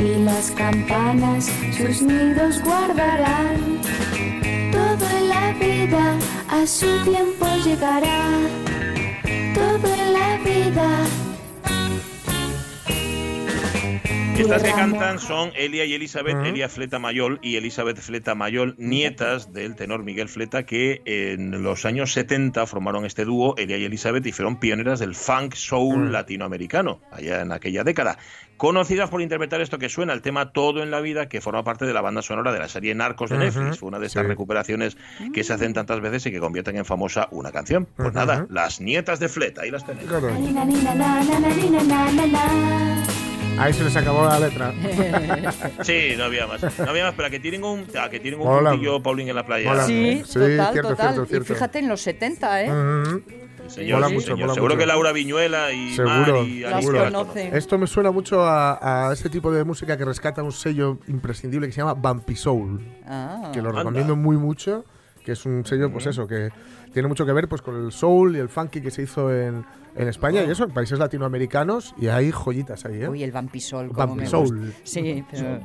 y 0.00 0.24
las 0.24 0.50
campanas 0.52 1.50
sus 1.76 2.02
nidos 2.02 2.62
guardarán. 2.62 3.80
Todo 4.72 5.10
en 5.16 5.28
la 5.28 5.52
vida 5.52 6.18
a 6.48 6.66
su 6.66 6.86
tiempo 7.04 7.46
llegará. 7.64 8.26
Todo 9.54 9.94
en 9.94 10.12
la 10.12 10.38
vida 10.38 11.08
Estas 14.38 14.62
que 14.62 14.70
cantan 14.70 15.18
son 15.18 15.50
Elia 15.56 15.84
y 15.84 15.94
Elizabeth, 15.94 16.46
Elia 16.46 16.68
Fleta 16.68 17.00
Mayol 17.00 17.40
y 17.42 17.56
Elizabeth 17.56 17.98
Fleta 17.98 18.36
Mayol, 18.36 18.76
nietas 18.78 19.52
del 19.52 19.74
tenor 19.74 20.04
Miguel 20.04 20.28
Fleta, 20.28 20.64
que 20.64 21.02
en 21.06 21.64
los 21.64 21.84
años 21.84 22.12
70 22.12 22.64
formaron 22.66 23.04
este 23.04 23.24
dúo, 23.24 23.56
Elia 23.56 23.78
y 23.78 23.84
Elizabeth, 23.84 24.24
y 24.26 24.32
fueron 24.32 24.60
pioneras 24.60 25.00
del 25.00 25.16
funk 25.16 25.54
soul 25.54 26.12
latinoamericano, 26.12 27.00
allá 27.10 27.42
en 27.42 27.50
aquella 27.50 27.82
década. 27.82 28.16
Conocidas 28.58 29.08
por 29.08 29.22
interpretar 29.22 29.60
esto 29.60 29.78
que 29.78 29.88
suena, 29.88 30.12
el 30.12 30.20
tema 30.20 30.50
Todo 30.50 30.82
en 30.82 30.90
la 30.90 31.00
Vida, 31.00 31.28
que 31.28 31.40
forma 31.40 31.62
parte 31.62 31.86
de 31.86 31.92
la 31.92 32.00
banda 32.00 32.22
sonora 32.22 32.52
de 32.52 32.58
la 32.58 32.68
serie 32.68 32.92
Narcos 32.92 33.30
de 33.30 33.38
Netflix. 33.38 33.78
Fue 33.78 33.88
una 33.88 34.00
de 34.00 34.08
estas 34.08 34.26
recuperaciones 34.26 34.96
que 35.32 35.44
se 35.44 35.52
hacen 35.52 35.74
tantas 35.74 36.00
veces 36.00 36.26
y 36.26 36.32
que 36.32 36.40
convierten 36.40 36.76
en 36.76 36.84
famosa 36.84 37.28
una 37.30 37.52
canción. 37.52 37.86
Pues 37.96 38.12
nada, 38.14 38.46
las 38.50 38.80
nietas 38.80 39.20
de 39.20 39.28
Fleta, 39.28 39.62
ahí 39.62 39.70
las 39.70 39.86
tenéis. 39.86 40.08
Ahí 43.58 43.72
se 43.72 43.84
les 43.84 43.96
acabó 43.96 44.24
la 44.26 44.40
letra. 44.40 44.72
sí, 45.82 46.14
no 46.16 46.24
había 46.24 46.46
más. 46.48 46.78
No 46.78 46.90
había 46.90 47.04
más, 47.04 47.14
pero 47.14 47.28
a 47.28 47.30
que 47.30 47.40
tienen 47.40 47.62
un, 47.64 47.86
a 48.00 48.08
que 48.08 48.18
tienen 48.20 48.40
un 48.40 48.46
puntillo 48.46 49.02
Paulín 49.02 49.28
en 49.28 49.36
la 49.36 49.46
playa. 49.46 49.84
Sí, 49.84 50.22
sí, 50.24 50.34
total, 50.34 50.72
cierto, 50.72 50.88
total. 50.90 51.14
Cierto, 51.14 51.26
cierto. 51.26 51.52
Y 51.52 51.54
fíjate 51.54 51.78
en 51.78 51.88
los 51.88 52.00
70, 52.00 52.62
¿eh? 52.64 52.70
Señor, 53.68 54.00
mola 54.00 54.08
mucho, 54.08 54.36
Mola 54.36 54.54
Seguro 54.54 54.76
que 54.76 54.86
Laura 54.86 55.12
Viñuela 55.12 55.72
y 55.72 55.94
Seguro, 55.94 56.40
Mari, 56.40 56.60
las 56.60 56.86
conocen. 56.86 57.54
Esto 57.54 57.78
me 57.78 57.86
suena 57.86 58.10
mucho 58.10 58.42
a, 58.42 59.08
a, 59.08 59.12
ese 59.12 59.28
tipo 59.28 59.52
de 59.52 59.64
música 59.64 59.96
que 59.96 60.04
rescata 60.04 60.42
un 60.42 60.52
sello 60.52 60.98
imprescindible 61.08 61.66
que 61.66 61.72
se 61.72 61.80
llama 61.80 61.94
Bumpy 61.94 62.36
Soul. 62.36 62.80
Ah. 63.06 63.50
Que 63.52 63.62
lo 63.62 63.72
recomiendo 63.72 64.16
muy 64.16 64.36
mucho, 64.36 64.84
que 65.24 65.32
es 65.32 65.44
un 65.44 65.64
sello, 65.64 65.90
pues 65.92 66.06
eso, 66.06 66.26
que 66.26 66.50
tiene 66.92 67.08
mucho 67.08 67.26
que 67.26 67.32
ver 67.32 67.48
pues 67.48 67.62
con 67.62 67.76
el 67.84 67.92
soul 67.92 68.36
y 68.36 68.38
el 68.38 68.48
funky 68.48 68.80
que 68.80 68.90
se 68.90 69.02
hizo 69.02 69.32
en, 69.32 69.64
en 69.98 70.08
España 70.08 70.44
y 70.44 70.50
eso, 70.50 70.64
en 70.64 70.70
países 70.70 70.98
latinoamericanos, 70.98 71.94
y 71.98 72.08
hay 72.08 72.30
joyitas 72.30 72.84
ahí, 72.84 73.02
¿eh? 73.02 73.08
Uy, 73.08 73.22
el 73.22 73.32
vampisol. 73.32 73.90
Vampisol. 73.90 74.74
Sí, 74.84 75.24
pero 75.30 75.60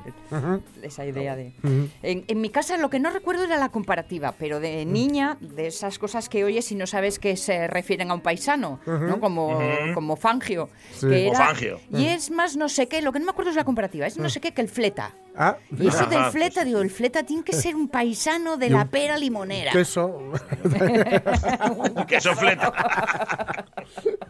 esa 0.82 1.06
idea 1.06 1.36
de... 1.36 1.54
en, 2.02 2.42
mi 2.42 2.50
casa 2.50 2.78
lo 2.78 2.90
que 2.90 3.00
no 3.00 3.10
recuerdo 3.12 3.44
era 3.44 3.58
la 3.58 3.70
comparativa, 3.70 4.34
pero 4.38 4.60
de 4.60 4.86
niña, 4.86 5.38
de 5.40 5.68
esas 5.68 6.00
cosas 6.00 6.30
que 6.30 6.44
oyes 6.44 6.72
y 6.72 6.76
no 6.76 6.88
sabes 6.88 7.20
que 7.20 7.38
se 7.38 7.68
refieren 7.68 8.12
a 8.12 8.16
un 8.16 8.22
paisano, 8.22 8.80
¿no? 8.86 9.20
Como, 9.20 9.60
como 9.94 10.16
Fangio. 10.16 10.70
Que 11.00 11.28
era, 11.28 11.38
Fangio. 11.38 11.80
Y 11.92 12.08
es 12.08 12.32
más 12.32 12.58
no 12.58 12.70
sé 12.70 12.88
qué, 12.88 13.02
lo 13.02 13.12
que 13.12 13.20
no 13.20 13.26
me 13.26 13.32
acuerdo 13.32 13.52
es 13.52 13.56
la 13.56 13.64
comparativa, 13.64 14.08
es 14.08 14.18
no 14.18 14.30
sé 14.30 14.42
qué 14.42 14.54
que 14.54 14.62
el 14.62 14.70
fleta. 14.70 15.14
Ah, 15.36 15.58
y 15.78 15.88
eso 15.88 16.06
del 16.06 16.26
fleta, 16.26 16.64
digo, 16.64 16.80
el 16.82 16.92
fleta 16.92 17.24
tiene 17.24 17.44
que 17.44 17.54
ser 17.54 17.76
un 17.76 17.88
paisano 17.88 18.58
de 18.58 18.70
la 18.70 18.86
pera 18.86 19.18
limonera. 19.18 19.72
Queso. 19.72 20.32
queso 22.08 22.36
fleta. 22.36 23.66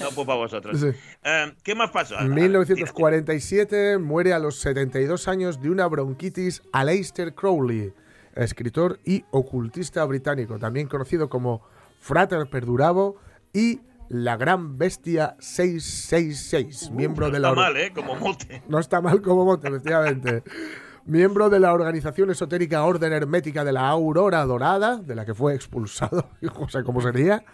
no, 0.00 0.08
pues 0.14 0.26
para 0.26 0.38
vosotros. 0.38 0.82
Eh, 1.22 1.52
¿Qué 1.62 1.74
más 1.74 1.90
pasó? 1.90 2.18
En 2.18 2.34
1947 2.34 3.98
muere 3.98 4.32
a 4.32 4.38
los 4.38 4.60
72 4.60 5.28
años 5.28 5.60
de 5.60 5.70
una 5.70 5.86
bronquitis 5.86 6.62
Aleister 6.72 7.34
Crowley, 7.34 7.92
escritor 8.34 8.98
y 9.04 9.24
ocultista 9.30 10.04
británico, 10.04 10.58
también 10.58 10.88
conocido 10.88 11.28
como 11.28 11.62
Frater 12.00 12.48
Perdurabo 12.48 13.16
y 13.52 13.80
la 14.08 14.36
gran 14.36 14.78
bestia 14.78 15.36
666, 15.40 16.90
miembro 16.90 17.30
de 17.30 17.40
la... 17.40 17.48
No 17.48 17.54
está 17.54 17.62
mal, 17.62 17.76
¿eh? 17.76 17.92
Como 17.94 18.14
mote. 18.16 18.62
No 18.68 18.78
está 18.78 19.00
mal 19.00 19.20
como 19.22 19.44
mote, 19.44 19.68
efectivamente. 19.68 20.42
miembro 21.06 21.48
de 21.50 21.60
la 21.60 21.72
organización 21.72 22.30
esotérica 22.30 22.84
Orden 22.84 23.12
Hermética 23.12 23.64
de 23.64 23.72
la 23.72 23.88
Aurora 23.88 24.44
Dorada, 24.44 24.96
de 24.96 25.14
la 25.14 25.24
que 25.24 25.34
fue 25.34 25.54
expulsado, 25.54 26.30
no 26.40 26.68
sé 26.68 26.82
cómo 26.82 27.00
sería. 27.00 27.44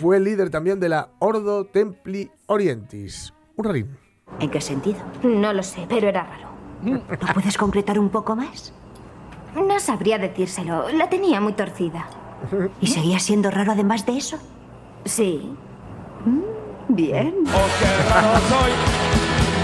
Fue 0.00 0.20
líder 0.20 0.50
también 0.50 0.80
de 0.80 0.88
la 0.88 1.10
Ordo 1.18 1.66
Templi 1.66 2.30
Orientis. 2.46 3.32
Un 3.56 3.64
rarín. 3.64 3.98
¿En 4.40 4.50
qué 4.50 4.60
sentido? 4.60 5.00
No 5.22 5.52
lo 5.52 5.62
sé, 5.62 5.86
pero 5.88 6.08
era 6.08 6.24
raro. 6.24 6.48
¿Lo 6.84 7.34
puedes 7.34 7.56
concretar 7.56 7.98
un 7.98 8.10
poco 8.10 8.34
más? 8.36 8.72
No 9.54 9.78
sabría 9.80 10.18
decírselo. 10.18 10.88
La 10.90 11.08
tenía 11.08 11.40
muy 11.40 11.52
torcida. 11.52 12.08
¿Y 12.80 12.86
seguía 12.88 13.18
siendo 13.18 13.50
raro 13.50 13.72
además 13.72 14.06
de 14.06 14.16
eso? 14.16 14.38
Sí. 15.04 15.54
Mm, 16.24 16.94
bien. 16.94 17.34
¡Oh, 17.46 17.66
qué 17.78 18.10
raro 18.10 18.38
soy! 18.48 18.72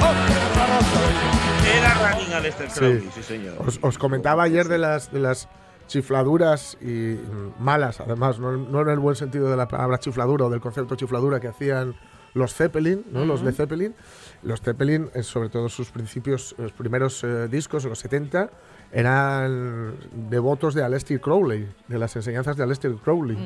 ¡Oh, 0.03 0.15
qué 0.27 0.59
raro 0.59 0.81
soy! 0.83 1.29
Era 1.77 1.95
Ranin 1.95 2.33
Aleister 2.33 2.69
Crowley, 2.69 3.11
sí, 3.15 3.23
señor. 3.23 3.55
Os, 3.83 3.99
comentaba 3.99 4.45
ayer 4.45 4.69
de 4.69 4.79
las, 4.79 5.13
de 5.13 5.21
las 5.21 5.49
chifladuras 5.89 6.79
y 6.81 7.19
malas, 7.59 8.01
además, 8.01 8.39
no, 8.39 8.81
en 8.81 8.89
el 8.89 8.99
buen 9.01 9.17
sentido 9.17 9.51
de 9.51 9.57
la 9.57 9.67
palabra 9.67 9.99
chifladura 9.99 10.47
o 10.47 10.51
del 10.51 10.61
concepto 10.61 10.95
chifladura 10.95 11.41
que 11.41 11.49
hacían 11.49 11.97
los 12.35 12.55
Zeppelin, 12.55 13.05
¿no? 13.11 13.25
los 13.25 13.43
de 13.43 13.53
Zeppelin. 13.53 13.95
Los 14.43 14.61
Zeppelin, 14.61 15.11
eh, 15.15 15.25
sobre 15.25 15.49
todo 15.49 15.69
sus 15.69 15.91
principios, 15.91 16.55
los 16.59 16.73
primeros 16.73 17.25
eh, 17.25 17.49
discos, 17.49 17.85
los 17.85 17.99
70, 17.99 18.51
eran 18.93 19.97
devotos 20.13 20.75
de 20.75 20.85
Aleister 20.85 21.21
Crowley, 21.21 21.69
de 21.89 21.99
las 21.99 22.15
enseñanzas 22.15 22.57
de 22.57 22.63
Aleister 22.63 22.95
Crowley. 22.97 23.37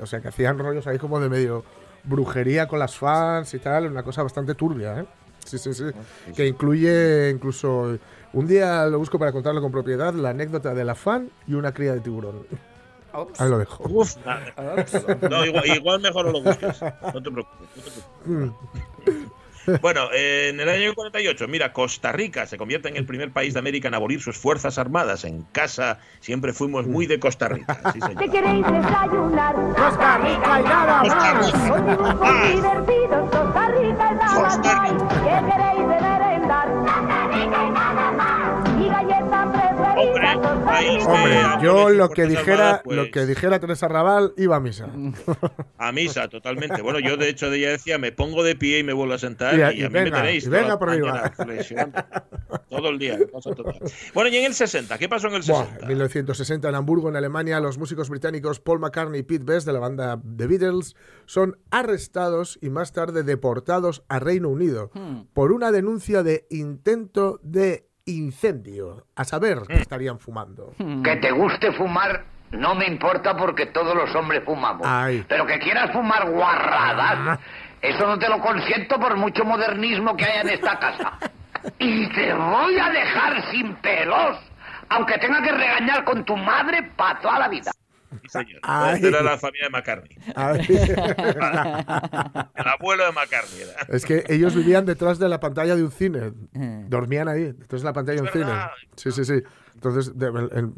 o 0.00 0.06
sea, 0.06 0.20
que 0.20 0.28
hacían 0.28 0.58
rollos 0.58 0.86
ahí 0.86 0.98
como 0.98 1.20
de 1.20 1.28
medio 1.28 1.64
brujería 2.04 2.66
con 2.66 2.78
las 2.78 2.96
fans 2.96 3.52
y 3.54 3.58
tal, 3.58 3.86
una 3.86 4.02
cosa 4.02 4.22
bastante 4.22 4.54
turbia, 4.54 5.00
¿eh? 5.00 5.06
Sí, 5.44 5.58
sí, 5.58 5.74
sí. 5.74 5.84
Que 6.34 6.46
incluye 6.46 7.30
incluso. 7.30 7.98
Un 8.32 8.46
día 8.46 8.86
lo 8.86 8.98
busco 8.98 9.18
para 9.18 9.30
contarlo 9.32 9.60
con 9.60 9.70
propiedad, 9.70 10.14
la 10.14 10.30
anécdota 10.30 10.72
de 10.72 10.84
la 10.84 10.94
fan 10.94 11.28
y 11.46 11.54
una 11.54 11.72
cría 11.72 11.92
de 11.92 12.00
tiburón. 12.00 12.46
Ahí 13.38 13.50
lo 13.50 13.58
dejo. 13.58 13.84
Uf, 13.90 14.16
no, 15.28 15.44
igual, 15.44 16.00
mejor 16.00 16.26
no 16.26 16.32
lo 16.32 16.42
busques. 16.42 16.80
No 16.80 17.22
te 17.22 17.30
preocupes. 17.30 17.68
No 18.24 18.56
te 19.04 19.12
preocupes. 19.12 19.41
Bueno, 19.80 20.08
en 20.12 20.58
el 20.60 20.68
año 20.68 20.94
48, 20.94 21.48
mira, 21.48 21.72
Costa 21.72 22.12
Rica 22.12 22.46
se 22.46 22.56
convierte 22.56 22.88
en 22.88 22.96
el 22.96 23.06
primer 23.06 23.32
país 23.32 23.54
de 23.54 23.60
América 23.60 23.88
en 23.88 23.94
abolir 23.94 24.20
sus 24.20 24.36
fuerzas 24.36 24.78
armadas. 24.78 25.24
En 25.24 25.42
casa 25.52 25.98
siempre 26.20 26.52
fuimos 26.52 26.86
muy 26.86 27.06
de 27.06 27.18
Costa 27.20 27.48
Rica. 27.48 27.80
Sí, 27.92 28.00
¿Qué 28.18 28.28
queréis 28.30 28.64
desayunar? 28.66 29.54
Costa 29.54 30.18
Rica 30.18 30.60
y 30.60 30.64
nada 30.64 31.02
más. 31.04 31.54
Hoy 32.20 32.56
divertidos, 32.56 33.30
Costa 33.30 33.68
Rica 33.68 34.10
y 34.12 34.14
nada 34.14 34.40
más. 34.40 34.58
¿Qué 34.58 34.68
queréis 34.68 35.88
de 35.88 36.21
Hombre, 41.06 41.40
yo 41.62 41.90
lo 41.90 42.08
que 42.10 42.26
dijera, 42.26 42.82
lo 42.84 43.02
pues 43.02 43.10
que 43.10 43.26
dijera 43.26 43.60
Teresa 43.60 43.88
Raval 43.88 44.32
iba 44.36 44.56
a 44.56 44.60
misa. 44.60 44.88
A 45.78 45.92
misa, 45.92 46.28
totalmente. 46.28 46.82
Bueno, 46.82 46.98
yo 46.98 47.16
de 47.16 47.28
hecho 47.28 47.50
de 47.50 47.58
ella 47.58 47.70
decía, 47.70 47.98
me 47.98 48.12
pongo 48.12 48.42
de 48.42 48.56
pie 48.56 48.78
y 48.78 48.82
me 48.82 48.92
vuelvo 48.92 49.14
a 49.14 49.18
sentar 49.18 49.58
y, 49.58 49.62
a 49.62 49.88
mí 49.88 49.94
me 49.94 50.10
tenéis. 50.10 50.48
venga 50.48 50.78
por 50.78 50.90
arriba. 50.90 51.32
Todo 52.68 52.88
el 52.88 52.98
día. 52.98 53.18
Bueno, 54.14 54.30
y 54.30 54.36
en 54.36 54.44
el 54.44 54.54
60, 54.54 54.98
¿qué 54.98 55.08
pasó 55.08 55.28
en 55.28 55.34
el 55.34 55.42
60? 55.42 55.80
en 55.82 55.88
1960 55.88 56.68
en 56.68 56.74
Hamburgo, 56.74 57.08
en 57.08 57.16
Alemania, 57.16 57.60
los 57.60 57.78
músicos 57.78 58.08
británicos 58.08 58.60
Paul 58.60 58.80
McCartney 58.80 59.20
y 59.20 59.22
Pete 59.22 59.44
Best 59.44 59.66
de 59.66 59.72
la 59.72 59.78
banda 59.78 60.20
The 60.36 60.46
Beatles 60.46 60.96
son 61.26 61.58
arrestados 61.70 62.58
y 62.62 62.70
más 62.70 62.92
tarde 62.92 63.22
deportados 63.22 64.04
a 64.08 64.18
Reino 64.18 64.48
Unido 64.48 64.90
hmm. 64.94 65.28
por 65.32 65.52
una 65.52 65.72
denuncia 65.72 66.22
de 66.22 66.46
intento 66.50 67.40
de 67.42 67.88
incendio. 68.06 69.06
A 69.16 69.24
saber 69.24 69.62
que 69.66 69.74
mm. 69.74 69.80
estarían 69.80 70.18
fumando. 70.18 70.74
Mm. 70.78 71.02
Que 71.02 71.16
te 71.16 71.30
guste 71.30 71.72
fumar 71.72 72.24
no 72.52 72.74
me 72.74 72.86
importa 72.86 73.34
porque 73.36 73.66
todos 73.66 73.94
los 73.94 74.14
hombres 74.14 74.42
fumamos. 74.44 74.86
Pero 75.26 75.46
que 75.46 75.58
quieras 75.58 75.90
fumar 75.90 76.30
guarradas, 76.30 77.18
ah. 77.26 77.38
eso 77.80 78.06
no 78.06 78.18
te 78.18 78.28
lo 78.28 78.40
consiento 78.40 79.00
por 79.00 79.16
mucho 79.16 79.44
modernismo 79.44 80.16
que 80.16 80.24
haya 80.24 80.42
en 80.42 80.48
esta 80.50 80.78
casa. 80.78 81.18
Y 81.78 82.08
te 82.08 82.34
voy 82.34 82.78
a 82.78 82.90
dejar 82.90 83.50
sin 83.50 83.74
pelos, 83.76 84.36
aunque 84.88 85.16
tenga 85.18 85.40
que 85.42 85.52
regañar 85.52 86.04
con 86.04 86.24
tu 86.24 86.36
madre 86.36 86.82
para 86.96 87.20
toda 87.20 87.38
la 87.38 87.48
vida. 87.48 87.70
Sí, 88.22 88.28
señor. 88.28 88.60
era 89.02 89.22
la 89.30 89.38
familia 89.38 89.66
de 89.66 89.70
McCartney. 89.70 90.18
el 92.54 92.68
abuelo 92.68 93.06
de 93.06 93.12
McCartney. 93.12 93.62
Es 93.88 94.04
que 94.04 94.24
ellos 94.28 94.54
vivían 94.54 94.86
detrás 94.86 95.18
de 95.18 95.28
la 95.28 95.40
pantalla 95.40 95.74
de 95.76 95.82
un 95.82 95.90
cine. 95.90 96.32
Eh. 96.54 96.84
Dormían 96.88 97.28
ahí, 97.28 97.52
detrás 97.52 97.82
de 97.82 97.86
la 97.86 97.92
pantalla 97.92 98.20
de 98.20 98.22
un 98.22 98.32
cine. 98.32 98.52
Sí, 98.96 99.12
sí, 99.12 99.24
sí. 99.24 99.42
Entonces, 99.74 100.12
en, 100.18 100.74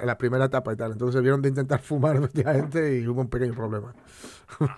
la 0.00 0.18
primera 0.18 0.44
etapa 0.46 0.72
y 0.72 0.76
tal. 0.76 0.92
Entonces, 0.92 1.14
se 1.16 1.20
vieron 1.20 1.42
de 1.42 1.48
intentar 1.48 1.80
fumar, 1.82 2.16
efectivamente, 2.16 2.98
y 2.98 3.06
hubo 3.06 3.20
un 3.20 3.28
pequeño 3.28 3.54
problema. 3.54 3.94
10 4.58 4.70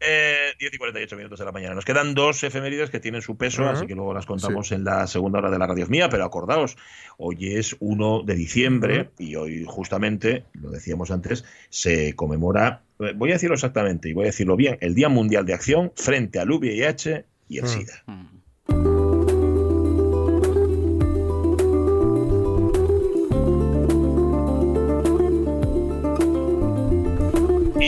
eh, 0.00 0.52
y 0.60 0.78
48 0.78 1.16
minutos 1.16 1.38
de 1.38 1.44
la 1.44 1.52
mañana. 1.52 1.74
Nos 1.74 1.84
quedan 1.84 2.14
dos 2.14 2.42
efemérides 2.44 2.90
que 2.90 3.00
tienen 3.00 3.22
su 3.22 3.36
peso, 3.36 3.64
así 3.68 3.86
que 3.86 3.94
luego 3.94 4.12
las 4.14 4.26
contamos 4.26 4.72
en 4.72 4.84
la 4.84 5.06
segunda 5.06 5.38
hora 5.38 5.50
de 5.50 5.58
la 5.58 5.66
radio 5.66 5.86
mía, 5.86 6.08
pero 6.08 6.24
acordaos, 6.24 6.76
hoy 7.16 7.56
es 7.56 7.76
1 7.80 8.22
de 8.24 8.34
diciembre 8.34 9.10
y 9.18 9.36
hoy 9.36 9.64
justamente, 9.66 10.44
lo 10.52 10.70
decíamos 10.70 11.10
antes, 11.10 11.44
se 11.70 12.14
conmemora, 12.14 12.82
eh, 12.98 13.12
voy 13.16 13.30
a 13.30 13.34
decirlo 13.34 13.54
exactamente 13.54 14.08
y 14.08 14.12
voy 14.12 14.24
a 14.24 14.26
decirlo 14.26 14.56
bien, 14.56 14.78
el 14.80 14.94
Día 14.94 15.08
Mundial 15.08 15.46
de 15.46 15.54
Acción 15.54 15.92
frente 15.96 16.38
al 16.38 16.50
VIH 16.50 17.24
y 17.48 17.58
el 17.58 17.68
SIDA. 17.68 18.04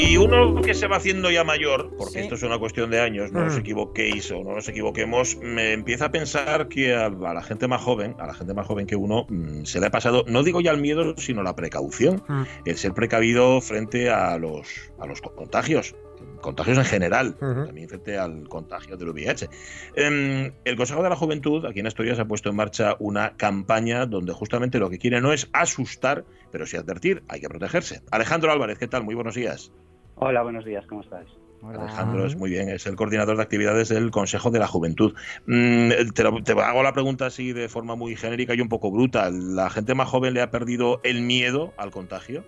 Y 0.00 0.16
uno 0.16 0.62
que 0.62 0.74
se 0.74 0.86
va 0.86 0.98
haciendo 0.98 1.28
ya 1.28 1.42
mayor, 1.42 1.90
porque 1.98 2.20
esto 2.20 2.36
es 2.36 2.44
una 2.44 2.56
cuestión 2.56 2.88
de 2.88 3.00
años, 3.00 3.32
no 3.32 3.44
os 3.44 3.56
mm. 3.56 3.58
equivoquéis 3.58 4.30
o 4.30 4.44
no 4.44 4.54
nos 4.54 4.68
equivoquemos, 4.68 5.36
me 5.38 5.72
empieza 5.72 6.04
a 6.04 6.10
pensar 6.12 6.68
que 6.68 6.94
a, 6.94 7.08
la 7.08 7.42
gente 7.42 7.66
más 7.66 7.82
joven, 7.82 8.14
a 8.20 8.28
la 8.28 8.34
gente 8.34 8.54
más 8.54 8.64
joven 8.64 8.86
que 8.86 8.94
uno, 8.94 9.26
mm, 9.28 9.64
se 9.64 9.80
le 9.80 9.86
ha 9.86 9.90
pasado, 9.90 10.24
no 10.28 10.44
digo 10.44 10.60
ya 10.60 10.70
el 10.70 10.80
miedo, 10.80 11.16
sino 11.16 11.42
la 11.42 11.56
precaución, 11.56 12.22
mm. 12.28 12.42
el 12.66 12.76
ser 12.76 12.94
precavido 12.94 13.60
frente 13.60 14.08
a 14.08 14.38
los, 14.38 14.68
a 15.00 15.06
los 15.06 15.20
contagios 15.20 15.96
contagios 16.40 16.78
en 16.78 16.84
general, 16.84 17.36
también 17.36 17.88
frente 17.88 18.16
al 18.16 18.48
contagio 18.48 18.96
del 18.96 19.10
VIH. 19.10 19.48
Em, 19.96 20.52
el 20.64 20.76
Consejo 20.76 21.02
de 21.02 21.08
la 21.08 21.16
Juventud, 21.16 21.66
aquí 21.66 21.80
en 21.80 21.86
Asturias, 21.86 22.18
ha 22.18 22.24
puesto 22.26 22.48
en 22.50 22.56
marcha 22.56 22.96
una 23.00 23.36
campaña 23.36 24.06
donde 24.06 24.32
justamente 24.32 24.78
lo 24.78 24.88
que 24.88 24.98
quiere 24.98 25.20
no 25.20 25.32
es 25.32 25.48
asustar, 25.52 26.24
pero 26.50 26.66
sí 26.66 26.76
advertir, 26.76 27.22
hay 27.28 27.40
que 27.40 27.48
protegerse. 27.48 28.02
Alejandro 28.10 28.52
Álvarez, 28.52 28.78
¿qué 28.78 28.86
tal? 28.86 29.04
Muy 29.04 29.14
buenos 29.14 29.34
días. 29.34 29.72
Hola, 30.20 30.42
buenos 30.42 30.64
días, 30.64 30.84
¿cómo 30.86 31.02
estás? 31.02 31.26
Alejandro, 31.62 32.26
es 32.26 32.36
muy 32.36 32.50
bien, 32.50 32.68
es 32.68 32.86
el 32.86 32.96
coordinador 32.96 33.36
de 33.36 33.42
actividades 33.42 33.88
del 33.88 34.10
Consejo 34.10 34.50
de 34.50 34.58
la 34.58 34.66
Juventud. 34.66 35.14
Mm, 35.46 35.90
te, 36.12 36.52
hago 36.52 36.82
la 36.82 36.92
pregunta 36.92 37.26
así 37.26 37.52
de 37.52 37.68
forma 37.68 37.94
muy 37.94 38.16
genérica 38.16 38.54
y 38.54 38.60
un 38.60 38.68
poco 38.68 38.90
bruta. 38.90 39.30
¿La 39.30 39.70
gente 39.70 39.94
más 39.94 40.08
joven 40.08 40.34
le 40.34 40.42
ha 40.42 40.50
perdido 40.50 41.00
el 41.04 41.22
miedo 41.22 41.72
al 41.76 41.90
contagio? 41.90 42.44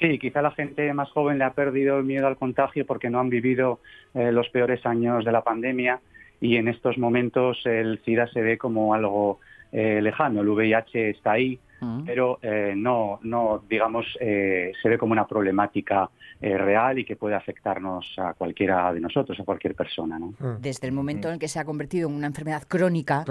Sí, 0.00 0.18
quizá 0.18 0.42
la 0.42 0.50
gente 0.50 0.92
más 0.92 1.10
joven 1.10 1.38
le 1.38 1.44
ha 1.44 1.52
perdido 1.52 1.98
el 1.98 2.04
miedo 2.04 2.26
al 2.26 2.36
contagio 2.36 2.84
porque 2.84 3.10
no 3.10 3.20
han 3.20 3.28
vivido 3.28 3.80
eh, 4.14 4.32
los 4.32 4.48
peores 4.48 4.84
años 4.86 5.24
de 5.24 5.32
la 5.32 5.42
pandemia 5.42 6.00
y 6.40 6.56
en 6.56 6.66
estos 6.66 6.98
momentos 6.98 7.60
el 7.64 8.00
SIDA 8.04 8.26
se 8.28 8.42
ve 8.42 8.58
como 8.58 8.92
algo 8.92 9.38
eh, 9.72 10.00
lejano. 10.02 10.40
El 10.40 10.48
VIH 10.48 11.10
está 11.10 11.32
ahí, 11.32 11.60
pero 12.04 12.38
no, 12.76 13.18
no, 13.22 13.62
digamos, 13.68 14.06
se 14.18 14.88
ve 14.88 14.98
como 14.98 15.12
una 15.12 15.26
problemática 15.26 16.10
real 16.40 16.98
y 16.98 17.04
que 17.04 17.16
puede 17.16 17.34
afectarnos 17.34 18.14
a 18.18 18.34
cualquiera 18.34 18.92
de 18.92 19.00
nosotros, 19.00 19.38
a 19.40 19.44
cualquier 19.44 19.74
persona. 19.74 20.18
¿no? 20.18 20.34
Desde 20.60 20.86
el 20.86 20.92
momento 20.92 21.30
en 21.30 21.38
que 21.38 21.48
se 21.48 21.58
ha 21.58 21.64
convertido 21.64 22.08
en 22.08 22.14
una 22.14 22.26
enfermedad 22.26 22.64
crónica, 22.68 23.24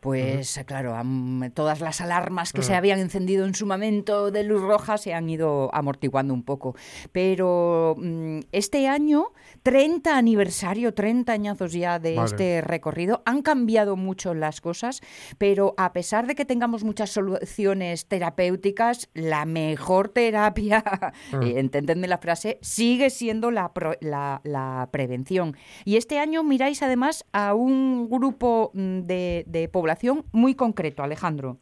pues 0.00 0.60
claro, 0.66 0.94
todas 1.54 1.80
las 1.80 2.00
alarmas 2.00 2.52
que 2.52 2.62
se 2.62 2.74
habían 2.74 2.98
encendido 2.98 3.46
en 3.46 3.54
su 3.54 3.66
momento 3.66 4.30
de 4.30 4.44
luz 4.44 4.62
roja 4.62 4.98
se 4.98 5.14
han 5.14 5.28
ido 5.28 5.70
amortiguando 5.74 6.34
un 6.34 6.42
poco. 6.42 6.74
Pero 7.12 7.94
mm, 7.98 8.40
este 8.52 8.88
año, 8.88 9.26
30 9.62 10.16
aniversario, 10.16 10.94
30 10.94 11.32
añazos 11.32 11.72
ya 11.72 11.98
de 11.98 12.16
este 12.16 12.60
recorrido, 12.60 13.22
han 13.24 13.42
cambiado 13.42 13.96
mucho 13.96 14.34
las 14.34 14.60
cosas, 14.60 15.00
pero 15.38 15.74
a 15.76 15.92
pesar 15.92 16.26
de 16.26 16.34
que 16.34 16.44
tengamos 16.44 16.84
muchas 16.84 17.10
soluciones 17.10 17.95
terapéuticas, 18.04 19.08
la 19.14 19.46
mejor 19.46 20.10
terapia, 20.10 20.84
mm. 21.32 21.42
eh, 21.42 21.58
entendedme 21.58 22.06
la 22.06 22.18
frase, 22.18 22.58
sigue 22.60 23.08
siendo 23.08 23.50
la, 23.50 23.72
la, 24.00 24.88
prevención. 24.92 25.56
Y 25.84 25.96
este 25.96 26.18
año 26.18 26.42
miráis 26.42 26.82
además 26.82 27.24
a 27.32 27.54
un 27.54 28.10
grupo 28.10 28.70
mm, 28.74 29.00
de, 29.00 29.44
de 29.46 29.68
población 29.68 30.24
muy 30.32 30.54
concreto, 30.54 31.02
Alejandro. 31.02 31.58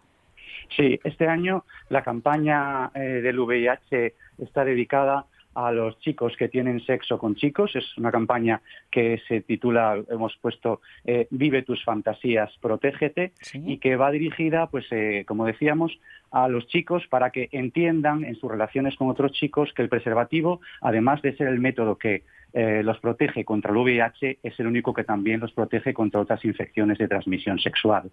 Sí, 0.76 0.98
este 1.04 1.28
año 1.28 1.64
la 1.88 2.02
campaña 2.02 2.90
eh, 2.94 3.20
del 3.22 3.38
VIH 3.38 4.14
está 4.38 4.64
dedicada 4.64 5.26
a 5.54 5.72
los 5.72 5.98
chicos 6.00 6.34
que 6.36 6.48
tienen 6.48 6.84
sexo 6.84 7.18
con 7.18 7.34
chicos. 7.34 7.74
Es 7.74 7.96
una 7.96 8.10
campaña 8.10 8.60
que 8.90 9.20
se 9.28 9.40
titula, 9.40 10.02
hemos 10.08 10.36
puesto, 10.36 10.80
eh, 11.04 11.26
Vive 11.30 11.62
tus 11.62 11.82
fantasías, 11.84 12.50
protégete, 12.60 13.32
y 13.54 13.78
que 13.78 13.96
va 13.96 14.10
dirigida, 14.10 14.66
pues, 14.68 14.86
eh, 14.90 15.24
como 15.26 15.46
decíamos, 15.46 15.98
a 16.30 16.48
los 16.48 16.66
chicos 16.66 17.06
para 17.08 17.30
que 17.30 17.48
entiendan 17.52 18.24
en 18.24 18.34
sus 18.36 18.50
relaciones 18.50 18.96
con 18.96 19.08
otros 19.08 19.32
chicos 19.32 19.72
que 19.74 19.82
el 19.82 19.88
preservativo, 19.88 20.60
además 20.80 21.22
de 21.22 21.36
ser 21.36 21.48
el 21.48 21.60
método 21.60 21.96
que 21.96 22.22
eh, 22.56 22.82
los 22.84 23.00
protege 23.00 23.44
contra 23.44 23.72
el 23.72 23.78
VIH, 23.78 24.38
es 24.40 24.60
el 24.60 24.68
único 24.68 24.94
que 24.94 25.02
también 25.02 25.40
los 25.40 25.52
protege 25.52 25.92
contra 25.92 26.20
otras 26.20 26.44
infecciones 26.44 26.98
de 26.98 27.08
transmisión 27.08 27.58
sexual. 27.58 28.12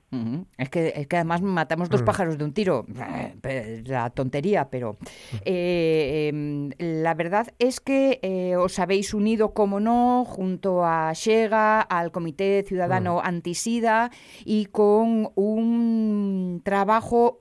es, 0.58 0.70
que, 0.70 0.94
es 0.96 1.08
que 1.08 1.16
además 1.16 1.44
matamos 1.44 1.90
dos 1.90 2.02
mm. 2.02 2.06
pájaros 2.06 2.38
de 2.40 2.44
un 2.44 2.52
tiro. 2.52 2.86
Eh, 3.44 3.84
la 3.86 4.10
tontería, 4.10 4.68
pero 4.72 4.98
eh, 5.46 6.30
em, 6.30 6.72
la 6.80 7.14
verdad 7.14 7.54
es 7.60 7.80
que 7.80 8.56
os 8.58 8.80
habéis 8.80 9.14
unido, 9.14 9.54
como 9.54 9.80
no, 9.80 10.26
junto 10.26 10.84
a 10.84 11.14
Shega, 11.14 11.82
al 11.82 12.12
Comité 12.12 12.64
Ciudadano 12.64 13.18
mm. 13.18 13.28
Antisida 13.28 14.10
y 14.44 14.66
con 14.66 15.30
un 15.36 16.62
trabajo 16.64 17.40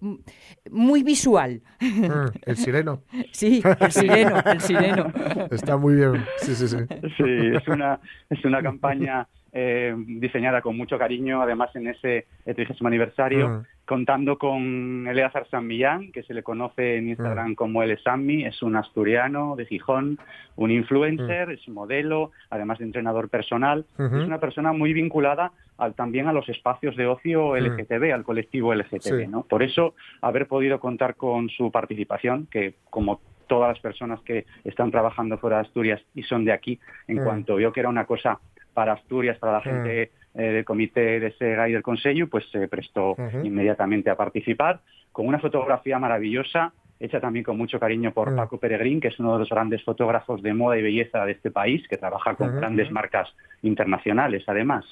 muy 0.71 1.03
visual. 1.03 1.63
Mm, 1.81 2.27
el 2.43 2.57
sireno. 2.57 3.03
Sí, 3.33 3.63
el 3.81 3.93
sireno, 3.93 4.43
el 4.45 4.61
sireno. 4.61 5.13
Está 5.51 5.77
muy 5.77 5.95
bien. 5.95 6.25
Sí, 6.39 6.55
sí, 6.55 6.69
sí. 6.69 6.77
Sí, 7.17 7.25
es 7.55 7.69
una, 7.69 8.01
es 8.29 8.45
una 8.45 8.63
campaña 8.63 9.27
eh, 9.53 9.95
diseñada 9.97 10.63
con 10.63 10.77
mucho 10.77 10.97
cariño, 10.97 11.43
además 11.43 11.75
en 11.75 11.89
ese 11.89 12.27
30 12.45 12.75
aniversario, 12.87 13.49
mm. 13.49 13.63
contando 13.85 14.39
con 14.39 15.09
Eleazar 15.09 15.49
San 15.49 15.67
Millán, 15.67 16.13
que 16.13 16.23
se 16.23 16.35
le 16.35 16.45
conoce 16.45 16.99
en 16.99 17.09
Instagram 17.09 17.51
mm. 17.51 17.55
como 17.57 17.83
El 17.83 17.99
Sammy, 18.01 18.45
es 18.45 18.63
un 18.63 18.77
asturiano 18.77 19.57
de 19.57 19.67
Gijón, 19.67 20.19
un 20.55 20.71
influencer, 20.71 21.49
mm. 21.49 21.51
es 21.51 21.69
modelo, 21.69 22.31
además 22.49 22.79
de 22.79 22.85
entrenador 22.85 23.29
personal, 23.29 23.87
es 23.99 24.25
una 24.25 24.39
persona 24.39 24.73
muy 24.73 24.93
vinculada 24.93 25.51
al, 25.79 25.95
también 25.95 26.29
a 26.29 26.33
los 26.33 26.49
espacios 26.49 26.95
de 26.95 27.07
ocio 27.07 27.57
LGTB, 27.57 28.13
al 28.15 28.23
colectivo 28.23 28.73
LGTB. 28.73 29.29
¿no? 29.29 29.43
Por 29.43 29.65
eso, 29.65 29.95
haber 30.21 30.47
podido 30.47 30.79
contar 30.79 31.17
con 31.17 31.49
su 31.49 31.73
participación, 31.73 32.47
que 32.47 32.75
como 32.89 33.21
todas 33.51 33.69
las 33.69 33.81
personas 33.81 34.21
que 34.21 34.47
están 34.63 34.93
trabajando 34.93 35.37
fuera 35.37 35.57
de 35.57 35.63
Asturias 35.63 36.01
y 36.15 36.23
son 36.23 36.45
de 36.45 36.53
aquí, 36.53 36.79
en 37.09 37.19
cuanto 37.19 37.57
vio 37.57 37.73
que 37.73 37.81
era 37.81 37.89
una 37.89 38.07
cosa 38.07 38.39
para 38.73 38.93
Asturias, 38.93 39.39
para 39.39 39.55
la 39.55 39.61
gente 39.61 40.13
eh, 40.35 40.43
del 40.43 40.65
comité 40.65 41.19
de 41.19 41.33
SEGA 41.33 41.69
y 41.69 41.73
del 41.73 41.83
Consejo, 41.83 42.29
pues 42.29 42.49
se 42.53 42.69
prestó 42.69 43.17
inmediatamente 43.43 44.09
a 44.09 44.15
participar 44.15 44.83
con 45.11 45.27
una 45.27 45.41
fotografía 45.41 45.99
maravillosa 45.99 46.73
hecha 47.01 47.19
también 47.19 47.45
con 47.45 47.57
mucho 47.57 47.81
cariño 47.81 48.13
por 48.13 48.37
Paco 48.37 48.59
Peregrín, 48.59 49.01
que 49.01 49.09
es 49.09 49.19
uno 49.19 49.33
de 49.33 49.41
los 49.41 49.49
grandes 49.49 49.83
fotógrafos 49.83 50.43
de 50.43 50.53
moda 50.53 50.77
y 50.77 50.83
belleza 50.83 51.25
de 51.25 51.33
este 51.33 51.51
país, 51.51 51.83
que 51.89 51.97
trabaja 51.97 52.35
con 52.35 52.55
grandes 52.55 52.91
marcas 52.91 53.29
internacionales, 53.63 54.45
además. 54.47 54.85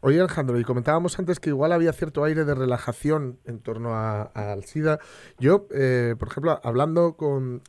Oye, 0.00 0.20
Alejandro, 0.20 0.58
y 0.58 0.64
comentábamos 0.64 1.18
antes 1.18 1.40
que 1.40 1.50
igual 1.50 1.72
había 1.72 1.92
cierto 1.92 2.22
aire 2.22 2.44
de 2.44 2.54
relajación 2.54 3.38
en 3.44 3.58
torno 3.58 3.94
al 3.96 4.64
SIDA. 4.64 5.00
Yo, 5.38 5.66
eh, 5.74 6.14
por 6.16 6.28
ejemplo, 6.28 6.60
hablando 6.62 7.16
con, 7.16 7.60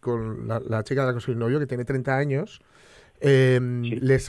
la, 0.47 0.83
chica 0.83 1.01
de 1.01 1.07
la 1.07 1.13
que 1.15 1.19
soy 1.19 1.35
novio, 1.35 1.59
que 1.59 1.65
tiene 1.65 1.83
30 1.83 2.15
años, 2.15 2.61
eh, 3.21 3.59
le, 3.61 4.19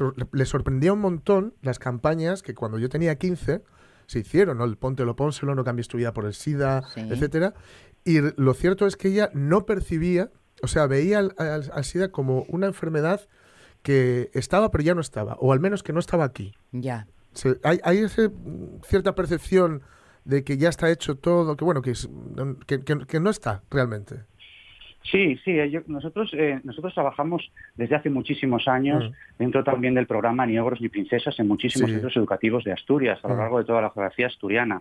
sorprendía 0.46 0.92
un 0.94 1.00
montón 1.00 1.52
las 1.60 1.78
campañas 1.78 2.42
que 2.42 2.54
cuando 2.54 2.78
yo 2.78 2.88
tenía 2.88 3.16
15 3.16 3.60
se 4.06 4.18
hicieron, 4.18 4.58
¿no? 4.58 4.64
El 4.64 4.76
póntelo, 4.76 5.16
pónselo, 5.16 5.54
no 5.54 5.64
cambies 5.64 5.88
tu 5.88 5.96
vida 5.96 6.12
por 6.12 6.26
el 6.26 6.34
SIDA, 6.34 6.82
etcétera. 6.94 7.54
Y 8.04 8.18
lo 8.36 8.54
cierto 8.54 8.86
es 8.86 8.96
que 8.96 9.08
ella 9.08 9.30
no 9.32 9.64
percibía, 9.64 10.30
o 10.62 10.66
sea, 10.66 10.86
veía 10.86 11.20
al, 11.20 11.84
SIDA 11.84 12.08
como 12.08 12.44
una 12.48 12.66
enfermedad 12.66 13.22
que 13.82 14.30
estaba 14.34 14.70
pero 14.70 14.84
ya 14.84 14.94
no 14.94 15.00
estaba, 15.00 15.36
o 15.40 15.52
al 15.52 15.60
menos 15.60 15.82
que 15.82 15.92
no 15.92 16.00
estaba 16.00 16.24
aquí. 16.24 16.54
Ya. 16.72 17.06
hay, 17.62 17.80
hay 17.82 17.98
esa 17.98 18.30
cierta 18.82 19.14
percepción 19.14 19.82
de 20.24 20.44
que 20.44 20.56
ya 20.56 20.68
está 20.68 20.90
hecho 20.90 21.16
todo, 21.16 21.56
que 21.56 21.64
bueno, 21.64 21.82
que, 21.82 21.94
que, 22.66 23.20
no 23.20 23.30
está 23.30 23.62
realmente. 23.70 24.16
Sí, 25.02 25.36
sí, 25.44 25.58
nosotros, 25.86 26.30
eh, 26.32 26.60
nosotros 26.64 26.94
trabajamos 26.94 27.52
desde 27.74 27.94
hace 27.94 28.08
muchísimos 28.08 28.66
años 28.66 29.04
mm. 29.04 29.12
dentro 29.38 29.62
también 29.62 29.94
del 29.94 30.06
programa 30.06 30.46
Ni 30.46 30.58
ogros 30.58 30.80
ni 30.80 30.88
princesas 30.88 31.38
en 31.38 31.46
muchísimos 31.46 31.90
centros 31.90 32.16
educativos 32.16 32.64
de 32.64 32.72
Asturias, 32.72 33.18
a 33.22 33.28
lo 33.28 33.34
mm. 33.34 33.38
largo 33.38 33.58
de 33.58 33.64
toda 33.64 33.82
la 33.82 33.90
geografía 33.90 34.26
asturiana 34.26 34.80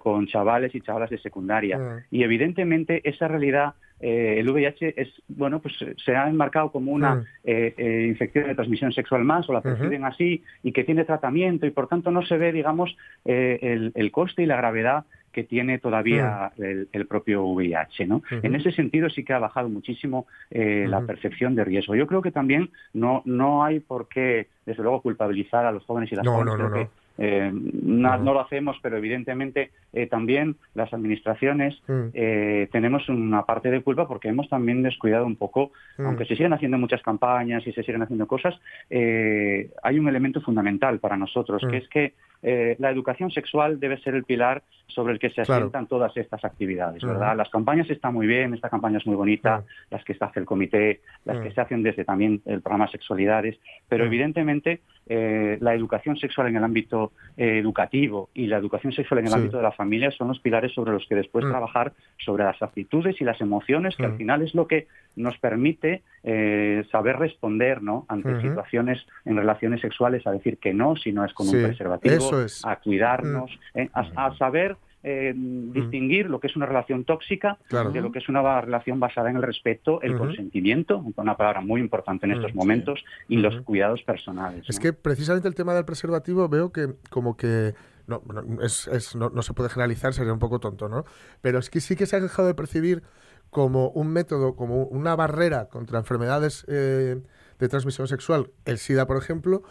con 0.00 0.26
chavales 0.26 0.74
y 0.74 0.80
chavalas 0.80 1.10
de 1.10 1.18
secundaria. 1.18 1.78
Mm. 1.78 2.04
Y 2.10 2.22
evidentemente 2.24 3.02
esa 3.04 3.28
realidad, 3.28 3.74
eh, 4.00 4.36
el 4.38 4.48
VIH 4.48 4.94
es, 4.96 5.08
bueno, 5.28 5.60
pues 5.60 5.74
se 6.02 6.16
ha 6.16 6.26
enmarcado 6.26 6.72
como 6.72 6.90
una 6.90 7.16
mm. 7.16 7.26
eh, 7.44 7.74
eh, 7.76 8.06
infección 8.08 8.46
de 8.46 8.54
transmisión 8.54 8.92
sexual 8.92 9.24
más, 9.24 9.48
o 9.48 9.52
la 9.52 9.60
perciben 9.60 10.04
así, 10.04 10.42
y 10.62 10.72
que 10.72 10.84
tiene 10.84 11.04
tratamiento, 11.04 11.66
y 11.66 11.70
por 11.70 11.86
tanto 11.86 12.10
no 12.10 12.24
se 12.24 12.38
ve, 12.38 12.50
digamos, 12.50 12.96
el, 13.26 14.10
coste 14.10 14.42
y 14.42 14.46
la 14.46 14.56
gravedad 14.56 15.04
que 15.32 15.44
tiene 15.44 15.78
todavía 15.78 16.50
mm. 16.56 16.62
el, 16.92 17.06
propio 17.06 17.44
VIH. 17.44 18.06
¿no? 18.06 18.22
En 18.30 18.54
ese 18.54 18.72
sentido 18.72 19.10
sí 19.10 19.22
que 19.22 19.34
ha 19.34 19.38
bajado 19.38 19.68
muchísimo 19.68 20.26
la 20.50 21.02
percepción 21.02 21.54
de 21.54 21.64
riesgo. 21.64 21.94
Yo 21.94 22.06
creo 22.06 22.22
que 22.22 22.32
también 22.32 22.70
no, 22.94 23.20
no 23.26 23.64
hay 23.64 23.80
por 23.80 24.08
qué, 24.08 24.48
desde 24.64 24.82
luego, 24.82 25.02
culpabilizar 25.02 25.66
a 25.66 25.72
los 25.72 25.84
jóvenes 25.84 26.10
y 26.10 26.16
las 26.16 26.26
jóvenes. 26.26 26.88
Eh, 27.18 27.50
no, 27.52 28.16
lo 28.16 28.40
hacemos, 28.40 28.78
pero 28.82 28.96
evidentemente 28.96 29.70
eh, 29.92 30.06
también 30.06 30.56
las 30.74 30.92
administraciones 30.94 31.80
mm. 31.86 32.08
eh, 32.14 32.68
tenemos 32.72 33.08
una 33.08 33.44
parte 33.44 33.70
de 33.70 33.82
culpa 33.82 34.08
porque 34.08 34.28
hemos 34.28 34.48
también 34.48 34.82
descuidado 34.82 35.26
un 35.26 35.36
poco, 35.36 35.72
mm. 35.98 36.06
aunque 36.06 36.24
se 36.24 36.34
siguen 36.36 36.54
haciendo 36.54 36.78
muchas 36.78 37.02
campañas 37.02 37.66
y 37.66 37.72
se 37.72 37.82
siguen 37.82 38.02
haciendo 38.02 38.26
cosas, 38.26 38.54
hay 38.90 39.98
un 39.98 40.08
elemento 40.08 40.40
fundamental 40.40 40.98
para 40.98 41.16
nosotros, 41.16 41.60
que 41.60 41.78
mm. 41.78 41.82
es 41.82 41.88
que 41.88 42.14
la 42.78 42.90
educación 42.90 43.30
sexual 43.30 43.78
debe 43.80 43.98
ser 44.00 44.14
el 44.14 44.24
pilar 44.24 44.62
sobre 44.90 45.14
el 45.14 45.18
que 45.18 45.30
se 45.30 45.42
asientan 45.42 45.86
todas 45.86 46.16
estas 46.16 46.44
actividades, 46.44 47.02
¿verdad? 47.02 47.36
Las 47.36 47.48
campañas 47.48 47.88
están 47.90 48.14
muy 48.14 48.26
bien, 48.26 48.54
esta 48.54 48.68
campaña 48.68 48.98
es 48.98 49.06
muy 49.06 49.16
bonita, 49.16 49.64
las 49.90 50.04
que 50.04 50.14
se 50.14 50.24
hace 50.24 50.40
el 50.40 50.46
comité, 50.46 51.00
las 51.24 51.40
que 51.40 51.50
se 51.50 51.60
hacen 51.60 51.82
desde 51.82 52.04
también 52.04 52.42
el 52.46 52.60
programa 52.60 52.88
Sexualidades, 52.88 53.58
pero 53.88 54.04
evidentemente 54.04 54.80
eh, 55.12 55.58
la 55.60 55.74
educación 55.74 56.16
sexual 56.16 56.46
en 56.46 56.56
el 56.56 56.62
ámbito 56.62 57.10
eh, 57.36 57.58
educativo 57.58 58.28
y 58.32 58.46
la 58.46 58.58
educación 58.58 58.92
sexual 58.92 59.18
en 59.18 59.26
el 59.26 59.34
ámbito 59.34 59.56
de 59.56 59.62
la 59.64 59.72
familia 59.72 60.12
son 60.12 60.28
los 60.28 60.38
pilares 60.38 60.72
sobre 60.72 60.92
los 60.92 61.04
que 61.08 61.16
después 61.16 61.44
mm. 61.44 61.50
trabajar 61.50 61.92
sobre 62.24 62.44
las 62.44 62.62
actitudes 62.62 63.20
y 63.20 63.24
las 63.24 63.40
emociones, 63.40 63.96
que 63.96 64.04
al 64.04 64.12
mm. 64.12 64.18
final 64.18 64.42
es 64.42 64.54
lo 64.54 64.68
que 64.68 64.86
nos 65.16 65.36
permite 65.38 66.02
eh, 66.22 66.84
saber 66.92 67.16
responder 67.16 67.82
¿no? 67.82 68.04
ante 68.06 68.40
situaciones 68.40 69.04
en 69.24 69.36
relaciones 69.36 69.80
sexuales, 69.80 70.24
a 70.28 70.30
decir 70.30 70.58
que 70.58 70.72
no 70.72 70.94
si 70.94 71.10
no 71.10 71.24
es 71.24 71.32
con 71.32 71.48
un 71.48 71.60
preservativo, 71.60 72.30
a 72.62 72.76
cuidarnos, 72.76 73.50
mm. 73.74 73.80
a 73.94 74.36
saber 74.36 74.76
eh, 75.02 75.32
mm. 75.34 75.72
distinguir 75.72 76.28
lo 76.28 76.40
que 76.40 76.46
es 76.46 76.56
una 76.56 76.66
relación 76.66 77.04
tóxica 77.04 77.58
de 77.70 78.00
lo 78.00 78.12
que 78.12 78.18
es 78.18 78.28
una 78.28 78.60
relación 78.60 79.00
basada 79.00 79.30
en 79.30 79.36
el 79.36 79.42
respeto, 79.42 80.02
el 80.02 80.16
consentimiento, 80.16 81.02
una 81.16 81.36
palabra 81.36 81.60
muy 81.60 81.80
importante 81.80 82.26
en 82.26 82.32
estos 82.32 82.54
mm, 82.54 82.56
momentos, 82.56 83.04
y 83.28 83.36
los 83.36 83.56
cuidados 83.62 84.02
personales. 84.02 84.64
Es 84.68 84.78
que 84.78 84.92
precisamente 84.92 85.48
el 85.48 85.54
tema 85.54 85.74
del 85.74 85.84
preservativo 85.84 86.48
veo 86.48 86.72
que 86.72 86.94
como 87.08 87.36
que 87.36 87.74
no, 88.06 88.22
es, 88.62 89.14
no, 89.14 89.42
se 89.42 89.54
puede 89.54 89.68
generalizar, 89.70 90.12
sería 90.12 90.32
un 90.32 90.38
poco 90.38 90.58
tonto, 90.58 90.88
¿no? 90.88 91.04
Pero 91.40 91.58
es 91.58 91.70
que 91.70 91.80
sí 91.80 91.96
que 91.96 92.06
se 92.06 92.16
ha 92.16 92.20
dejado 92.20 92.48
de 92.48 92.54
percibir 92.54 93.02
como 93.50 93.90
un 93.90 94.12
método, 94.12 94.54
como 94.54 94.84
una 94.84 95.16
barrera 95.16 95.68
contra 95.68 95.98
enfermedades 95.98 96.64
eh, 96.68 97.20
de 97.58 97.68
transmisión 97.68 98.06
sexual, 98.08 98.50
el 98.64 98.78
SIDA, 98.78 99.06
por 99.06 99.16
ejemplo, 99.16 99.62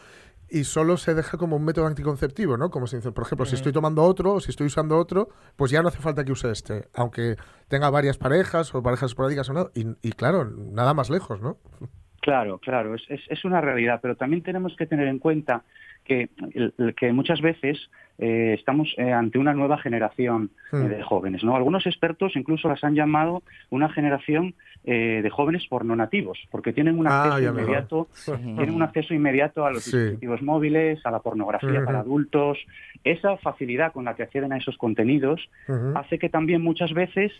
y 0.52 0.64
solo 0.64 0.97
se 0.97 1.14
deja 1.14 1.38
como 1.38 1.56
un 1.56 1.66
método 1.66 1.88
anticonceptivo, 1.88 2.58
¿no? 2.58 2.70
Como 2.70 2.88
si, 2.88 2.97
por 2.97 3.24
ejemplo, 3.24 3.45
si 3.45 3.56
estoy 3.56 3.72
tomando 3.72 4.04
otro 4.04 4.34
o 4.34 4.39
si 4.39 4.52
estoy 4.52 4.68
usando 4.68 4.97
otro, 4.97 5.30
pues 5.56 5.72
ya 5.72 5.82
no 5.82 5.89
hace 5.89 6.00
falta 6.00 6.24
que 6.24 6.32
use 6.32 6.52
este, 6.52 6.88
aunque 6.93 7.36
tenga 7.68 7.89
varias 7.89 8.18
parejas 8.18 8.74
o 8.74 8.84
parejas 8.84 9.12
esporádicas 9.12 9.50
o 9.50 9.54
no. 9.54 9.70
Y, 9.74 9.86
y 10.02 10.12
claro, 10.12 10.45
nada 10.45 10.93
más 10.93 11.10
lejos, 11.10 11.41
¿no? 11.41 11.58
Claro, 12.22 12.60
claro, 12.60 12.95
es, 12.95 13.04
es, 13.08 13.45
una 13.45 13.62
realidad, 13.62 14.00
pero 14.02 14.16
también 14.16 14.43
tenemos 14.43 14.76
que 14.76 14.86
tener 14.86 15.08
en 15.08 15.20
cuenta 15.20 15.64
que, 16.06 16.30
que 16.97 17.14
muchas 17.14 17.41
veces 17.41 17.89
eh, 18.22 18.54
estamos 18.60 18.93
eh, 18.97 19.14
ante 19.14 19.39
una 19.39 19.54
nueva 19.54 19.78
generación 19.78 20.52
eh, 20.74 20.76
hmm. 20.76 20.89
de 20.89 21.04
jóvenes. 21.04 21.43
¿no? 21.43 21.56
Algunos 21.56 21.88
expertos 21.88 22.36
incluso 22.36 22.68
las 22.68 22.84
han 22.84 22.93
llamado 22.93 23.43
una 23.70 23.89
generación 23.89 24.54
de 24.82 25.30
jóvenes 25.30 25.68
pornonativos, 25.68 26.39
porque 26.50 26.74
tienen 26.74 26.97
un 26.97 27.06
ah, 27.06 27.26
acceso 27.26 27.50
inmediato, 27.52 28.08
tienen 28.26 28.74
un 28.74 28.82
acceso 28.82 29.14
inmediato 29.14 29.66
a 29.66 29.72
los 29.72 29.86
dispositivos 29.86 30.41
móviles, 30.41 31.06
a 31.06 31.12
la 31.12 31.20
pornografía 31.20 31.84
para 31.86 32.00
adultos. 32.00 32.58
Esa 33.04 33.38
facilidad 33.38 33.91
con 33.91 34.06
la 34.06 34.16
que 34.16 34.24
acceden 34.24 34.54
a 34.54 34.58
esos 34.58 34.78
contenidos 34.78 35.47
hace 35.95 36.18
que 36.18 36.30
también 36.30 36.64
muchas 36.64 36.93
veces 36.93 37.32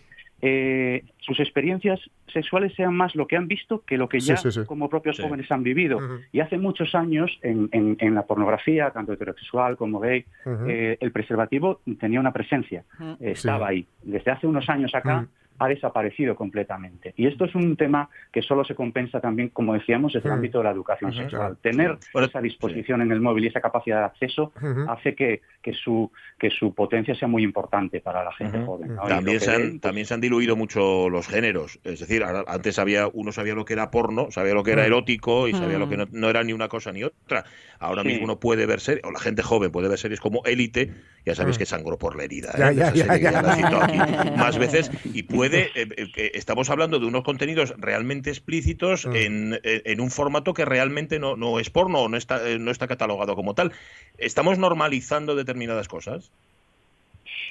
eh, 0.42 1.04
sus 1.18 1.38
experiencias 1.40 2.00
sexuales 2.32 2.74
sean 2.74 2.94
más 2.94 3.14
lo 3.14 3.26
que 3.26 3.36
han 3.36 3.46
visto 3.46 3.82
que 3.84 3.98
lo 3.98 4.08
que 4.08 4.20
ya 4.20 4.36
como 4.66 4.88
propios 4.88 5.20
jóvenes 5.20 5.50
han 5.50 5.62
vivido. 5.62 5.98
Y 6.32 6.40
hace 6.40 6.58
muchos 6.58 6.94
años 6.94 7.30
en, 7.42 7.68
en, 7.72 8.14
la 8.14 8.22
pornografía, 8.26 8.90
tanto 8.90 9.12
heterosexual 9.12 9.76
como 9.76 10.00
gay, 10.00 10.24
eh, 10.66 10.96
el 11.00 11.12
preservativo 11.12 11.80
tenía 11.98 12.20
una 12.20 12.32
presencia, 12.32 12.84
estaba 13.20 13.68
ahí. 13.68 13.86
Desde 14.02 14.30
hace 14.30 14.46
unos 14.46 14.68
años 14.68 14.94
acá 14.94 15.26
ha 15.60 15.68
desaparecido 15.68 16.34
completamente. 16.34 17.12
Y 17.18 17.26
esto 17.26 17.44
es 17.44 17.54
un 17.54 17.76
tema 17.76 18.08
que 18.32 18.40
solo 18.40 18.64
se 18.64 18.74
compensa 18.74 19.20
también, 19.20 19.50
como 19.50 19.74
decíamos, 19.74 20.14
desde 20.14 20.28
el 20.28 20.32
ámbito 20.32 20.58
de 20.58 20.64
la 20.64 20.70
educación 20.70 21.12
sexual. 21.12 21.58
Tener 21.60 21.98
esa 22.14 22.40
disposición 22.40 23.02
en 23.02 23.12
el 23.12 23.20
móvil 23.20 23.44
y 23.44 23.48
esa 23.48 23.60
capacidad 23.60 23.98
de 23.98 24.04
acceso 24.06 24.52
hace 24.88 25.14
que, 25.14 25.42
que, 25.60 25.74
su, 25.74 26.10
que 26.38 26.48
su 26.48 26.74
potencia 26.74 27.14
sea 27.14 27.28
muy 27.28 27.44
importante 27.44 28.00
para 28.00 28.24
la 28.24 28.32
gente 28.32 28.58
joven. 28.64 28.96
También, 29.06 29.38
se 29.38 29.50
han, 29.50 29.60
pues 29.60 29.80
también 29.82 30.06
se 30.06 30.14
han 30.14 30.22
diluido 30.22 30.56
mucho 30.56 31.10
los 31.10 31.28
géneros. 31.28 31.78
Es 31.84 32.00
decir, 32.00 32.24
antes 32.24 32.78
había 32.78 33.06
uno 33.12 33.30
sabía 33.30 33.54
lo 33.54 33.66
que 33.66 33.74
era 33.74 33.90
porno, 33.90 34.30
sabía 34.30 34.54
lo 34.54 34.64
que 34.64 34.72
era 34.72 34.86
erótico 34.86 35.46
y 35.46 35.52
sabía 35.52 35.78
lo 35.78 35.90
que 35.90 35.98
no, 36.10 36.30
era 36.30 36.42
ni 36.42 36.54
una 36.54 36.68
cosa 36.68 36.90
ni 36.90 37.04
otra. 37.04 37.44
Ahora 37.78 38.02
mismo 38.02 38.24
uno 38.24 38.40
puede 38.40 38.64
ver 38.64 38.80
series, 38.80 39.04
o 39.04 39.10
la 39.10 39.20
gente 39.20 39.42
joven 39.42 39.70
puede 39.70 39.90
ver 39.90 39.98
series 39.98 40.20
como 40.20 40.42
Élite, 40.46 40.90
ya 41.24 41.34
sabéis 41.34 41.58
que 41.58 41.66
sangró 41.66 41.98
por 41.98 42.16
la 42.16 42.24
herida. 42.24 42.52
¿eh? 42.56 44.34
más 44.36 44.58
veces 44.58 44.90
y 45.12 45.22
puede 45.22 45.70
eh, 45.74 45.88
eh, 45.96 46.30
estamos 46.34 46.70
hablando 46.70 46.98
de 46.98 47.06
unos 47.06 47.24
contenidos 47.24 47.74
realmente 47.78 48.30
explícitos 48.30 49.06
mm. 49.06 49.12
eh, 49.14 49.82
en, 49.84 50.00
un 50.00 50.10
formato 50.10 50.54
que 50.54 50.64
realmente 50.64 51.18
no, 51.18 51.36
no 51.36 51.58
es 51.58 51.70
porno 51.70 52.00
o 52.00 52.08
no 52.08 52.16
está, 52.16 52.40
no 52.58 52.70
está 52.70 52.86
catalogado 52.86 53.36
como 53.36 53.54
tal. 53.54 53.72
¿Estamos 54.18 54.58
normalizando 54.58 55.36
determinadas 55.36 55.88
cosas? 55.88 56.32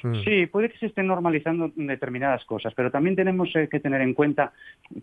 Mm. 0.03 0.23
Sí, 0.23 0.45
puede 0.47 0.69
que 0.69 0.77
se 0.77 0.87
estén 0.87 1.07
normalizando 1.07 1.71
determinadas 1.75 2.43
cosas, 2.45 2.73
pero 2.73 2.91
también 2.91 3.15
tenemos 3.15 3.49
que 3.51 3.79
tener 3.79 4.01
en 4.01 4.13
cuenta 4.13 4.53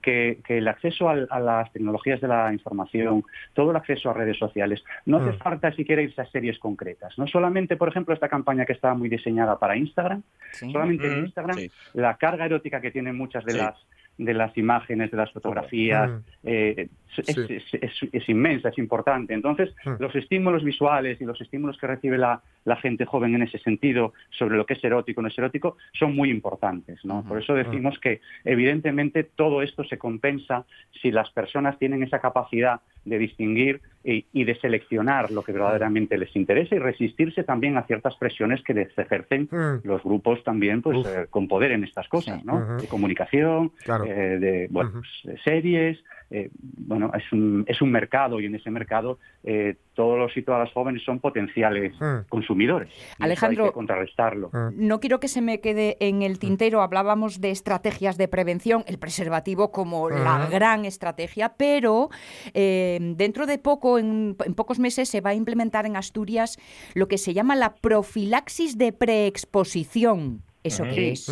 que, 0.02 0.38
el 0.48 0.68
acceso 0.68 1.08
a, 1.08 1.14
las 1.14 1.72
tecnologías 1.72 2.20
de 2.20 2.28
la 2.28 2.52
información, 2.52 3.24
todo 3.54 3.70
el 3.70 3.76
acceso 3.76 4.10
a 4.10 4.14
redes 4.14 4.38
sociales, 4.38 4.82
no 5.04 5.18
hace 5.18 5.32
mm. 5.32 5.38
falta 5.38 5.72
siquiera 5.72 6.02
irse 6.02 6.20
a 6.20 6.26
series 6.26 6.58
concretas. 6.58 7.18
No 7.18 7.26
solamente, 7.26 7.76
por 7.76 7.88
ejemplo, 7.88 8.14
esta 8.14 8.28
campaña 8.28 8.64
que 8.64 8.72
estaba 8.72 8.94
muy 8.94 9.08
diseñada 9.08 9.58
para 9.58 9.76
Instagram, 9.76 10.22
solamente 10.52 11.06
en 11.06 11.26
Instagram, 11.26 11.56
la 11.94 12.16
carga 12.16 12.46
erótica 12.46 12.80
que 12.80 12.90
tienen 12.90 13.16
muchas 13.16 13.44
de 13.44 13.54
las 13.54 13.74
de 14.18 14.34
las 14.34 14.56
imágenes, 14.56 15.10
de 15.10 15.16
las 15.16 15.30
fotografías, 15.32 16.10
eh, 16.42 16.88
es, 17.16 18.28
inmensa, 18.28 18.70
es 18.70 18.78
importante. 18.78 19.34
Entonces, 19.34 19.74
los 19.98 20.14
estímulos 20.14 20.64
visuales 20.64 21.20
y 21.20 21.24
los 21.24 21.40
estímulos 21.40 21.78
que 21.78 21.86
recibe 21.86 22.18
la, 22.18 22.40
gente 22.82 23.04
joven 23.06 23.34
en 23.34 23.42
ese 23.42 23.58
sentido 23.58 24.12
sobre 24.30 24.56
lo 24.56 24.66
que 24.66 24.74
es 24.74 24.84
erótico 24.84 25.20
o 25.20 25.22
no 25.22 25.28
es 25.28 25.38
erótico 25.38 25.76
son 25.92 26.14
muy 26.14 26.30
importantes. 26.30 27.04
¿no? 27.04 27.24
Por 27.26 27.40
eso 27.40 27.54
decimos 27.54 27.98
que, 27.98 28.20
evidentemente, 28.44 29.24
todo 29.24 29.62
esto 29.62 29.84
se 29.84 29.98
compensa 29.98 30.64
si 31.00 31.10
las 31.10 31.30
personas 31.30 31.78
tienen 31.78 32.02
esa 32.02 32.20
capacidad 32.20 32.80
de 33.04 33.18
distinguir 33.18 33.80
y, 34.06 34.44
de 34.44 34.54
seleccionar 34.60 35.32
lo 35.32 35.42
que 35.42 35.52
verdaderamente 35.52 36.16
les 36.16 36.34
interesa 36.36 36.76
y 36.76 36.78
resistirse 36.78 37.42
también 37.42 37.76
a 37.76 37.82
ciertas 37.82 38.14
presiones 38.16 38.62
que 38.62 38.72
les 38.72 38.96
ejercen 38.96 39.48
los 39.82 40.02
grupos 40.04 40.44
también 40.44 40.80
pues 40.80 41.04
eh, 41.06 41.26
con 41.28 41.48
poder 41.48 41.72
en 41.72 41.82
estas 41.82 42.08
cosas, 42.08 42.44
¿no? 42.44 42.76
De 42.76 42.86
comunicación, 42.86 43.72
eh, 44.06 44.38
de, 44.38 44.68
bueno, 44.70 44.92
pues, 44.92 45.40
series, 45.42 45.98
eh, 46.30 46.50
bueno, 46.60 47.12
es 47.14 47.32
un, 47.32 47.64
es 47.68 47.80
un 47.80 47.92
mercado 47.92 48.40
y 48.40 48.46
en 48.46 48.54
ese 48.56 48.70
mercado 48.70 49.18
eh, 49.44 49.76
todos 49.94 50.18
los 50.18 50.36
y 50.36 50.42
todas 50.42 50.64
las 50.64 50.72
jóvenes 50.72 51.04
son 51.04 51.20
potenciales 51.20 51.94
hmm. 52.00 52.28
consumidores. 52.28 52.92
Alejandro, 53.20 53.64
hay 53.64 53.70
que 53.70 53.74
contrarrestarlo. 53.74 54.50
Hmm. 54.52 54.70
No 54.74 54.98
quiero 54.98 55.20
que 55.20 55.28
se 55.28 55.40
me 55.40 55.60
quede 55.60 55.96
en 56.00 56.22
el 56.22 56.40
tintero, 56.40 56.82
hablábamos 56.82 57.40
de 57.40 57.52
estrategias 57.52 58.18
de 58.18 58.26
prevención, 58.26 58.82
el 58.88 58.98
preservativo 58.98 59.70
como 59.70 60.10
la 60.10 60.48
gran 60.50 60.84
estrategia, 60.84 61.54
pero 61.56 62.10
eh, 62.54 62.98
dentro 63.16 63.46
de 63.46 63.58
poco, 63.58 63.95
en, 63.98 64.36
pocos 64.54 64.78
meses, 64.78 65.08
se 65.08 65.20
va 65.20 65.30
a 65.30 65.34
implementar 65.34 65.86
en 65.86 65.96
Asturias 65.96 66.58
lo 66.94 67.08
que 67.08 67.18
se 67.18 67.34
llama 67.34 67.56
la 67.56 67.74
profilaxis 67.74 68.78
de 68.78 68.92
preexposición. 68.92 70.42
¿Eso 70.62 70.84
qué 70.84 71.12
es? 71.12 71.30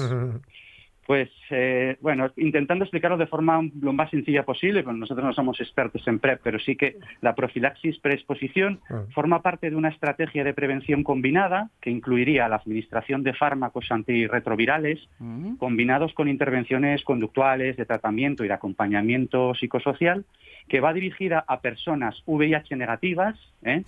Pues 1.06 1.28
eh, 1.50 1.96
bueno, 2.00 2.30
intentando 2.36 2.84
explicarlo 2.84 3.18
de 3.18 3.26
forma 3.26 3.60
lo 3.80 3.92
más 3.92 4.10
sencilla 4.10 4.44
posible, 4.44 4.82
nosotros 4.82 5.24
no 5.24 5.34
somos 5.34 5.60
expertos 5.60 6.06
en 6.08 6.18
PrEP, 6.18 6.40
pero 6.42 6.58
sí 6.58 6.76
que 6.76 6.96
la 7.20 7.34
profilaxis 7.34 7.98
preexposición 7.98 8.80
ah. 8.88 9.02
forma 9.14 9.42
parte 9.42 9.68
de 9.68 9.76
una 9.76 9.90
estrategia 9.90 10.44
de 10.44 10.54
prevención 10.54 11.02
combinada 11.02 11.70
que 11.82 11.90
incluiría 11.90 12.48
la 12.48 12.56
administración 12.56 13.22
de 13.22 13.34
fármacos 13.34 13.90
antirretrovirales 13.90 15.06
mm. 15.18 15.56
combinados 15.56 16.14
con 16.14 16.28
intervenciones 16.28 17.04
conductuales 17.04 17.76
de 17.76 17.84
tratamiento 17.84 18.44
y 18.44 18.48
de 18.48 18.54
acompañamiento 18.54 19.54
psicosocial 19.54 20.24
que 20.68 20.80
va 20.80 20.94
dirigida 20.94 21.44
a 21.46 21.60
personas 21.60 22.22
VIH 22.24 22.76
negativas 22.76 23.38
¿eh? 23.62 23.82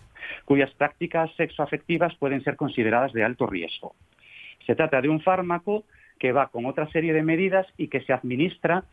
cuyas 0.45 0.71
prácticas 0.73 1.31
sexoafectivas 1.37 2.15
pueden 2.17 2.43
ser 2.45 2.57
consideradas 2.57 3.15
de 3.15 3.25
alto 3.25 3.47
riesgo. 3.47 3.95
Se 4.67 4.75
trata 4.75 5.01
de 5.01 5.09
un 5.09 5.21
fármaco 5.21 5.85
que 6.19 6.33
va 6.33 6.49
con 6.49 6.67
otra 6.67 6.89
serie 6.91 7.13
de 7.13 7.23
medidas 7.23 7.67
y 7.77 7.89
que 7.89 8.01
se 8.01 8.13
administra 8.13 8.85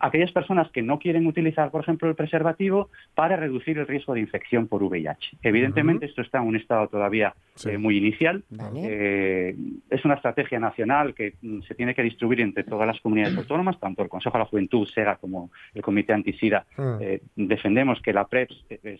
aquellas 0.00 0.30
personas 0.32 0.70
que 0.70 0.82
no 0.82 0.98
quieren 0.98 1.26
utilizar, 1.26 1.70
por 1.70 1.82
ejemplo, 1.82 2.08
el 2.08 2.14
preservativo 2.14 2.90
para 3.14 3.36
reducir 3.36 3.78
el 3.78 3.86
riesgo 3.86 4.14
de 4.14 4.20
infección 4.20 4.68
por 4.68 4.82
VIH. 4.82 5.38
Evidentemente, 5.42 6.06
esto 6.06 6.22
está 6.22 6.38
en 6.38 6.44
un 6.44 6.56
estado 6.56 6.88
todavía 6.88 7.34
eh, 7.66 7.78
muy 7.78 7.96
inicial. 7.96 8.44
Eh, 8.76 9.56
es 9.90 10.04
una 10.04 10.14
estrategia 10.14 10.60
nacional 10.60 11.14
que 11.14 11.34
mm, 11.40 11.62
se 11.62 11.74
tiene 11.74 11.94
que 11.94 12.02
distribuir 12.02 12.40
entre 12.40 12.64
todas 12.64 12.86
las 12.86 13.00
comunidades 13.00 13.36
autónomas, 13.36 13.78
tanto 13.80 14.02
el 14.02 14.08
Consejo 14.08 14.36
de 14.36 14.44
la 14.44 14.50
Juventud, 14.50 14.86
SEGA, 14.86 15.16
como 15.16 15.50
el 15.74 15.82
Comité 15.82 16.12
Antisida. 16.12 16.66
Ah. 16.76 16.98
Eh, 17.00 17.22
defendemos 17.34 18.00
que 18.02 18.12
la 18.12 18.26
PrEP 18.26 18.50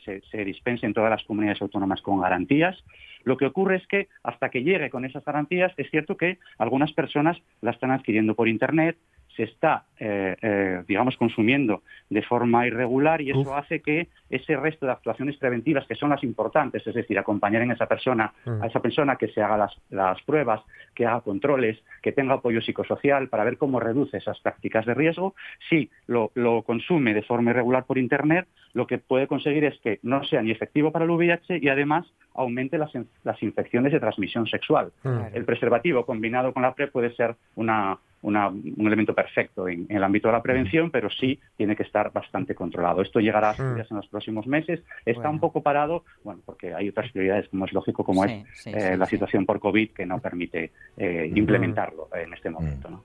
se, 0.05 0.23
se 0.23 0.45
dispense 0.45 0.87
en 0.87 0.95
todas 0.95 1.11
las 1.11 1.23
comunidades 1.25 1.61
autónomas 1.63 2.01
con 2.01 2.21
garantías. 2.21 2.77
Lo 3.25 3.37
que 3.37 3.47
ocurre 3.47 3.77
es 3.77 3.87
que 3.87 4.09
hasta 4.23 4.51
que 4.51 4.63
llegue 4.63 4.91
con 4.91 5.05
esas 5.05 5.25
garantías, 5.25 5.73
es 5.77 5.91
cierto 5.91 6.17
que 6.17 6.39
algunas 6.59 6.93
personas 6.93 7.39
la 7.61 7.71
están 7.71 7.91
adquiriendo 7.91 8.35
por 8.35 8.49
Internet, 8.49 8.97
se 9.37 9.45
está, 9.45 9.85
eh, 9.99 10.37
eh, 10.41 10.83
digamos, 10.87 11.17
consumiendo 11.17 11.83
de 12.09 12.23
forma 12.23 12.67
irregular 12.67 13.21
y 13.21 13.31
eso 13.31 13.55
hace 13.55 13.81
que 13.81 14.09
ese 14.31 14.57
resto 14.57 14.87
de 14.87 14.93
actuaciones 14.93 15.37
preventivas, 15.37 15.87
que 15.87 15.95
son 15.95 16.11
las 16.11 16.23
importantes, 16.23 16.87
es 16.87 16.95
decir, 16.95 17.19
acompañar 17.19 17.63
en 17.63 17.73
esa 17.73 17.87
persona, 17.87 18.33
mm. 18.45 18.63
a 18.63 18.67
esa 18.67 18.81
persona 18.81 19.17
que 19.17 19.29
se 19.29 19.43
haga 19.43 19.57
las, 19.57 19.81
las, 19.91 20.23
pruebas, 20.23 20.63
que 20.95 21.07
haga 21.07 21.21
controles, 21.21 21.83
que 22.03 22.13
tenga 22.13 22.35
apoyo 22.35 22.61
psicosocial 22.61 23.29
para 23.29 23.45
ver 23.45 23.59
cómo 23.59 23.81
reduce 23.81 24.19
esas 24.19 24.39
prácticas 24.41 24.87
de 24.87 24.95
riesgo, 24.95 25.35
si 25.69 25.91
lo, 26.07 26.31
lo 26.35 26.63
consume 26.63 27.15
de 27.15 27.23
forma 27.23 27.51
irregular 27.51 27.85
por 27.85 27.99
Internet, 27.99 28.47
lo 28.73 28.87
que 28.87 28.99
puede 28.99 29.27
conseguir 29.27 29.65
es 29.65 29.79
que 29.81 29.99
no 30.03 30.25
sea 30.25 30.43
ni 30.43 30.51
efectivo 30.51 30.93
para 30.93 31.05
el 31.05 31.11
VIH 31.11 31.59
y 31.59 31.69
además 31.69 32.07
aumente 32.35 32.79
las, 32.79 32.91
las 33.23 33.43
infecciones 33.43 33.93
de 33.93 34.01
transmisión 34.01 34.47
sexual. 34.47 34.93
El 35.33 35.45
preservativo 35.45 36.05
combinado 36.05 36.53
con 36.53 36.63
la 36.63 36.75
PrEP 36.75 36.91
puede 36.91 37.15
ser 37.15 37.37
una, 37.55 37.99
un 38.25 38.87
elemento 38.87 39.15
perfecto 39.15 39.69
en, 39.69 39.87
el 39.89 40.03
ámbito 40.03 40.29
de 40.29 40.33
la 40.33 40.43
prevención, 40.43 40.91
pero 40.91 41.11
sí 41.11 41.39
tiene 41.57 41.77
que 41.77 41.83
estar 41.83 42.13
bastante 42.13 42.55
controlado. 42.55 43.03
Esto 43.03 43.21
llegará 43.21 43.51
a 43.51 43.55
en 43.55 43.97
los 43.97 44.09
próximos 44.09 44.47
meses. 44.47 44.81
Está 45.05 45.29
un 45.29 45.41
poco 45.41 45.63
parado, 45.63 46.05
bueno, 46.23 46.41
porque 46.45 46.75
hay 46.75 46.89
otras 46.89 47.11
prioridades, 47.13 47.49
como 47.49 47.67
es 47.67 47.73
lógico, 47.73 48.05
como 48.05 48.25
es 48.25 48.67
eh, 48.67 48.97
la 48.97 49.07
situación 49.07 49.45
por 49.45 49.61
COVID, 49.61 49.91
que 49.91 50.07
no 50.07 50.19
permite 50.21 50.73
eh, 50.97 51.31
implementarlo 51.35 52.09
en 52.15 52.33
este 52.33 52.51
momento. 52.51 52.91
¿no? 52.91 53.05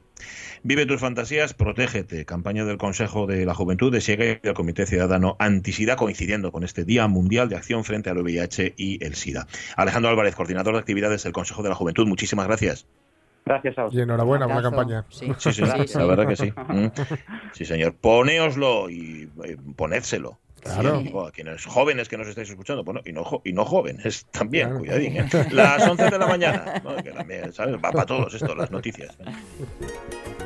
Vive 0.63 0.85
tus 0.85 0.99
fantasías, 0.99 1.53
protégete. 1.53 2.25
Campaña 2.25 2.65
del 2.65 2.77
Consejo 2.77 3.27
de 3.27 3.45
la 3.45 3.53
Juventud 3.53 3.91
de 3.91 4.01
Siega 4.01 4.25
y 4.25 4.35
del 4.35 4.53
Comité 4.53 4.85
Ciudadano 4.85 5.35
Antisida, 5.39 5.95
coincidiendo 5.95 6.51
con 6.51 6.63
este 6.63 6.85
Día 6.85 7.07
Mundial 7.07 7.49
de 7.49 7.55
Acción 7.55 7.83
frente 7.83 8.09
al 8.09 8.17
VIH 8.17 8.73
y 8.77 9.03
el 9.03 9.15
SIDA. 9.15 9.47
Alejandro 9.75 10.11
Álvarez, 10.11 10.35
coordinador 10.35 10.73
de 10.73 10.79
actividades 10.79 11.23
del 11.23 11.33
Consejo 11.33 11.63
de 11.63 11.69
la 11.69 11.75
Juventud, 11.75 12.07
muchísimas 12.07 12.47
gracias. 12.47 12.87
Gracias 13.49 13.79
a 13.79 13.87
Y 13.91 13.99
enhorabuena 13.99 14.45
por 14.45 14.57
la 14.57 14.61
campaña. 14.61 15.05
Sí, 15.09 15.33
sí, 15.39 15.61
la 15.95 16.05
verdad 16.05 16.27
que 16.27 16.35
sí. 16.35 16.53
Mm. 16.69 16.91
Sí, 17.53 17.65
señor. 17.65 17.95
Ponéoslo 17.95 18.89
y 18.91 19.27
eh, 19.43 19.57
ponédselo. 19.75 20.37
Claro. 20.61 21.25
a 21.25 21.31
quienes 21.31 21.65
jóvenes 21.65 22.09
que 22.09 22.17
nos 22.17 22.27
estáis 22.27 22.49
escuchando, 22.49 22.83
bueno, 22.83 22.99
y 23.05 23.13
no, 23.13 23.23
y 23.45 23.53
no 23.53 23.63
jóvenes 23.63 24.27
también, 24.31 24.77
cuidadín. 24.77 25.17
¿eh? 25.17 25.29
Las 25.51 25.87
11 25.87 26.09
de 26.09 26.19
la 26.19 26.27
mañana, 26.27 26.83
que 27.01 27.11
también, 27.11 27.53
¿sabes? 27.53 27.75
Va 27.75 27.91
para 27.91 28.05
todos 28.05 28.33
esto, 28.33 28.53
las 28.53 28.69
noticias. 28.69 29.17
¿eh? 29.19 30.38